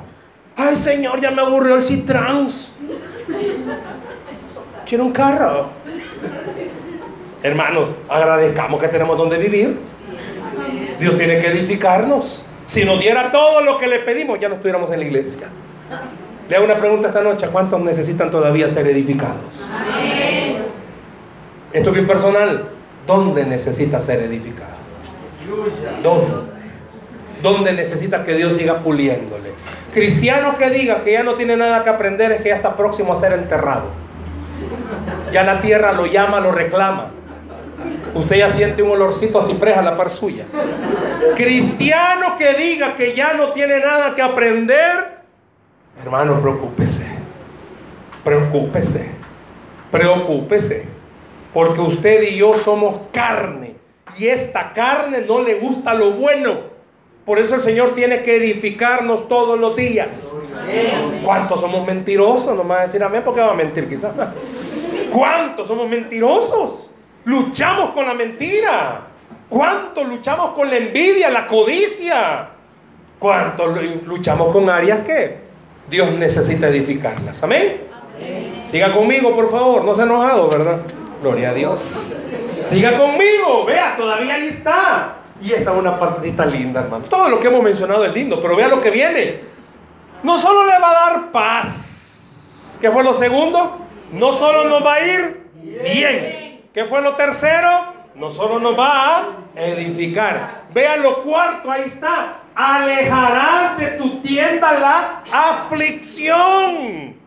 Ay, 0.57 0.75
Señor, 0.75 1.19
ya 1.19 1.29
me 1.29 1.43
aburrió 1.43 1.75
el 1.75 1.83
Citrans. 1.83 2.73
Quiero 4.85 5.05
un 5.05 5.11
carro. 5.11 5.69
Hermanos, 7.41 7.97
agradezcamos 8.09 8.79
que 8.79 8.87
tenemos 8.87 9.17
donde 9.17 9.37
vivir. 9.37 9.79
Dios 10.99 11.17
tiene 11.17 11.39
que 11.39 11.47
edificarnos. 11.47 12.45
Si 12.65 12.85
nos 12.85 12.99
diera 12.99 13.31
todo 13.31 13.61
lo 13.61 13.77
que 13.77 13.87
le 13.87 13.99
pedimos, 13.99 14.39
ya 14.39 14.49
no 14.49 14.55
estuviéramos 14.55 14.91
en 14.91 14.99
la 14.99 15.05
iglesia. 15.05 15.47
Le 16.49 16.55
hago 16.55 16.65
una 16.65 16.77
pregunta 16.77 17.07
esta 17.07 17.21
noche. 17.21 17.47
¿Cuántos 17.51 17.81
necesitan 17.81 18.29
todavía 18.31 18.69
ser 18.69 18.87
edificados? 18.87 19.67
Esto 21.73 21.89
es 21.89 21.93
bien 21.93 22.07
personal. 22.07 22.69
¿Dónde 23.05 23.45
necesita 23.45 23.99
ser 23.99 24.21
edificado? 24.21 24.73
¿Dónde? 26.01 26.55
¿Dónde 27.41 27.73
necesita 27.73 28.23
que 28.23 28.33
Dios 28.35 28.55
siga 28.55 28.79
puliéndole? 28.79 29.51
Cristiano 29.93 30.57
que 30.57 30.69
diga 30.69 31.03
que 31.03 31.13
ya 31.13 31.23
no 31.23 31.35
tiene 31.35 31.55
nada 31.55 31.83
que 31.83 31.89
aprender 31.89 32.31
es 32.31 32.41
que 32.41 32.49
ya 32.49 32.55
está 32.55 32.75
próximo 32.75 33.13
a 33.13 33.15
ser 33.15 33.33
enterrado. 33.33 34.04
Ya 35.31 35.43
la 35.43 35.61
tierra 35.61 35.91
lo 35.91 36.05
llama, 36.05 36.39
lo 36.39 36.51
reclama. 36.51 37.11
Usted 38.13 38.37
ya 38.37 38.49
siente 38.49 38.81
un 38.81 38.91
olorcito 38.91 39.39
a 39.39 39.45
ciprés 39.45 39.77
a 39.77 39.81
la 39.81 39.97
par 39.97 40.09
suya. 40.09 40.45
Cristiano 41.35 42.37
que 42.37 42.53
diga 42.53 42.95
que 42.95 43.13
ya 43.13 43.33
no 43.33 43.49
tiene 43.49 43.79
nada 43.79 44.15
que 44.15 44.21
aprender, 44.21 45.21
hermano, 46.01 46.39
preocúpese. 46.41 47.07
Preocúpese. 48.23 49.11
Preocúpese. 49.91 50.87
Porque 51.53 51.81
usted 51.81 52.23
y 52.23 52.37
yo 52.37 52.55
somos 52.55 53.01
carne. 53.11 53.75
Y 54.17 54.27
esta 54.27 54.73
carne 54.73 55.21
no 55.27 55.41
le 55.41 55.55
gusta 55.55 55.93
lo 55.93 56.11
bueno. 56.11 56.74
Por 57.25 57.39
eso 57.39 57.55
el 57.55 57.61
Señor 57.61 57.95
tiene 57.95 58.21
que 58.21 58.37
edificarnos 58.37 59.27
todos 59.27 59.59
los 59.59 59.75
días. 59.75 60.35
¿Cuántos 61.23 61.59
somos 61.59 61.85
mentirosos? 61.85 62.55
No 62.55 62.63
me 62.63 62.75
va 62.75 62.79
a 62.81 62.83
decir 62.83 63.03
amén 63.03 63.23
porque 63.25 63.41
va 63.41 63.51
a 63.51 63.55
mentir 63.55 63.89
quizás. 63.89 64.13
¿Cuántos 65.11 65.67
somos 65.67 65.89
mentirosos? 65.89 66.91
Luchamos 67.23 67.91
con 67.91 68.05
la 68.05 68.13
mentira. 68.13 69.07
¿Cuánto 69.49 70.03
luchamos 70.03 70.51
con 70.51 70.69
la 70.69 70.77
envidia, 70.77 71.31
la 71.31 71.47
codicia? 71.47 72.49
¿Cuánto 73.17 73.67
luchamos 73.67 74.51
con 74.51 74.69
áreas 74.69 74.99
que 74.99 75.37
Dios 75.89 76.11
necesita 76.11 76.67
edificarlas? 76.67 77.41
¿Amén? 77.41 77.81
Siga 78.69 78.93
conmigo, 78.93 79.35
por 79.35 79.49
favor. 79.49 79.83
No 79.83 79.95
se 79.95 80.01
ha 80.01 80.05
enojado, 80.05 80.47
¿verdad? 80.49 80.79
Gloria 81.23 81.49
a 81.49 81.53
Dios. 81.55 82.21
Siga 82.61 82.97
conmigo. 82.99 83.65
Vea, 83.65 83.95
todavía 83.97 84.35
ahí 84.35 84.47
está. 84.47 85.24
Y 85.45 85.53
esta 85.53 85.71
es 85.71 85.77
una 85.77 85.99
partita 85.99 86.43
linda, 86.43 86.81
hermano. 86.81 87.05
Todo 87.05 87.29
lo 87.29 87.39
que 87.39 87.47
hemos 87.47 87.61
mencionado 87.61 88.03
es 88.03 88.11
lindo, 88.11 88.41
pero 88.41 88.55
vea 88.55 88.67
lo 88.67 88.81
que 88.81 88.89
viene. 88.89 89.41
No 90.23 90.39
solo 90.39 90.65
le 90.65 90.79
va 90.79 90.89
a 90.89 90.93
dar 90.93 91.31
paz. 91.31 92.79
¿Qué 92.81 92.89
fue 92.89 93.03
lo 93.03 93.13
segundo? 93.13 93.77
No 94.11 94.33
solo 94.33 94.63
nos 94.63 94.83
va 94.83 94.95
a 94.95 95.05
ir 95.05 95.51
bien. 95.61 96.63
¿Qué 96.73 96.85
fue 96.85 96.99
lo 97.03 97.13
tercero? 97.15 97.69
No 98.15 98.31
solo 98.31 98.57
nos 98.57 98.77
va 98.77 99.17
a 99.17 99.23
edificar. 99.55 100.63
Vea 100.73 100.97
lo 100.97 101.21
cuarto, 101.21 101.71
ahí 101.71 101.83
está. 101.85 102.39
Alejarás 102.55 103.77
de 103.77 103.87
tu 103.91 104.21
tienda 104.21 104.79
la 104.79 105.23
aflicción. 105.31 107.17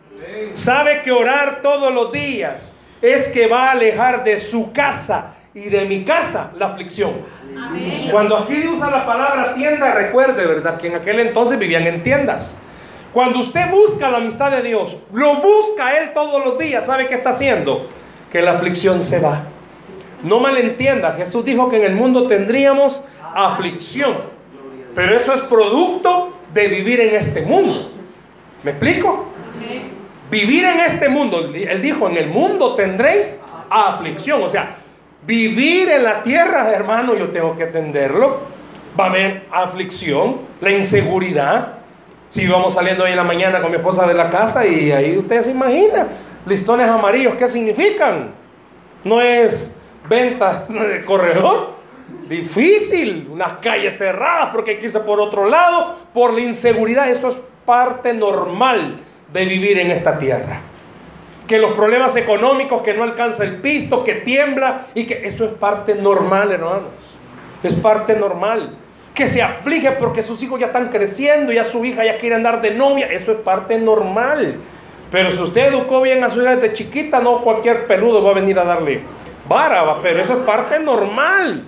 Sabe 0.55 1.03
que 1.03 1.13
orar 1.13 1.63
todos 1.63 1.95
los 1.95 2.11
días 2.11 2.75
es 3.01 3.29
que 3.29 3.47
va 3.47 3.69
a 3.69 3.71
alejar 3.73 4.25
de 4.25 4.41
su 4.41 4.73
casa 4.73 5.35
y 5.55 5.69
de 5.69 5.85
mi 5.85 6.05
casa 6.05 6.51
la 6.57 6.67
aflicción. 6.67 7.13
Cuando 8.11 8.37
aquí 8.37 8.67
usa 8.67 8.91
la 8.91 9.05
palabra 9.07 9.55
tienda, 9.55 9.93
recuerde, 9.93 10.47
¿verdad? 10.47 10.79
Que 10.79 10.89
en 10.89 10.97
aquel 10.97 11.21
entonces 11.21 11.59
vivían 11.59 11.87
en 11.87 12.03
tiendas. 12.03 12.57
Cuando 13.13 13.41
usted 13.41 13.71
busca 13.71 14.11
la 14.11 14.19
amistad 14.19 14.51
de 14.51 14.63
Dios, 14.63 14.99
lo 15.13 15.37
busca 15.37 15.97
Él 15.99 16.13
todos 16.13 16.45
los 16.45 16.59
días, 16.59 16.87
¿sabe 16.87 17.07
qué 17.07 17.15
está 17.15 17.31
haciendo? 17.31 17.89
Que 18.31 18.43
la 18.43 18.53
aflicción 18.53 19.03
se 19.03 19.21
va. 19.21 19.43
No 20.23 20.41
malentienda, 20.41 21.13
Jesús 21.13 21.45
dijo 21.45 21.71
que 21.71 21.77
en 21.77 21.85
el 21.85 21.95
mundo 21.95 22.27
tendríamos 22.27 23.05
aflicción. 23.35 24.17
Pero 24.95 25.17
eso 25.17 25.33
es 25.33 25.41
producto 25.43 26.33
de 26.53 26.69
vivir 26.69 27.01
en 27.01 27.15
este 27.15 27.43
mundo. 27.43 27.93
¿Me 28.63 28.73
explico? 28.73 29.27
Vivir 30.31 30.65
en 30.65 30.81
este 30.81 31.09
mundo, 31.09 31.51
Él 31.55 31.81
dijo, 31.81 32.09
en 32.09 32.17
el 32.17 32.27
mundo 32.27 32.75
tendréis 32.75 33.41
aflicción. 33.71 34.43
O 34.43 34.49
sea, 34.49 34.77
vivir 35.29 35.91
en 35.91 36.05
la 36.05 36.23
tierra, 36.23 36.71
hermano, 36.71 37.15
yo 37.15 37.29
tengo 37.29 37.55
que 37.55 37.65
entenderlo. 37.65 38.41
Va 38.99 39.05
a 39.05 39.09
haber 39.11 39.47
aflicción, 39.53 40.39
la 40.63 40.71
inseguridad. 40.71 41.75
Si 42.31 42.47
vamos 42.47 42.73
saliendo 42.73 43.05
hoy 43.05 43.11
en 43.11 43.19
la 43.19 43.25
mañana 43.25 43.61
con 43.61 43.71
mi 43.71 43.77
esposa 43.77 44.07
de 44.07 44.15
la 44.15 44.31
casa 44.31 44.67
y 44.67 44.91
ahí 44.91 45.19
usted 45.19 45.43
se 45.43 45.51
imagina, 45.51 46.09
listones 46.47 46.89
amarillos, 46.89 47.35
¿qué 47.35 47.47
significan? 47.47 48.31
No 49.05 49.21
es 49.21 49.77
venta 50.09 50.65
de 50.69 51.05
corredor. 51.05 51.77
Difícil, 52.27 53.29
unas 53.31 53.53
calles 53.59 53.99
cerradas 53.99 54.49
porque 54.51 54.73
hay 54.73 54.79
que 54.79 54.87
irse 54.87 55.01
por 55.01 55.21
otro 55.21 55.47
lado, 55.47 55.95
por 56.15 56.33
la 56.33 56.41
inseguridad. 56.41 57.09
Eso 57.11 57.29
es 57.29 57.39
parte 57.67 58.15
normal 58.15 58.99
de 59.31 59.45
vivir 59.45 59.79
en 59.79 59.91
esta 59.91 60.19
tierra. 60.19 60.63
Que 61.49 61.59
los 61.59 61.73
problemas 61.73 62.15
económicos, 62.15 62.83
que 62.83 62.95
no 62.95 63.03
alcanza 63.03 63.43
el 63.43 63.57
pisto, 63.57 64.05
que 64.05 64.15
tiembla 64.15 64.87
y 64.95 65.07
que 65.07 65.27
eso 65.27 65.45
es 65.45 65.53
parte 65.53 65.97
normal, 65.97 66.53
hermanos. 66.53 66.93
Es 67.65 67.75
parte 67.75 68.15
normal. 68.15 68.77
Que 69.15 69.27
se 69.27 69.43
aflige 69.43 69.91
porque 69.93 70.23
sus 70.23 70.41
hijos 70.45 70.61
ya 70.61 70.67
están 70.67 70.91
creciendo, 70.91 71.51
ya 71.53 71.65
su 71.65 71.85
hija 71.85 72.05
ya 72.05 72.19
quiere 72.19 72.37
andar 72.37 72.61
de 72.61 72.71
novia, 72.73 73.07
eso 73.07 73.33
es 73.33 73.39
parte 73.39 73.79
normal. 73.79 74.55
Pero 75.11 75.33
si 75.33 75.43
usted 75.43 75.73
educó 75.73 76.03
bien 76.03 76.23
a 76.23 76.31
su 76.31 76.41
hija 76.41 76.55
desde 76.55 76.75
chiquita, 76.75 77.21
no 77.21 77.43
cualquier 77.43 77.87
peludo 77.87 78.23
va 78.23 78.31
a 78.31 78.35
venir 78.35 78.59
a 78.59 78.65
darle 78.65 79.03
vara, 79.49 79.97
pero 80.03 80.21
eso 80.21 80.35
es 80.35 80.39
parte 80.41 80.79
normal. 80.79 81.63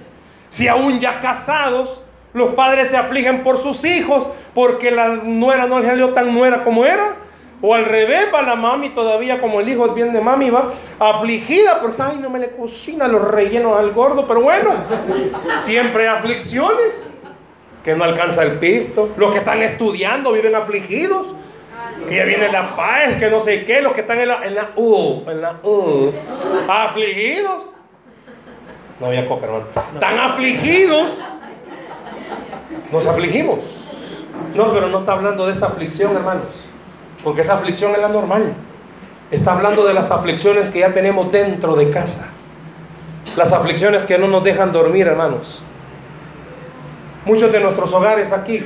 Si 0.49 0.69
aún 0.69 1.01
ya 1.01 1.21
casados, 1.21 2.03
los 2.33 2.55
padres 2.55 2.89
se 2.91 2.97
afligen 2.97 3.43
por 3.43 3.59
sus 3.59 3.85
hijos 3.85 4.29
porque 4.55 4.91
la 4.91 5.09
nuera 5.09 5.67
no 5.67 5.81
le 5.81 5.87
salió 5.87 6.11
tan 6.11 6.35
nuera 6.35 6.63
como 6.63 6.85
era. 6.85 7.17
O 7.63 7.75
al 7.75 7.85
revés, 7.85 8.29
va 8.35 8.41
la 8.43 8.57
mami 8.57 8.91
todavía 8.91 9.41
como 9.41 9.61
el 9.61 9.69
hijo 9.69 9.87
bien 9.89 10.13
de 10.13 10.21
mami, 10.21 10.49
va 10.49 10.73
afligida 10.99 11.81
porque, 11.81 12.01
ay, 12.01 12.19
no 12.19 12.31
me 12.31 12.39
le 12.39 12.51
cocina 12.53 13.07
los 13.07 13.23
rellenos 13.23 13.79
al 13.79 13.91
gordo. 13.93 14.27
Pero 14.27 14.41
bueno, 14.41 14.71
siempre 15.57 16.09
hay 16.09 16.17
aflicciones, 16.17 17.13
que 17.85 17.95
no 17.95 18.05
alcanza 18.05 18.43
el 18.43 18.53
pisto. 18.53 19.11
Los 19.17 19.33
que 19.33 19.39
están 19.39 19.63
estudiando 19.63 20.33
viven 20.33 20.55
afligidos. 20.55 21.35
Que 22.09 22.17
ya 22.17 22.25
viene 22.25 22.51
la 22.51 22.75
paz, 22.77 23.17
que 23.17 23.31
no 23.31 23.41
sé 23.41 23.65
qué. 23.65 23.83
Los 23.83 23.93
que 23.93 24.01
están 24.01 24.21
en 24.21 24.29
la, 24.29 24.45
en 24.45 24.55
la 24.55 24.71
U, 24.77 25.23
en 25.29 25.41
la 25.41 25.61
U, 25.63 26.13
afligidos. 26.69 27.75
No 29.01 29.07
había 29.07 29.27
coca, 29.29 29.47
hermano. 29.47 29.65
Están 29.95 30.19
afligidos. 30.19 31.23
Nos 32.91 33.07
afligimos. 33.07 33.87
No, 34.55 34.73
pero 34.73 34.89
no 34.89 34.99
está 34.99 35.13
hablando 35.13 35.47
de 35.47 35.53
esa 35.53 35.67
aflicción, 35.67 36.15
hermanos. 36.17 36.70
Porque 37.23 37.43
esa 37.43 37.55
aflicción 37.55 37.93
es 37.93 37.99
la 37.99 38.09
normal. 38.09 38.55
Está 39.31 39.53
hablando 39.53 39.85
de 39.85 39.95
las 39.95 40.11
aflicciones 40.11 40.71
que 40.71 40.81
ya 40.81 40.93
tenemos 40.93 41.31
dentro 41.31 41.77
de 41.77 41.91
casa. 41.91 42.29
Las 43.37 43.53
aflicciones 43.53 44.07
que 44.07 44.19
no 44.19 44.29
nos 44.29 44.43
dejan 44.43 44.73
dormir, 44.73 45.07
hermanos. 45.07 45.63
Muchos 47.25 47.53
de 47.53 47.61
nuestros 47.61 47.93
hogares 47.93 48.33
aquí, 48.33 48.65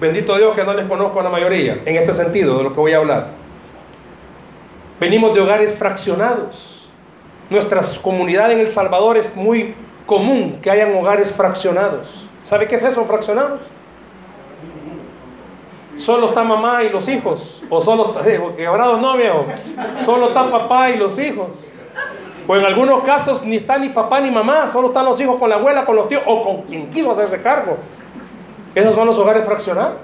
bendito 0.00 0.36
Dios 0.36 0.54
que 0.54 0.64
no 0.64 0.72
les 0.72 0.86
conozco 0.86 1.20
a 1.20 1.22
la 1.22 1.30
mayoría, 1.30 1.82
en 1.84 1.96
este 1.96 2.12
sentido 2.12 2.58
de 2.58 2.64
lo 2.64 2.72
que 2.72 2.80
voy 2.80 2.92
a 2.92 2.98
hablar. 2.98 3.28
Venimos 5.00 5.34
de 5.34 5.40
hogares 5.40 5.74
fraccionados 5.74 6.72
nuestra 7.52 7.82
comunidad 8.00 8.50
en 8.50 8.60
El 8.60 8.72
Salvador 8.72 9.18
es 9.18 9.36
muy 9.36 9.74
común 10.06 10.58
que 10.62 10.70
hayan 10.70 10.94
hogares 10.94 11.30
fraccionados. 11.32 12.26
¿Sabe 12.44 12.66
qué 12.66 12.76
es 12.76 12.82
eso, 12.82 13.04
fraccionados? 13.04 13.68
Solo 15.98 16.28
está 16.28 16.42
mamá 16.42 16.82
y 16.84 16.88
los 16.88 17.08
hijos. 17.08 17.62
O 17.68 17.80
solo, 17.80 18.14
quebrados 18.56 19.00
no, 19.00 19.16
viejo. 19.16 19.46
Solo 19.98 20.28
está 20.28 20.50
papá 20.50 20.90
y 20.90 20.96
los 20.96 21.18
hijos. 21.18 21.68
O 22.46 22.56
en 22.56 22.64
algunos 22.64 23.02
casos 23.04 23.42
ni 23.44 23.56
está 23.56 23.78
ni 23.78 23.90
papá 23.90 24.20
ni 24.20 24.30
mamá, 24.30 24.66
solo 24.66 24.88
están 24.88 25.04
los 25.04 25.20
hijos 25.20 25.38
con 25.38 25.48
la 25.48 25.56
abuela, 25.56 25.84
con 25.84 25.94
los 25.94 26.08
tíos 26.08 26.22
o 26.26 26.42
con 26.42 26.62
quien 26.62 26.90
quiso 26.90 27.12
hacerse 27.12 27.40
cargo. 27.40 27.76
Esos 28.74 28.94
son 28.94 29.06
los 29.06 29.18
hogares 29.18 29.44
fraccionados. 29.44 29.98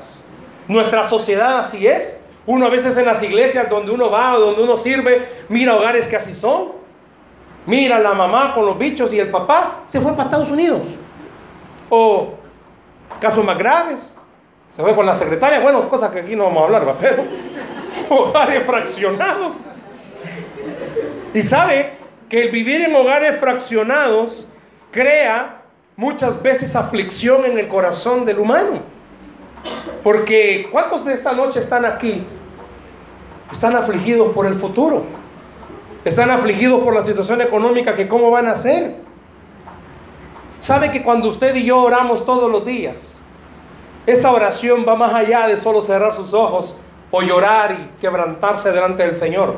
Nuestra 0.69 1.05
sociedad 1.05 1.59
así 1.59 1.87
es. 1.87 2.21
Uno 2.47 2.67
a 2.67 2.71
veces 2.71 2.97
en 2.97 3.07
las 3.07 3.23
iglesias 3.23 3.69
donde 3.69 3.93
uno 3.93 4.11
va 4.11 4.35
o 4.35 4.41
donde 4.41 4.63
uno 4.63 4.77
sirve, 4.77 5.29
mira 5.49 5.77
hogares 5.77 6.07
que 6.07 6.17
así 6.17 6.35
son. 6.35 6.73
Mira, 7.67 7.99
la 7.99 8.15
mamá 8.15 8.55
con 8.55 8.65
los 8.65 8.79
bichos 8.79 9.13
y 9.13 9.19
el 9.19 9.31
papá 9.31 9.83
se 9.85 10.01
fue 10.01 10.13
para 10.13 10.25
Estados 10.25 10.51
Unidos. 10.51 10.97
O 11.91 12.35
casos 13.21 13.45
más 13.45 13.59
graves, 13.59 14.17
se 14.87 14.95
con 14.95 15.07
la 15.07 15.15
secretaria. 15.15 15.59
Bueno, 15.61 15.89
cosas 15.89 16.11
que 16.11 16.21
aquí 16.21 16.37
no 16.37 16.45
vamos 16.45 16.63
a 16.63 16.65
hablar, 16.67 16.97
pero 17.01 17.25
hogares 18.09 18.63
fraccionados. 18.63 19.55
Y 21.35 21.43
sabe 21.43 21.95
que 22.29 22.43
el 22.43 22.51
vivir 22.51 22.83
en 22.83 22.95
hogares 22.95 23.39
fraccionados 23.41 24.47
crea 24.93 25.63
muchas 25.97 26.41
veces 26.41 26.77
aflicción 26.77 27.45
en 27.45 27.59
el 27.59 27.67
corazón 27.67 28.25
del 28.25 28.39
humano. 28.39 28.79
Porque 30.05 30.69
¿cuántos 30.71 31.05
de 31.05 31.13
esta 31.13 31.33
noche 31.33 31.59
están 31.59 31.85
aquí? 31.85 32.25
Están 33.51 33.75
afligidos 33.75 34.33
por 34.33 34.47
el 34.47 34.55
futuro. 34.55 35.05
Están 36.05 36.31
afligidos 36.31 36.85
por 36.85 36.95
la 36.95 37.05
situación 37.05 37.41
económica 37.41 37.97
que 37.97 38.07
cómo 38.07 38.31
van 38.31 38.47
a 38.47 38.53
hacer. 38.53 38.95
Sabe 40.61 40.93
que 40.93 41.03
cuando 41.03 41.29
usted 41.29 41.55
y 41.57 41.65
yo 41.65 41.83
oramos 41.83 42.25
todos 42.25 42.51
los 42.51 42.65
días, 42.65 43.25
esa 44.09 44.33
oración 44.33 44.87
va 44.89 44.97
más 44.97 45.13
allá 45.13 45.47
de 45.47 45.59
solo 45.59 45.83
cerrar 45.83 46.15
sus 46.15 46.33
ojos 46.33 46.75
o 47.11 47.21
llorar 47.21 47.73
y 47.73 48.01
quebrantarse 48.01 48.73
delante 48.73 49.03
del 49.03 49.15
Señor. 49.15 49.57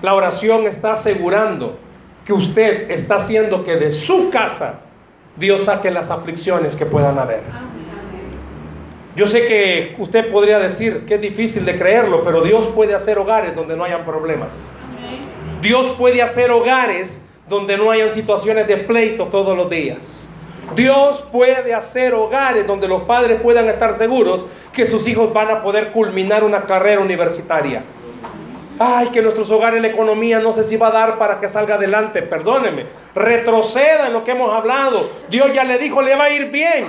La 0.00 0.14
oración 0.14 0.68
está 0.68 0.92
asegurando 0.92 1.76
que 2.24 2.32
usted 2.32 2.88
está 2.88 3.16
haciendo 3.16 3.64
que 3.64 3.74
de 3.74 3.90
su 3.90 4.30
casa 4.30 4.78
Dios 5.34 5.64
saque 5.64 5.90
las 5.90 6.12
aflicciones 6.12 6.76
que 6.76 6.86
puedan 6.86 7.18
haber. 7.18 7.42
Yo 9.16 9.26
sé 9.26 9.44
que 9.44 9.96
usted 9.98 10.30
podría 10.30 10.60
decir 10.60 11.04
que 11.04 11.16
es 11.16 11.20
difícil 11.20 11.64
de 11.64 11.76
creerlo, 11.76 12.22
pero 12.22 12.42
Dios 12.42 12.68
puede 12.68 12.94
hacer 12.94 13.18
hogares 13.18 13.56
donde 13.56 13.76
no 13.76 13.82
hayan 13.82 14.04
problemas. 14.04 14.70
Dios 15.60 15.88
puede 15.98 16.22
hacer 16.22 16.52
hogares 16.52 17.26
donde 17.48 17.76
no 17.76 17.90
hayan 17.90 18.12
situaciones 18.12 18.68
de 18.68 18.76
pleito 18.76 19.26
todos 19.26 19.56
los 19.56 19.68
días. 19.68 20.28
Dios 20.74 21.24
puede 21.32 21.74
hacer 21.74 22.14
hogares 22.14 22.66
donde 22.66 22.86
los 22.86 23.02
padres 23.02 23.40
puedan 23.40 23.68
estar 23.68 23.92
seguros 23.92 24.46
que 24.72 24.86
sus 24.86 25.06
hijos 25.08 25.32
van 25.32 25.50
a 25.50 25.62
poder 25.62 25.90
culminar 25.90 26.44
una 26.44 26.62
carrera 26.62 27.00
universitaria. 27.00 27.82
Ay, 28.82 29.08
que 29.08 29.20
nuestros 29.20 29.50
hogares 29.50 29.82
la 29.82 29.88
economía 29.88 30.38
no 30.38 30.54
sé 30.54 30.64
si 30.64 30.78
va 30.78 30.88
a 30.88 30.90
dar 30.90 31.18
para 31.18 31.38
que 31.38 31.50
salga 31.50 31.74
adelante. 31.74 32.22
Perdóneme, 32.22 32.86
retroceda 33.14 34.06
en 34.06 34.14
lo 34.14 34.24
que 34.24 34.30
hemos 34.30 34.50
hablado. 34.54 35.10
Dios 35.28 35.52
ya 35.52 35.64
le 35.64 35.76
dijo, 35.76 36.00
le 36.00 36.16
va 36.16 36.24
a 36.24 36.30
ir 36.30 36.50
bien. 36.50 36.86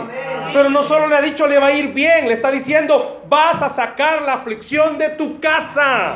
Pero 0.54 0.70
no 0.70 0.84
solo 0.84 1.08
le 1.08 1.18
ha 1.18 1.22
dicho, 1.22 1.48
le 1.48 1.60
va 1.60 1.68
a 1.68 1.74
ir 1.74 1.92
bien, 1.94 2.30
le 2.30 2.36
está 2.36 2.50
diciendo, 2.50 3.24
vas 3.28 3.62
a 3.62 3.68
sacar 3.68 4.22
la 4.22 4.36
aflicción 4.36 4.98
de 4.98 5.10
tu 5.10 5.42
casa. 5.42 6.16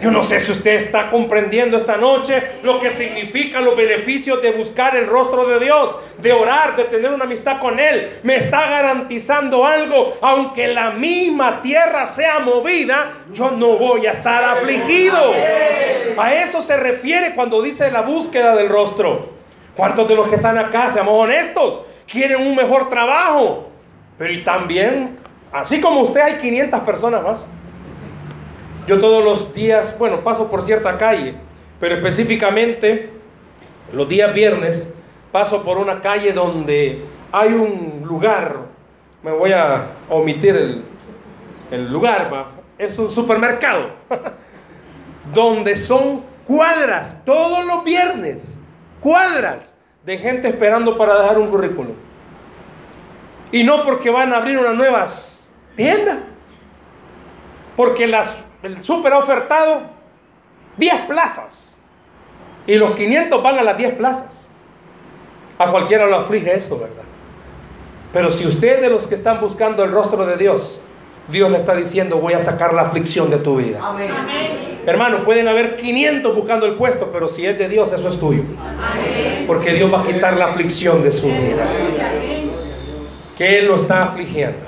Yo 0.00 0.12
no 0.12 0.22
sé 0.22 0.38
si 0.38 0.52
usted 0.52 0.76
está 0.76 1.10
comprendiendo 1.10 1.76
esta 1.76 1.96
noche 1.96 2.40
lo 2.62 2.78
que 2.78 2.90
significan 2.90 3.64
los 3.64 3.76
beneficios 3.76 4.40
de 4.40 4.52
buscar 4.52 4.94
el 4.94 5.06
rostro 5.08 5.44
de 5.46 5.58
Dios, 5.58 5.96
de 6.18 6.32
orar, 6.32 6.76
de 6.76 6.84
tener 6.84 7.10
una 7.12 7.24
amistad 7.24 7.58
con 7.58 7.80
Él. 7.80 8.20
Me 8.22 8.36
está 8.36 8.68
garantizando 8.68 9.66
algo, 9.66 10.16
aunque 10.22 10.68
la 10.68 10.92
misma 10.92 11.62
tierra 11.62 12.06
sea 12.06 12.38
movida, 12.38 13.10
yo 13.32 13.50
no 13.50 13.76
voy 13.76 14.06
a 14.06 14.12
estar 14.12 14.44
afligido. 14.44 15.32
A 16.16 16.34
eso 16.34 16.62
se 16.62 16.76
refiere 16.76 17.34
cuando 17.34 17.60
dice 17.60 17.90
la 17.90 18.02
búsqueda 18.02 18.54
del 18.54 18.68
rostro. 18.68 19.30
¿Cuántos 19.76 20.08
de 20.08 20.14
los 20.14 20.28
que 20.28 20.36
están 20.36 20.58
acá, 20.58 20.92
seamos 20.92 21.14
honestos, 21.24 21.80
quieren 22.06 22.46
un 22.46 22.54
mejor 22.54 22.88
trabajo? 22.88 23.68
Pero 24.16 24.44
también, 24.44 25.18
así 25.52 25.80
como 25.80 26.02
usted, 26.02 26.20
hay 26.20 26.34
500 26.34 26.80
personas 26.80 27.22
más 27.22 27.46
yo 28.88 28.98
todos 28.98 29.22
los 29.22 29.52
días, 29.52 29.94
bueno, 29.98 30.24
paso 30.24 30.50
por 30.50 30.62
cierta 30.62 30.96
calle, 30.96 31.34
pero 31.78 31.94
específicamente 31.94 33.10
los 33.92 34.08
días 34.08 34.32
viernes 34.32 34.94
paso 35.30 35.62
por 35.62 35.76
una 35.76 36.00
calle 36.00 36.32
donde 36.32 37.02
hay 37.30 37.52
un 37.52 38.02
lugar, 38.06 38.56
me 39.22 39.30
voy 39.30 39.52
a 39.52 39.88
omitir 40.08 40.56
el, 40.56 40.84
el 41.70 41.92
lugar, 41.92 42.30
¿va? 42.32 42.52
es 42.78 42.98
un 42.98 43.10
supermercado, 43.10 43.90
donde 45.34 45.76
son 45.76 46.22
cuadras 46.46 47.22
todos 47.26 47.66
los 47.66 47.84
viernes, 47.84 48.58
cuadras 49.00 49.76
de 50.06 50.16
gente 50.16 50.48
esperando 50.48 50.96
para 50.96 51.20
dejar 51.20 51.38
un 51.38 51.50
currículum. 51.50 51.94
Y 53.52 53.64
no 53.64 53.84
porque 53.84 54.08
van 54.08 54.32
a 54.32 54.38
abrir 54.38 54.58
una 54.58 54.72
nueva 54.72 55.04
tienda, 55.76 56.20
porque 57.76 58.06
las, 58.06 58.47
el 58.62 58.82
súper 58.82 59.12
ha 59.12 59.18
ofertado 59.18 59.82
10 60.76 60.94
plazas 61.02 61.76
y 62.66 62.74
los 62.76 62.92
500 62.92 63.42
van 63.42 63.58
a 63.58 63.62
las 63.62 63.76
10 63.76 63.94
plazas. 63.94 64.50
A 65.58 65.70
cualquiera 65.70 66.06
lo 66.06 66.16
aflige 66.16 66.54
eso, 66.54 66.78
¿verdad? 66.78 67.02
Pero 68.12 68.30
si 68.30 68.46
usted 68.46 68.80
de 68.80 68.90
los 68.90 69.06
que 69.06 69.14
están 69.14 69.40
buscando 69.40 69.84
el 69.84 69.90
rostro 69.90 70.24
de 70.24 70.36
Dios, 70.36 70.80
Dios 71.28 71.50
le 71.50 71.58
está 71.58 71.74
diciendo, 71.74 72.18
voy 72.18 72.32
a 72.32 72.42
sacar 72.42 72.72
la 72.72 72.82
aflicción 72.82 73.30
de 73.30 73.38
tu 73.38 73.56
vida. 73.56 73.80
Amén. 73.82 74.10
Hermano, 74.86 75.24
pueden 75.24 75.46
haber 75.48 75.76
500 75.76 76.34
buscando 76.34 76.64
el 76.64 76.74
puesto, 76.74 77.10
pero 77.12 77.28
si 77.28 77.44
es 77.44 77.58
de 77.58 77.68
Dios, 77.68 77.92
eso 77.92 78.08
es 78.08 78.18
tuyo. 78.18 78.42
Porque 79.46 79.74
Dios 79.74 79.92
va 79.92 80.00
a 80.00 80.06
quitar 80.06 80.36
la 80.36 80.46
aflicción 80.46 81.02
de 81.02 81.10
su 81.10 81.26
vida. 81.26 81.66
¿Qué 83.36 83.62
lo 83.62 83.76
está 83.76 84.04
afligiendo? 84.04 84.66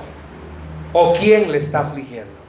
¿O 0.92 1.14
quién 1.14 1.50
le 1.50 1.58
está 1.58 1.80
afligiendo? 1.80 2.39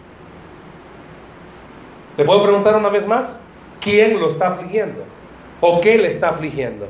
¿Le 2.22 2.26
puedo 2.26 2.44
preguntar 2.44 2.76
una 2.76 2.90
vez 2.90 3.08
más? 3.08 3.40
¿Quién 3.80 4.20
lo 4.20 4.30
está 4.30 4.50
afligiendo? 4.50 5.04
¿O 5.60 5.82
qué 5.82 5.98
le 5.98 6.08
está 6.08 6.30
afligiendo? 6.30 6.88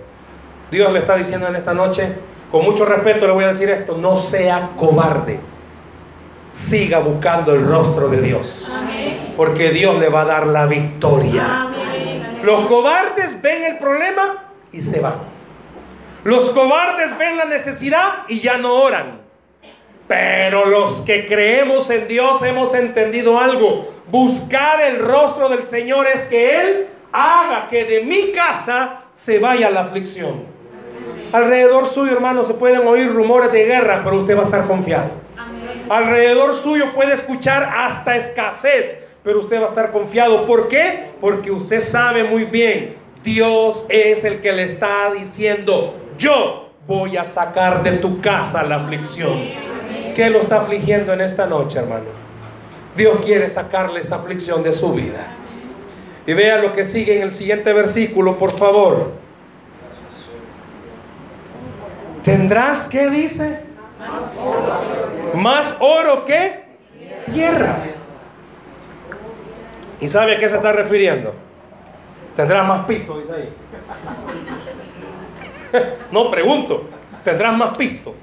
Dios 0.70 0.92
le 0.92 1.00
está 1.00 1.16
diciendo 1.16 1.48
en 1.48 1.56
esta 1.56 1.74
noche, 1.74 2.16
con 2.52 2.66
mucho 2.66 2.84
respeto 2.84 3.28
le 3.28 3.32
voy 3.32 3.46
a 3.46 3.48
decir 3.48 3.70
esto, 3.70 3.96
no 3.96 4.18
sea 4.18 4.72
cobarde 4.76 5.40
siga 6.50 7.00
buscando 7.00 7.56
el 7.56 7.66
rostro 7.66 8.10
de 8.10 8.20
Dios. 8.22 8.74
Porque 9.38 9.70
Dios 9.70 9.98
le 10.00 10.10
va 10.10 10.24
a 10.24 10.26
dar 10.26 10.48
la 10.48 10.66
victoria. 10.66 11.70
Los 12.44 12.68
cobardes 12.68 13.42
ven 13.42 13.64
el 13.64 13.78
problema 13.78 14.52
y 14.74 14.82
se 14.82 15.00
van. 15.00 15.16
Los 16.26 16.50
cobardes 16.50 17.18
ven 17.18 17.38
la 17.38 17.46
necesidad 17.46 18.26
y 18.28 18.42
ya 18.42 18.58
no 18.58 18.74
oran. 18.74 19.21
Pero 20.12 20.66
los 20.66 21.00
que 21.00 21.26
creemos 21.26 21.90
en 21.90 22.06
Dios 22.06 22.44
hemos 22.44 22.74
entendido 22.74 23.40
algo. 23.40 23.90
Buscar 24.08 24.82
el 24.82 25.00
rostro 25.00 25.48
del 25.48 25.64
Señor 25.64 26.06
es 26.06 26.26
que 26.26 26.60
Él 26.60 26.88
haga 27.14 27.70
que 27.70 27.86
de 27.86 28.02
mi 28.02 28.34
casa 28.34 29.04
se 29.14 29.40
vaya 29.40 29.70
la 29.70 29.80
aflicción. 29.80 30.44
Alrededor 31.32 31.88
suyo, 31.88 32.12
hermano, 32.12 32.44
se 32.44 32.56
pueden 32.56 32.86
oír 32.86 33.10
rumores 33.10 33.54
de 33.54 33.64
guerra, 33.64 34.02
pero 34.04 34.18
usted 34.18 34.36
va 34.36 34.42
a 34.42 34.46
estar 34.48 34.68
confiado. 34.68 35.12
Alrededor 35.88 36.56
suyo 36.56 36.92
puede 36.94 37.14
escuchar 37.14 37.64
hasta 37.74 38.18
escasez, 38.18 39.02
pero 39.24 39.40
usted 39.40 39.62
va 39.62 39.68
a 39.68 39.70
estar 39.70 39.92
confiado. 39.94 40.46
¿Por 40.46 40.68
qué? 40.68 41.06
Porque 41.22 41.52
usted 41.52 41.80
sabe 41.80 42.26
muy 42.26 42.44
bien, 42.44 42.96
Dios 43.24 43.86
es 43.88 44.26
el 44.26 44.42
que 44.42 44.52
le 44.52 44.64
está 44.64 45.10
diciendo, 45.18 45.96
yo 46.18 46.70
voy 46.86 47.16
a 47.16 47.24
sacar 47.24 47.82
de 47.82 47.94
tu 47.94 48.20
casa 48.20 48.62
la 48.64 48.76
aflicción. 48.76 49.71
¿Qué 50.16 50.30
lo 50.30 50.40
está 50.40 50.62
afligiendo 50.62 51.14
en 51.14 51.22
esta 51.22 51.46
noche, 51.48 51.80
hermano? 51.80 52.06
Dios 52.96 53.20
quiere 53.24 53.50
sacarle 53.50 54.02
esa 54.02 54.18
aflicción 54.18 54.64
de 54.64 54.74
su 54.74 54.94
vida. 54.94 55.28
Y 56.28 56.34
vea 56.34 56.58
lo 56.58 56.74
que 56.74 56.86
sigue 56.86 57.18
en 57.18 57.24
el 57.24 57.32
siguiente 57.32 57.74
versículo, 57.74 58.38
por 58.38 58.52
favor. 58.52 59.12
¿Tendrás 62.24 62.88
qué 62.88 63.10
dice? 63.10 63.62
Más 65.34 65.78
oro 65.80 66.26
que 66.26 66.64
tierra. 67.34 67.78
¿Y 70.00 70.08
sabe 70.08 70.36
a 70.36 70.40
qué 70.40 70.50
se 70.50 70.56
está 70.56 70.72
refiriendo? 70.72 71.34
Tendrás 72.36 72.68
más 72.68 72.86
pisto, 72.86 73.20
dice 73.20 73.34
ahí. 73.34 73.54
No, 76.12 76.30
pregunto. 76.30 76.90
Tendrás 77.24 77.56
más 77.56 77.78
pisto. 77.78 78.14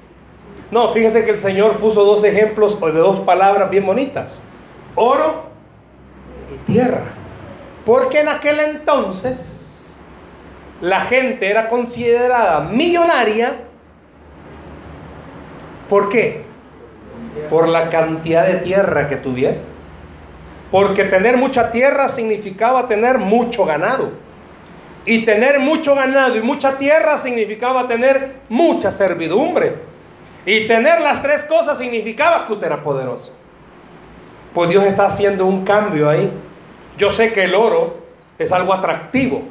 No, 0.71 0.89
fíjese 0.89 1.25
que 1.25 1.31
el 1.31 1.39
Señor 1.39 1.77
puso 1.77 2.03
dos 2.05 2.23
ejemplos 2.23 2.79
de 2.79 2.91
dos 2.91 3.19
palabras 3.19 3.69
bien 3.69 3.85
bonitas. 3.85 4.43
Oro 4.95 5.43
y 6.53 6.71
tierra. 6.71 7.03
Porque 7.85 8.19
en 8.19 8.29
aquel 8.29 8.59
entonces 8.59 9.95
la 10.81 11.01
gente 11.01 11.49
era 11.49 11.69
considerada 11.69 12.61
millonaria 12.61 13.69
¿Por 15.89 16.07
qué? 16.09 16.43
Por 17.49 17.67
la 17.67 17.89
cantidad 17.89 18.45
de 18.45 18.57
tierra 18.57 19.09
que 19.09 19.17
tuviera. 19.17 19.57
Porque 20.71 21.03
tener 21.03 21.35
mucha 21.35 21.71
tierra 21.71 22.07
significaba 22.07 22.87
tener 22.87 23.17
mucho 23.17 23.65
ganado. 23.65 24.11
Y 25.05 25.25
tener 25.25 25.59
mucho 25.59 25.95
ganado 25.95 26.35
y 26.35 26.41
mucha 26.41 26.77
tierra 26.77 27.17
significaba 27.17 27.87
tener 27.87 28.35
mucha 28.47 28.91
servidumbre. 28.91 29.88
Y 30.49 30.65
tener 30.65 30.99
las 30.99 31.21
tres 31.21 31.45
cosas 31.45 31.77
significaba 31.77 32.47
que 32.47 32.53
usted 32.53 32.65
era 32.65 32.81
poderoso. 32.81 33.33
Pues 34.51 34.67
Dios 34.71 34.83
está 34.83 35.05
haciendo 35.05 35.45
un 35.45 35.63
cambio 35.63 36.09
ahí. 36.09 36.31
Yo 36.97 37.11
sé 37.11 37.31
que 37.31 37.43
el 37.43 37.53
oro 37.53 37.97
es 38.39 38.51
algo 38.51 38.73
atractivo. 38.73 39.43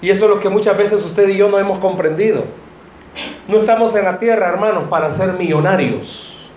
Y 0.00 0.10
eso 0.10 0.26
es 0.26 0.30
lo 0.30 0.38
que 0.38 0.50
muchas 0.50 0.78
veces 0.78 1.04
usted 1.04 1.28
y 1.28 1.36
yo 1.36 1.48
no 1.48 1.58
hemos 1.58 1.80
comprendido. 1.80 2.44
No 3.48 3.56
estamos 3.56 3.92
en 3.96 4.04
la 4.04 4.20
tierra, 4.20 4.46
hermanos, 4.46 4.84
para 4.84 5.10
ser 5.10 5.32
millonarios. 5.32 6.48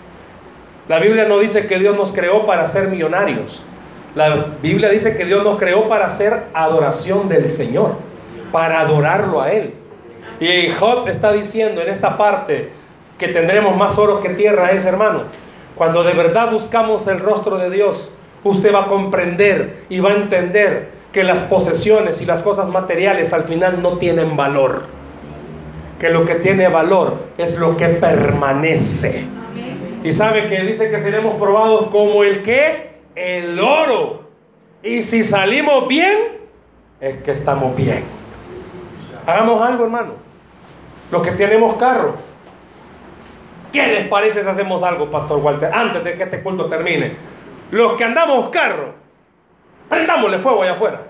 La 0.87 0.99
Biblia 0.99 1.25
no 1.27 1.39
dice 1.39 1.65
que 1.65 1.79
Dios 1.79 1.97
nos 1.97 2.11
creó 2.11 2.45
para 2.45 2.67
ser 2.67 2.89
millonarios. 2.89 3.63
La 4.13 4.51
Biblia 4.61 4.89
dice 4.89 5.17
que 5.17 5.25
Dios 5.25 5.43
nos 5.43 5.57
creó 5.57 5.87
para 5.87 6.05
hacer 6.05 6.43
adoración 6.53 7.27
del 7.27 7.49
Señor, 7.49 7.95
para 8.51 8.81
adorarlo 8.81 9.41
a 9.41 9.51
Él. 9.51 9.73
Y 10.39 10.71
Job 10.79 11.07
está 11.07 11.31
diciendo 11.31 11.81
en 11.81 11.89
esta 11.89 12.19
parte 12.19 12.80
que 13.21 13.27
tendremos 13.27 13.77
más 13.77 13.99
oro 13.99 14.19
que 14.19 14.29
tierra 14.29 14.71
es, 14.71 14.83
hermano. 14.85 15.25
Cuando 15.75 16.03
de 16.03 16.13
verdad 16.13 16.51
buscamos 16.51 17.05
el 17.05 17.19
rostro 17.19 17.59
de 17.59 17.69
Dios, 17.69 18.09
usted 18.43 18.73
va 18.73 18.85
a 18.85 18.87
comprender 18.87 19.85
y 19.89 19.99
va 19.99 20.09
a 20.09 20.15
entender 20.15 20.89
que 21.11 21.23
las 21.23 21.43
posesiones 21.43 22.19
y 22.21 22.25
las 22.25 22.41
cosas 22.41 22.67
materiales 22.69 23.31
al 23.31 23.43
final 23.43 23.83
no 23.83 23.99
tienen 23.99 24.35
valor 24.35 24.87
que 26.01 26.09
lo 26.09 26.25
que 26.25 26.33
tiene 26.33 26.67
valor 26.67 27.27
es 27.37 27.59
lo 27.59 27.77
que 27.77 27.85
permanece. 27.85 29.27
Y 30.03 30.11
sabe 30.11 30.47
que 30.47 30.63
dice 30.63 30.89
que 30.89 30.99
seremos 30.99 31.39
probados 31.39 31.91
como 31.91 32.23
el 32.23 32.41
que, 32.41 32.95
el 33.13 33.59
oro. 33.59 34.23
Y 34.81 35.03
si 35.03 35.23
salimos 35.23 35.87
bien, 35.87 36.39
es 36.99 37.21
que 37.21 37.29
estamos 37.29 37.75
bien. 37.75 38.03
Hagamos 39.27 39.61
algo, 39.61 39.83
hermano. 39.83 40.13
Los 41.11 41.21
que 41.21 41.33
tenemos 41.33 41.75
carro. 41.75 42.30
¿Qué 43.71 43.87
les 43.87 44.07
parece 44.07 44.43
si 44.43 44.49
hacemos 44.49 44.83
algo, 44.83 45.09
Pastor 45.09 45.39
Walter? 45.39 45.71
Antes 45.73 46.03
de 46.03 46.15
que 46.15 46.23
este 46.23 46.43
culto 46.43 46.65
termine. 46.65 47.15
Los 47.71 47.93
que 47.93 48.03
andamos 48.03 48.49
carro, 48.49 48.93
prendámosle 49.87 50.39
fuego 50.39 50.63
allá 50.63 50.73
afuera. 50.73 51.01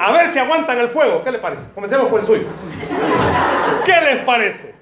A 0.00 0.12
ver 0.12 0.28
si 0.28 0.38
aguantan 0.38 0.78
el 0.78 0.88
fuego. 0.88 1.22
¿Qué 1.22 1.30
les 1.30 1.40
parece? 1.40 1.72
Comencemos 1.72 2.08
con 2.08 2.20
el 2.20 2.26
suyo. 2.26 2.46
¿Qué 3.84 3.92
les 3.92 4.18
parece? 4.24 4.74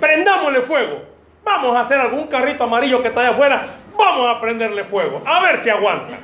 Prendámosle 0.00 0.60
fuego. 0.60 1.02
Vamos 1.44 1.74
a 1.76 1.80
hacer 1.80 1.98
algún 1.98 2.26
carrito 2.28 2.64
amarillo 2.64 3.02
que 3.02 3.08
está 3.08 3.22
allá 3.22 3.30
afuera. 3.30 3.64
Vamos 3.96 4.36
a 4.36 4.40
prenderle 4.40 4.84
fuego. 4.84 5.22
A 5.24 5.40
ver 5.40 5.56
si 5.56 5.70
aguanta. 5.70 6.18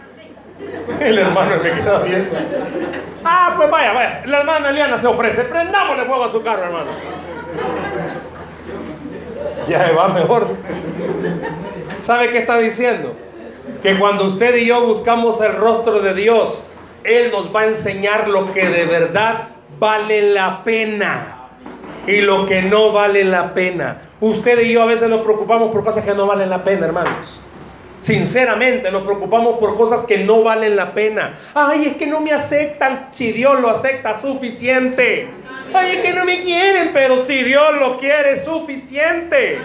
El 1.01 1.19
hermano 1.19 1.57
me 1.63 1.71
queda 1.73 2.01
bien. 2.01 2.29
Ah, 3.25 3.55
pues 3.57 3.71
vaya, 3.71 3.93
vaya. 3.93 4.23
La 4.27 4.39
hermana 4.41 4.71
Eliana 4.71 4.99
se 4.99 5.07
ofrece. 5.07 5.45
Prendámosle 5.45 6.05
fuego 6.05 6.25
a 6.25 6.31
su 6.31 6.43
carro, 6.43 6.65
hermano. 6.65 6.91
Ya 9.71 9.93
va 9.93 10.09
mejor. 10.09 10.49
¿Sabe 11.99 12.31
qué 12.31 12.39
está 12.39 12.59
diciendo? 12.59 13.15
Que 13.83 13.99
cuando 13.99 14.25
usted 14.25 14.57
y 14.57 14.67
yo 14.67 14.87
buscamos 14.87 15.41
el 15.41 15.55
rostro 15.55 16.01
de 16.01 16.15
Dios, 16.15 16.65
él 17.05 17.31
nos 17.31 17.55
va 17.55 17.63
a 17.63 17.67
enseñar 17.67 18.29
lo 18.29 18.51
que 18.51 18.67
de 18.67 18.87
verdad 18.87 19.49
vale 19.79 20.33
la 20.33 20.65
pena 20.65 21.49
y 22.07 22.21
lo 22.21 22.47
que 22.47 22.63
no 22.63 22.93
vale 22.93 23.25
la 23.25 23.55
pena. 23.55 23.99
Usted 24.21 24.61
y 24.61 24.73
yo 24.73 24.83
a 24.83 24.87
veces 24.87 25.09
nos 25.09 25.21
preocupamos 25.21 25.71
por 25.71 25.85
cosas 25.85 26.05
que 26.05 26.15
no 26.15 26.27
valen 26.27 26.51
la 26.51 26.65
pena, 26.65 26.87
hermanos. 26.87 27.41
Sinceramente 28.01 28.91
nos 28.91 29.03
preocupamos 29.03 29.59
por 29.59 29.77
cosas 29.77 30.05
que 30.05 30.19
no 30.19 30.43
valen 30.43 30.77
la 30.77 30.95
pena. 30.95 31.35
Ay, 31.55 31.87
es 31.87 31.97
que 31.97 32.07
no 32.07 32.21
me 32.21 32.33
aceptan. 32.33 33.09
Si 33.11 33.33
Dios 33.33 33.61
lo 33.61 33.69
acepta, 33.69 34.21
suficiente. 34.21 35.29
Ay, 35.75 35.97
es 35.97 36.03
que 36.03 36.13
no 36.13 36.25
me 36.25 36.41
quieren, 36.43 36.91
pero 36.93 37.25
si 37.25 37.43
Dios 37.43 37.77
lo 37.79 37.97
quiere, 37.99 38.43
suficiente. 38.43 39.59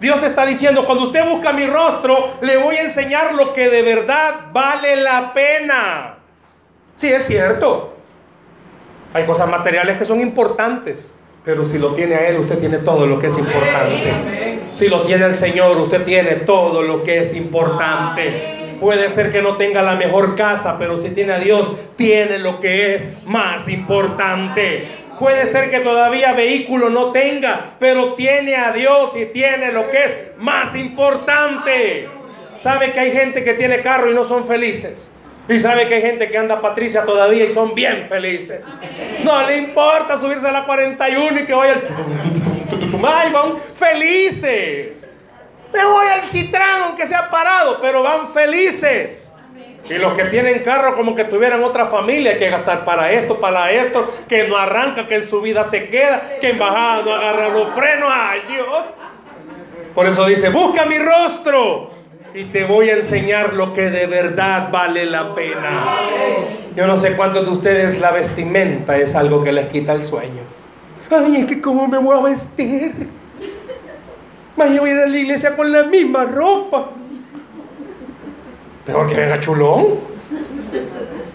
Dios 0.00 0.22
está 0.22 0.44
diciendo, 0.44 0.84
cuando 0.84 1.06
usted 1.06 1.26
busca 1.26 1.52
mi 1.52 1.66
rostro, 1.66 2.34
le 2.42 2.58
voy 2.58 2.76
a 2.76 2.82
enseñar 2.82 3.34
lo 3.34 3.52
que 3.52 3.68
de 3.68 3.82
verdad 3.82 4.46
vale 4.52 4.96
la 4.96 5.32
pena. 5.32 6.18
Sí, 6.96 7.10
es 7.10 7.26
cierto. 7.26 7.96
Hay 9.14 9.24
cosas 9.24 9.48
materiales 9.48 9.96
que 9.96 10.04
son 10.04 10.20
importantes, 10.20 11.14
pero 11.44 11.64
si 11.64 11.78
lo 11.78 11.94
tiene 11.94 12.16
a 12.16 12.28
Él, 12.28 12.36
usted 12.38 12.58
tiene 12.58 12.78
todo 12.78 13.06
lo 13.06 13.18
que 13.18 13.28
es 13.28 13.38
importante. 13.38 14.53
Si 14.74 14.88
lo 14.88 15.02
tiene 15.02 15.26
el 15.26 15.36
Señor, 15.36 15.76
usted 15.78 16.02
tiene 16.02 16.34
todo 16.34 16.82
lo 16.82 17.04
que 17.04 17.18
es 17.18 17.32
importante. 17.32 18.76
Puede 18.80 19.08
ser 19.08 19.30
que 19.30 19.40
no 19.40 19.56
tenga 19.56 19.82
la 19.82 19.94
mejor 19.94 20.34
casa, 20.34 20.76
pero 20.80 20.98
si 20.98 21.10
tiene 21.10 21.32
a 21.32 21.38
Dios, 21.38 21.72
tiene 21.94 22.40
lo 22.40 22.58
que 22.58 22.96
es 22.96 23.06
más 23.24 23.68
importante. 23.68 24.88
Puede 25.20 25.46
ser 25.46 25.70
que 25.70 25.78
todavía 25.78 26.32
vehículo 26.32 26.90
no 26.90 27.12
tenga, 27.12 27.76
pero 27.78 28.14
tiene 28.14 28.56
a 28.56 28.72
Dios 28.72 29.14
y 29.14 29.26
tiene 29.26 29.70
lo 29.70 29.88
que 29.90 30.04
es 30.04 30.14
más 30.38 30.74
importante. 30.74 32.08
¿Sabe 32.56 32.90
que 32.90 32.98
hay 32.98 33.12
gente 33.12 33.44
que 33.44 33.54
tiene 33.54 33.78
carro 33.78 34.10
y 34.10 34.14
no 34.14 34.24
son 34.24 34.44
felices? 34.44 35.12
Y 35.48 35.60
sabe 35.60 35.86
que 35.86 35.94
hay 35.94 36.02
gente 36.02 36.28
que 36.30 36.36
anda 36.36 36.60
Patricia 36.60 37.04
todavía 37.04 37.44
y 37.44 37.50
son 37.52 37.76
bien 37.76 38.06
felices. 38.08 38.66
No 39.22 39.46
le 39.46 39.56
importa 39.56 40.18
subirse 40.18 40.48
a 40.48 40.52
la 40.52 40.64
41 40.64 41.40
y 41.40 41.44
que 41.44 41.54
vaya 41.54 41.74
el... 41.74 42.53
Van 43.00 43.56
felices. 43.74 45.06
Me 45.72 45.84
voy 45.84 46.06
al 46.06 46.28
Citrán 46.28 46.82
aunque 46.82 47.06
sea 47.06 47.28
parado, 47.30 47.78
pero 47.80 48.02
van 48.02 48.28
felices. 48.28 49.32
Y 49.88 49.94
los 49.94 50.16
que 50.16 50.24
tienen 50.24 50.60
carro 50.60 50.96
como 50.96 51.14
que 51.14 51.24
tuvieran 51.24 51.62
otra 51.62 51.86
familia, 51.86 52.32
hay 52.32 52.38
que 52.38 52.48
gastar 52.48 52.84
para 52.86 53.12
esto, 53.12 53.38
para 53.38 53.70
esto, 53.70 54.08
que 54.28 54.48
no 54.48 54.56
arranca, 54.56 55.06
que 55.06 55.16
en 55.16 55.24
su 55.24 55.42
vida 55.42 55.64
se 55.64 55.90
queda, 55.90 56.38
que 56.40 56.50
en 56.50 56.58
bajada 56.58 57.02
no 57.04 57.12
agarra 57.12 57.48
los 57.48 57.70
frenos. 57.74 58.10
¡Ay, 58.10 58.40
Dios! 58.48 58.84
Por 59.94 60.06
eso 60.06 60.24
dice, 60.26 60.48
busca 60.48 60.86
mi 60.86 60.98
rostro 60.98 61.90
y 62.34 62.44
te 62.44 62.64
voy 62.64 62.90
a 62.90 62.94
enseñar 62.94 63.52
lo 63.52 63.74
que 63.74 63.90
de 63.90 64.06
verdad 64.06 64.70
vale 64.72 65.04
la 65.06 65.34
pena. 65.34 66.00
Yo 66.74 66.86
no 66.86 66.96
sé 66.96 67.14
cuántos 67.14 67.44
de 67.44 67.50
ustedes 67.50 68.00
la 68.00 68.10
vestimenta 68.10 68.96
es 68.96 69.14
algo 69.14 69.44
que 69.44 69.52
les 69.52 69.66
quita 69.66 69.92
el 69.92 70.02
sueño. 70.02 70.42
Ay, 71.10 71.36
es 71.36 71.46
que 71.46 71.60
cómo 71.60 71.86
me 71.86 71.98
voy 71.98 72.18
a 72.18 72.22
vestir. 72.22 73.08
Más 74.56 74.78
voy 74.78 74.90
a 74.90 74.92
ir 74.92 74.98
a 75.00 75.06
la 75.06 75.16
iglesia 75.16 75.56
con 75.56 75.70
la 75.70 75.82
misma 75.84 76.24
ropa. 76.24 76.90
Peor 78.86 79.08
que 79.08 79.14
venga 79.14 79.40
chulón. 79.40 79.98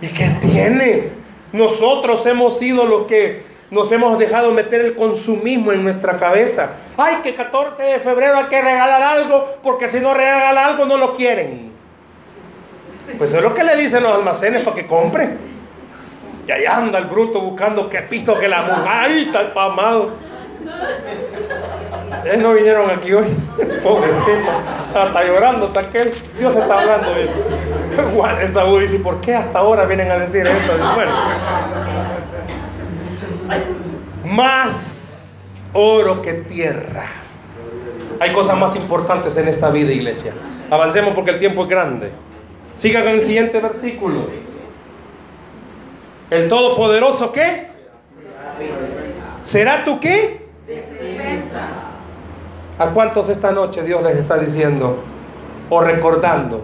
¿Y 0.02 0.08
qué 0.08 0.30
tiene? 0.42 1.10
Nosotros 1.52 2.26
hemos 2.26 2.58
sido 2.58 2.86
los 2.86 3.08
que 3.08 3.44
nos 3.72 3.92
hemos 3.92 4.18
dejado 4.18 4.52
meter 4.52 4.82
el 4.82 4.96
consumismo 4.96 5.72
en 5.72 5.84
nuestra 5.84 6.18
cabeza. 6.18 6.72
Ay, 6.98 7.18
que 7.22 7.36
14 7.36 7.84
de 7.84 8.00
febrero 8.00 8.38
hay 8.38 8.46
que 8.46 8.62
regalar 8.62 9.02
algo, 9.02 9.48
porque 9.62 9.88
si 9.88 10.00
no 10.00 10.14
regala 10.14 10.66
algo 10.66 10.86
no 10.86 10.98
lo 10.98 11.14
quieren. 11.14 11.72
Pues 13.18 13.34
es 13.34 13.42
lo 13.42 13.54
que 13.54 13.64
le 13.64 13.76
dicen 13.76 14.04
los 14.04 14.14
almacenes 14.16 14.64
para 14.64 14.76
que 14.76 14.88
compre. 14.88 15.30
Y 16.50 16.52
ahí 16.52 16.66
anda 16.66 16.98
el 16.98 17.06
bruto 17.06 17.42
buscando 17.42 17.88
que 17.88 18.00
pisto 18.00 18.36
que 18.36 18.48
la 18.48 18.64
mujer. 18.64 18.84
¡Ay, 18.88 19.22
está 19.26 19.54
pamado! 19.54 20.14
Ellos 22.26 22.40
no 22.40 22.54
vinieron 22.56 22.90
aquí 22.90 23.14
hoy. 23.14 23.28
Pobrecito. 23.84 24.50
Está 24.88 25.26
llorando, 25.28 25.68
está 25.68 25.82
aquel. 25.82 26.12
Dios 26.40 26.56
está 26.56 26.80
hablando. 26.80 27.14
Juan 28.16 28.38
dice, 28.82 28.98
¿por 28.98 29.22
qué 29.22 29.36
hasta 29.36 29.60
ahora 29.60 29.86
vienen 29.86 30.10
a 30.10 30.18
decir 30.18 30.48
eso? 30.48 30.72
Bueno. 30.96 31.12
Más 34.26 35.68
oro 35.74 36.20
que 36.24 36.34
tierra. 36.34 37.06
Hay 38.20 38.34
cosas 38.34 38.58
más 38.58 38.76
importantes 38.76 39.38
en 39.38 39.50
esta 39.50 39.70
vida, 39.70 39.92
iglesia. 39.92 40.34
Avancemos 40.72 41.14
porque 41.14 41.30
el 41.30 41.38
tiempo 41.38 41.62
es 41.62 41.70
grande. 41.70 42.10
Sigan 42.76 43.04
con 43.04 43.12
el 43.14 43.24
siguiente 43.24 43.60
versículo. 43.60 44.49
El 46.30 46.48
Todopoderoso, 46.48 47.32
¿qué? 47.32 47.66
¿Será 49.42 49.84
tu 49.84 50.00
qué? 50.00 50.48
¿A 52.78 52.88
cuántos 52.90 53.30
esta 53.30 53.52
noche 53.52 53.84
Dios 53.84 54.04
les 54.04 54.18
está 54.18 54.38
diciendo 54.38 55.00
o 55.70 55.82
recordando? 55.82 56.64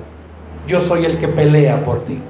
Yo 0.68 0.82
soy 0.82 1.06
el 1.06 1.18
que 1.18 1.28
pelea 1.28 1.84
por 1.84 2.06
ti. 2.06 2.22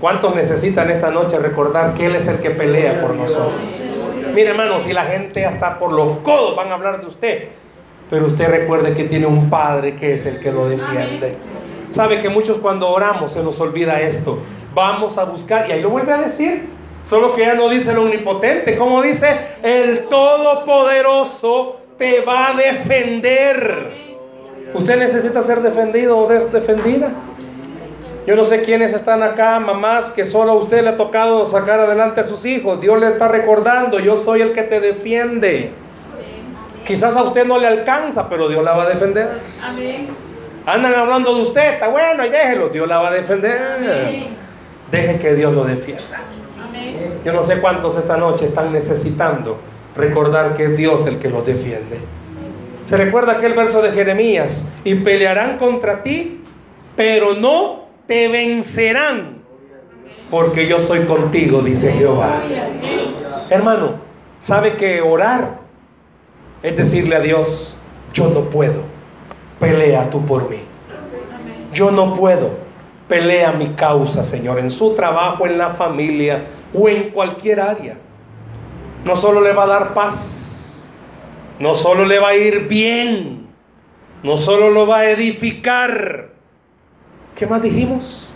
¿Cuántos 0.00 0.34
necesitan 0.34 0.90
esta 0.90 1.10
noche 1.10 1.38
recordar 1.38 1.94
que 1.94 2.06
Él 2.06 2.16
es 2.16 2.28
el 2.28 2.38
que 2.40 2.50
pelea 2.50 3.00
por 3.00 3.14
nosotros? 3.14 3.80
Mire 4.34 4.50
hermano, 4.50 4.78
si 4.78 4.92
la 4.92 5.04
gente 5.04 5.46
hasta 5.46 5.78
por 5.78 5.92
los 5.92 6.18
codos 6.18 6.54
van 6.54 6.68
a 6.68 6.74
hablar 6.74 7.00
de 7.00 7.06
usted, 7.06 7.48
pero 8.10 8.26
usted 8.26 8.48
recuerde 8.48 8.92
que 8.92 9.04
tiene 9.04 9.26
un 9.26 9.48
Padre 9.48 9.96
que 9.96 10.14
es 10.14 10.26
el 10.26 10.38
que 10.38 10.52
lo 10.52 10.68
defiende. 10.68 11.34
Sabe 11.90 12.20
que 12.20 12.28
muchos 12.28 12.58
cuando 12.58 12.90
oramos 12.90 13.32
se 13.32 13.42
nos 13.42 13.58
olvida 13.58 14.00
esto. 14.00 14.40
Vamos 14.76 15.16
a 15.16 15.24
buscar, 15.24 15.66
y 15.70 15.72
ahí 15.72 15.80
lo 15.80 15.88
vuelve 15.88 16.12
a 16.12 16.18
decir, 16.18 16.68
solo 17.02 17.34
que 17.34 17.40
ya 17.40 17.54
no 17.54 17.66
dice 17.70 17.92
el 17.92 17.98
omnipotente, 17.98 18.76
como 18.76 19.00
dice, 19.00 19.34
el 19.62 20.06
todopoderoso 20.08 21.80
te 21.96 22.20
va 22.20 22.48
a 22.48 22.52
defender. 22.52 23.90
¿Usted 24.74 24.98
necesita 24.98 25.40
ser 25.40 25.62
defendido 25.62 26.18
o 26.18 26.28
defendida? 26.28 27.08
Yo 28.26 28.36
no 28.36 28.44
sé 28.44 28.60
quiénes 28.60 28.92
están 28.92 29.22
acá, 29.22 29.58
mamás, 29.60 30.10
que 30.10 30.26
solo 30.26 30.52
a 30.52 30.54
usted 30.56 30.82
le 30.82 30.90
ha 30.90 30.96
tocado 30.98 31.46
sacar 31.46 31.80
adelante 31.80 32.20
a 32.20 32.24
sus 32.24 32.44
hijos. 32.44 32.78
Dios 32.78 33.00
le 33.00 33.06
está 33.06 33.28
recordando, 33.28 33.98
yo 33.98 34.20
soy 34.22 34.42
el 34.42 34.52
que 34.52 34.62
te 34.62 34.80
defiende. 34.80 35.70
Quizás 36.86 37.16
a 37.16 37.22
usted 37.22 37.46
no 37.46 37.56
le 37.56 37.66
alcanza, 37.66 38.28
pero 38.28 38.46
Dios 38.50 38.62
la 38.62 38.74
va 38.74 38.82
a 38.82 38.88
defender. 38.90 39.40
Andan 40.66 40.94
hablando 40.94 41.34
de 41.34 41.40
usted, 41.40 41.72
está 41.72 41.88
bueno, 41.88 42.26
y 42.26 42.28
déjelo, 42.28 42.68
Dios 42.68 42.86
la 42.86 42.98
va 42.98 43.08
a 43.08 43.12
defender. 43.12 44.44
Deje 44.90 45.18
que 45.18 45.34
Dios 45.34 45.52
lo 45.54 45.64
defienda. 45.64 46.22
Yo 47.24 47.32
no 47.32 47.42
sé 47.42 47.60
cuántos 47.60 47.96
esta 47.96 48.16
noche 48.16 48.44
están 48.44 48.72
necesitando 48.72 49.58
recordar 49.96 50.54
que 50.54 50.64
es 50.64 50.76
Dios 50.76 51.06
el 51.06 51.18
que 51.18 51.30
los 51.30 51.44
defiende. 51.44 51.98
Se 52.84 52.96
recuerda 52.96 53.32
aquel 53.32 53.54
verso 53.54 53.82
de 53.82 53.90
Jeremías, 53.90 54.70
y 54.84 54.94
pelearán 54.94 55.58
contra 55.58 56.04
ti, 56.04 56.40
pero 56.94 57.34
no 57.34 57.86
te 58.06 58.28
vencerán, 58.28 59.38
porque 60.30 60.68
yo 60.68 60.76
estoy 60.76 61.00
contigo, 61.00 61.62
dice 61.62 61.90
Jehová. 61.90 62.42
Hermano, 63.50 63.96
sabe 64.38 64.74
que 64.74 65.02
orar 65.02 65.58
es 66.62 66.76
decirle 66.76 67.16
a 67.16 67.20
Dios, 67.20 67.76
yo 68.12 68.28
no 68.28 68.42
puedo, 68.42 68.82
pelea 69.58 70.10
tú 70.10 70.24
por 70.24 70.48
mí. 70.48 70.58
Yo 71.72 71.90
no 71.90 72.14
puedo, 72.14 72.50
pelea 73.08 73.52
mi 73.52 73.68
causa, 73.68 74.22
Señor, 74.22 74.58
en 74.58 74.70
su 74.70 74.94
trabajo, 74.94 75.46
en 75.46 75.58
la 75.58 75.70
familia 75.70 76.44
o 76.74 76.88
en 76.88 77.10
cualquier 77.10 77.60
área. 77.60 77.96
No 79.04 79.16
solo 79.16 79.40
le 79.40 79.52
va 79.52 79.64
a 79.64 79.68
dar 79.68 79.94
paz, 79.94 80.88
no 81.58 81.74
solo 81.74 82.04
le 82.04 82.18
va 82.18 82.28
a 82.28 82.36
ir 82.36 82.66
bien, 82.66 83.46
no 84.22 84.36
solo 84.36 84.70
lo 84.70 84.86
va 84.86 84.98
a 84.98 85.10
edificar, 85.10 86.36
¿Qué 87.36 87.46
más 87.46 87.60
dijimos? 87.60 88.30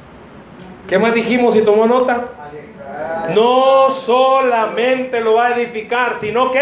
¿Qué 0.87 0.99
más 0.99 1.15
dijimos 1.15 1.57
y 1.57 1.63
tomó 1.63 1.87
nota? 1.87 2.29
No 3.35 3.91
solamente 3.91 5.23
lo 5.23 5.35
va 5.35 5.47
a 5.47 5.57
edificar, 5.57 6.15
sino 6.15 6.51
que 6.51 6.61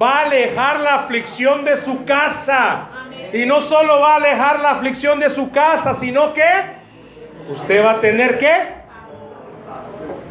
va 0.00 0.18
a 0.18 0.22
alejar 0.26 0.80
la 0.80 0.96
aflicción 0.96 1.64
de 1.64 1.78
su 1.78 2.04
casa. 2.04 2.88
Y 3.32 3.46
no 3.46 3.62
solo 3.62 4.00
va 4.00 4.12
a 4.12 4.16
alejar 4.16 4.60
la 4.60 4.72
aflicción 4.72 5.18
de 5.18 5.30
su 5.30 5.50
casa, 5.50 5.94
sino 5.94 6.34
que 6.34 6.42
usted 7.50 7.84
va 7.84 7.92
a 7.92 8.00
tener 8.00 8.38
que 8.38 8.82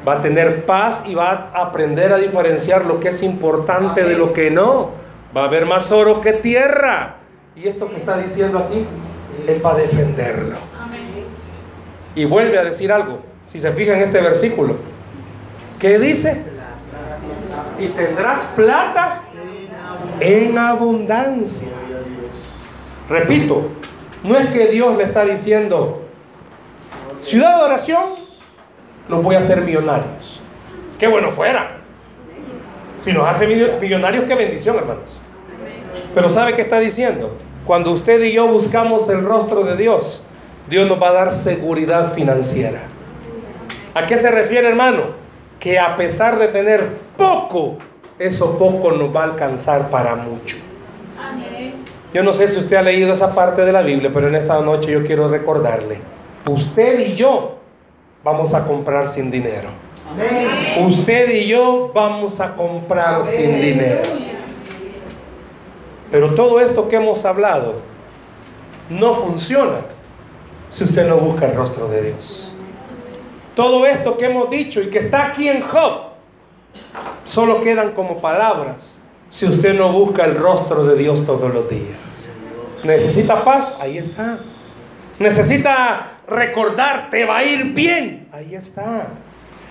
va 0.08 0.14
a 0.14 0.22
tener 0.22 0.66
paz 0.66 1.04
y 1.08 1.16
va 1.16 1.52
a 1.54 1.62
aprender 1.62 2.12
a 2.12 2.18
diferenciar 2.18 2.86
lo 2.86 3.00
que 3.00 3.10
es 3.10 3.22
importante 3.22 4.04
de 4.04 4.16
lo 4.16 4.34
que 4.34 4.50
no. 4.50 4.92
Va 5.36 5.44
a 5.44 5.46
haber 5.46 5.66
más 5.66 5.92
oro 5.92 6.20
que 6.20 6.34
tierra. 6.34 7.18
Y 7.56 7.68
esto 7.68 7.90
que 7.90 7.98
está 7.98 8.18
diciendo 8.18 8.60
aquí, 8.60 8.86
Él 9.48 9.66
va 9.66 9.74
a 9.74 9.76
defenderlo. 9.76 10.58
Y 12.16 12.26
vuelve 12.26 12.58
a 12.58 12.64
decir 12.64 12.92
algo, 12.92 13.20
si 13.46 13.60
se 13.60 13.72
fija 13.72 13.94
en 13.94 14.02
este 14.02 14.20
versículo. 14.20 14.78
¿Qué 15.80 15.98
dice? 15.98 16.44
Y 17.80 17.88
tendrás 17.88 18.40
plata 18.56 19.24
en 20.20 20.58
abundancia. 20.58 21.70
Repito, 23.10 23.70
no 24.24 24.38
es 24.38 24.50
que 24.50 24.68
Dios 24.68 24.98
le 24.98 25.04
está 25.04 25.26
diciendo, 25.26 26.01
ciudad 27.22 27.58
de 27.58 27.64
oración, 27.64 28.04
los 29.08 29.24
voy 29.24 29.36
a 29.36 29.40
hacer 29.40 29.62
millonarios. 29.62 30.42
Qué 31.00 31.08
bueno 31.08 31.32
fuera. 31.32 31.78
Si 32.98 33.12
nos 33.12 33.28
hace 33.28 33.48
millonarios, 33.82 34.26
qué 34.26 34.36
bendición, 34.36 34.76
hermanos. 34.78 35.20
Pero 36.14 36.30
¿sabe 36.30 36.54
qué 36.54 36.62
está 36.62 36.80
diciendo? 36.80 37.36
Cuando 37.66 37.92
usted 37.92 38.22
y 38.22 38.34
yo 38.34 38.48
buscamos 38.48 39.10
el 39.10 39.24
rostro 39.24 39.64
de 39.64 39.76
Dios, 39.76 40.24
Dios 40.70 40.88
nos 40.88 41.02
va 41.02 41.10
a 41.10 41.14
dar 41.14 41.34
seguridad 41.34 42.14
financiera. 42.14 42.82
¿A 43.94 44.06
qué 44.06 44.18
se 44.18 44.30
refiere, 44.32 44.68
hermano? 44.68 45.04
Que 45.60 45.80
a 45.80 45.98
pesar 45.98 46.38
de 46.40 46.48
tener 46.48 46.88
poco, 47.18 47.78
eso 48.20 48.58
poco 48.58 48.92
nos 48.92 49.16
va 49.16 49.22
a 49.22 49.26
alcanzar 49.26 49.90
para 49.90 50.16
mucho. 50.16 50.58
Yo 52.14 52.24
no 52.24 52.34
sé 52.34 52.48
si 52.48 52.60
usted 52.60 52.76
ha 52.76 52.82
leído 52.82 53.14
esa 53.14 53.34
parte 53.34 53.64
de 53.64 53.72
la 53.72 53.82
Biblia, 53.82 54.12
pero 54.14 54.28
en 54.28 54.36
esta 54.36 54.60
noche 54.62 54.92
yo 54.92 55.06
quiero 55.06 55.28
recordarle. 55.28 56.00
Usted 56.48 57.00
y 57.00 57.16
yo 57.16 57.58
vamos 58.24 58.54
a 58.54 58.66
comprar 58.66 59.08
sin 59.08 59.30
dinero. 59.32 59.70
Usted 60.86 61.30
y 61.36 61.48
yo 61.48 61.92
vamos 61.94 62.40
a 62.40 62.56
comprar 62.56 63.24
sin 63.24 63.62
dinero. 63.62 64.02
Pero 66.12 66.34
todo 66.36 66.60
esto 66.60 66.88
que 66.88 66.98
hemos 66.98 67.24
hablado 67.24 67.76
no 68.90 69.14
funciona 69.14 69.80
si 70.70 70.84
usted 70.84 71.08
no 71.08 71.18
busca 71.18 71.46
el 71.46 71.56
rostro 71.56 71.88
de 71.88 72.02
Dios. 72.02 72.54
Todo 73.56 73.86
esto 73.86 74.18
que 74.18 74.26
hemos 74.26 74.50
dicho 74.50 74.82
y 74.82 74.90
que 74.90 75.00
está 75.00 75.28
aquí 75.28 75.48
en 75.48 75.62
Job, 75.62 76.12
solo 77.24 77.62
quedan 77.62 77.92
como 77.92 78.20
palabras 78.20 79.02
si 79.30 79.46
usted 79.46 79.74
no 79.74 79.92
busca 79.92 80.26
el 80.26 80.36
rostro 80.36 80.84
de 80.86 80.96
Dios 80.96 81.26
todos 81.26 81.54
los 81.54 81.70
días. 81.70 82.32
¿Necesita 82.84 83.44
paz? 83.44 83.78
Ahí 83.80 83.98
está. 83.98 84.40
¿Necesita 85.20 86.20
recordar, 86.32 87.10
te 87.10 87.26
va 87.26 87.38
a 87.38 87.44
ir 87.44 87.74
bien? 87.74 88.28
Ahí 88.32 88.56
está. 88.56 89.10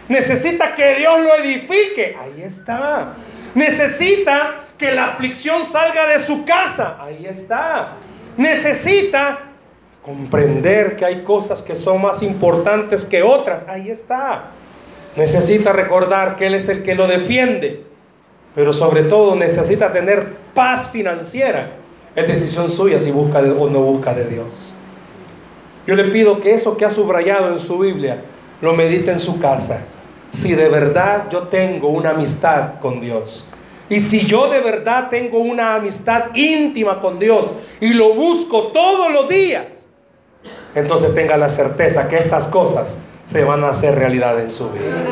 ¿Necesita 0.09 0.75
que 0.75 0.97
Dios 0.97 1.21
lo 1.21 1.35
edifique? 1.37 2.17
Ahí 2.21 2.43
está. 2.43 3.15
¿Necesita 3.55 4.65
que 4.77 4.93
la 4.93 5.07
aflicción 5.07 5.65
salga 5.65 6.07
de 6.07 6.21
su 6.21 6.45
casa? 6.45 6.99
Ahí 7.01 7.27
está. 7.27 7.93
¿Necesita 8.37 9.39
comprender 10.03 10.97
que 10.97 11.05
hay 11.05 11.23
cosas 11.23 11.63
que 11.63 11.77
son 11.77 12.01
más 12.01 12.23
importantes 12.23 13.05
que 13.05 13.23
otras? 13.23 13.69
Ahí 13.69 13.91
está. 13.91 14.51
Necesita 15.17 15.73
recordar 15.73 16.37
que 16.37 16.47
Él 16.47 16.55
es 16.55 16.69
el 16.69 16.83
que 16.83 16.95
lo 16.95 17.07
defiende, 17.07 17.85
pero 18.55 18.73
sobre 18.73 19.03
todo 19.03 19.35
necesita 19.35 19.93
tener 19.93 20.37
paz 20.55 20.91
financiera. 20.91 21.73
Es 22.15 22.27
decisión 22.27 22.69
suya 22.69 22.99
si 22.99 23.11
busca 23.11 23.39
o 23.39 23.69
no 23.69 23.81
busca 23.81 24.15
de 24.15 24.27
Dios. 24.27 24.75
Yo 25.87 25.95
le 25.95 26.05
pido 26.05 26.41
que 26.41 26.53
eso 26.53 26.77
que 26.77 26.85
ha 26.85 26.91
subrayado 26.91 27.53
en 27.53 27.59
su 27.59 27.79
Biblia 27.79 28.23
lo 28.61 28.75
medite 28.75 29.11
en 29.11 29.19
su 29.19 29.41
casa. 29.41 29.85
Si 30.31 30.55
de 30.55 30.69
verdad 30.69 31.29
yo 31.31 31.45
tengo 31.45 31.89
una 31.89 32.11
amistad 32.11 32.79
con 32.81 33.01
Dios. 33.01 33.47
Y 33.89 33.99
si 33.99 34.25
yo 34.25 34.49
de 34.49 34.61
verdad 34.61 35.09
tengo 35.11 35.39
una 35.39 35.75
amistad 35.75 36.35
íntima 36.35 37.01
con 37.01 37.19
Dios 37.19 37.47
y 37.81 37.89
lo 37.89 38.15
busco 38.15 38.69
todos 38.69 39.13
los 39.13 39.29
días, 39.29 39.89
entonces 40.75 41.15
tenga 41.15 41.37
la 41.37 41.49
certeza 41.49 42.09
que 42.09 42.17
estas 42.17 42.47
cosas 42.47 43.01
se 43.25 43.45
van 43.45 43.65
a 43.65 43.71
hacer 43.71 43.97
realidad 43.97 44.41
en 44.41 44.51
su 44.51 44.71
vida. 44.71 45.05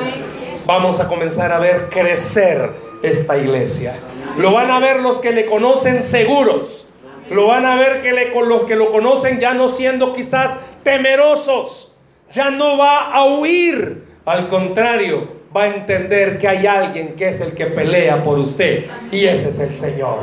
Vamos 0.67 1.01
a 1.01 1.09
comenzar 1.09 1.51
a 1.51 1.59
ver 1.59 1.89
crecer 1.89 2.71
esta 3.03 3.37
iglesia. 3.37 3.95
Lo 4.37 4.53
van 4.53 4.71
a 4.71 4.79
ver 4.79 5.01
los 5.01 5.19
que 5.19 5.33
le 5.33 5.47
conocen 5.47 6.03
seguros. 6.03 6.88
Lo 7.31 7.47
van 7.47 7.67
a 7.67 7.77
ver 7.77 8.03
que 8.03 8.13
le, 8.13 8.33
los 8.33 8.63
que 8.63 8.77
lo 8.77 8.91
conocen 8.91 9.39
ya 9.39 9.55
no 9.55 9.69
siendo 9.69 10.13
quizás 10.13 10.57
temerosos. 10.83 11.93
Ya 12.33 12.51
no 12.51 12.79
va 12.79 13.13
a 13.13 13.25
huir. 13.25 14.05
Al 14.25 14.49
contrario, 14.49 15.29
va 15.57 15.65
a 15.65 15.67
entender 15.69 16.39
que 16.39 16.49
hay 16.49 16.67
alguien 16.67 17.17
que 17.17 17.29
es 17.29 17.41
el 17.41 17.53
que 17.53 17.67
pelea 17.67 18.23
por 18.23 18.39
usted. 18.39 18.85
Y 19.11 19.27
ese 19.27 19.49
es 19.49 19.59
el 19.59 19.77
Señor. 19.77 20.19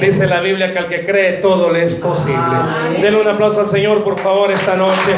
Dice 0.00 0.26
la 0.26 0.40
Biblia 0.40 0.72
que 0.72 0.78
al 0.78 0.88
que 0.88 1.04
cree 1.04 1.34
todo 1.34 1.70
le 1.70 1.82
es 1.84 1.96
posible. 1.96 2.56
Denle 3.00 3.20
un 3.20 3.28
aplauso 3.28 3.60
al 3.60 3.66
Señor, 3.66 4.02
por 4.02 4.18
favor, 4.18 4.50
esta 4.50 4.76
noche. 4.76 5.14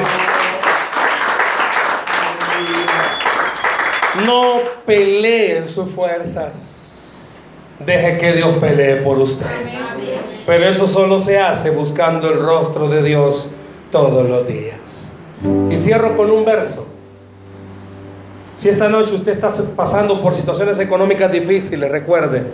No 4.25 4.59
pelee 4.87 5.59
en 5.59 5.69
sus 5.69 5.91
fuerzas. 5.91 6.84
Deje 7.79 8.19
que 8.19 8.33
Dios 8.33 8.57
pelee 8.59 8.97
por 8.97 9.19
usted. 9.19 9.47
Pero 10.47 10.67
eso 10.67 10.87
solo 10.87 11.19
se 11.19 11.39
hace 11.39 11.71
buscando 11.71 12.31
el 12.31 12.39
rostro 12.39 12.89
de 12.89 13.03
Dios 13.03 13.55
todos 13.91 14.29
los 14.29 14.47
días. 14.47 15.17
Y 15.71 15.77
cierro 15.77 16.17
con 16.17 16.31
un 16.31 16.45
verso. 16.45 16.87
Si 18.55 18.69
esta 18.69 18.89
noche 18.89 19.15
usted 19.15 19.33
está 19.33 19.51
pasando 19.75 20.21
por 20.21 20.35
situaciones 20.35 20.79
económicas 20.79 21.33
difíciles, 21.33 21.91
recuerde. 21.91 22.45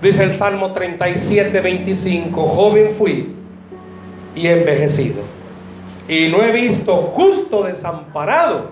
Dice 0.00 0.22
el 0.22 0.34
Salmo 0.34 0.72
37, 0.72 1.60
25, 1.60 2.46
joven 2.46 2.90
fui 2.96 3.34
y 4.34 4.46
envejecido. 4.46 5.22
Y 6.06 6.28
no 6.28 6.42
he 6.42 6.52
visto 6.52 6.94
justo 6.96 7.64
desamparado 7.64 8.70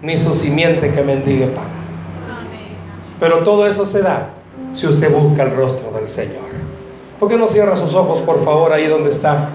ni 0.00 0.18
su 0.18 0.34
simiente 0.34 0.90
que 0.90 1.02
mendigue 1.02 1.46
pan. 1.46 1.68
Pero 3.20 3.38
todo 3.44 3.66
eso 3.68 3.86
se 3.86 4.02
da 4.02 4.30
si 4.72 4.86
usted 4.86 5.12
busca 5.12 5.42
el 5.42 5.54
rostro 5.54 5.90
del 5.92 6.08
Señor. 6.08 6.50
¿Por 7.18 7.28
qué 7.28 7.36
no 7.36 7.46
cierra 7.46 7.76
sus 7.76 7.94
ojos, 7.94 8.20
por 8.20 8.44
favor, 8.44 8.72
ahí 8.72 8.86
donde 8.86 9.10
está? 9.10 9.50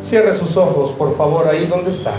Cierre 0.00 0.34
sus 0.34 0.56
ojos, 0.56 0.92
por 0.92 1.16
favor, 1.16 1.46
ahí 1.48 1.66
donde 1.66 1.90
está. 1.90 2.14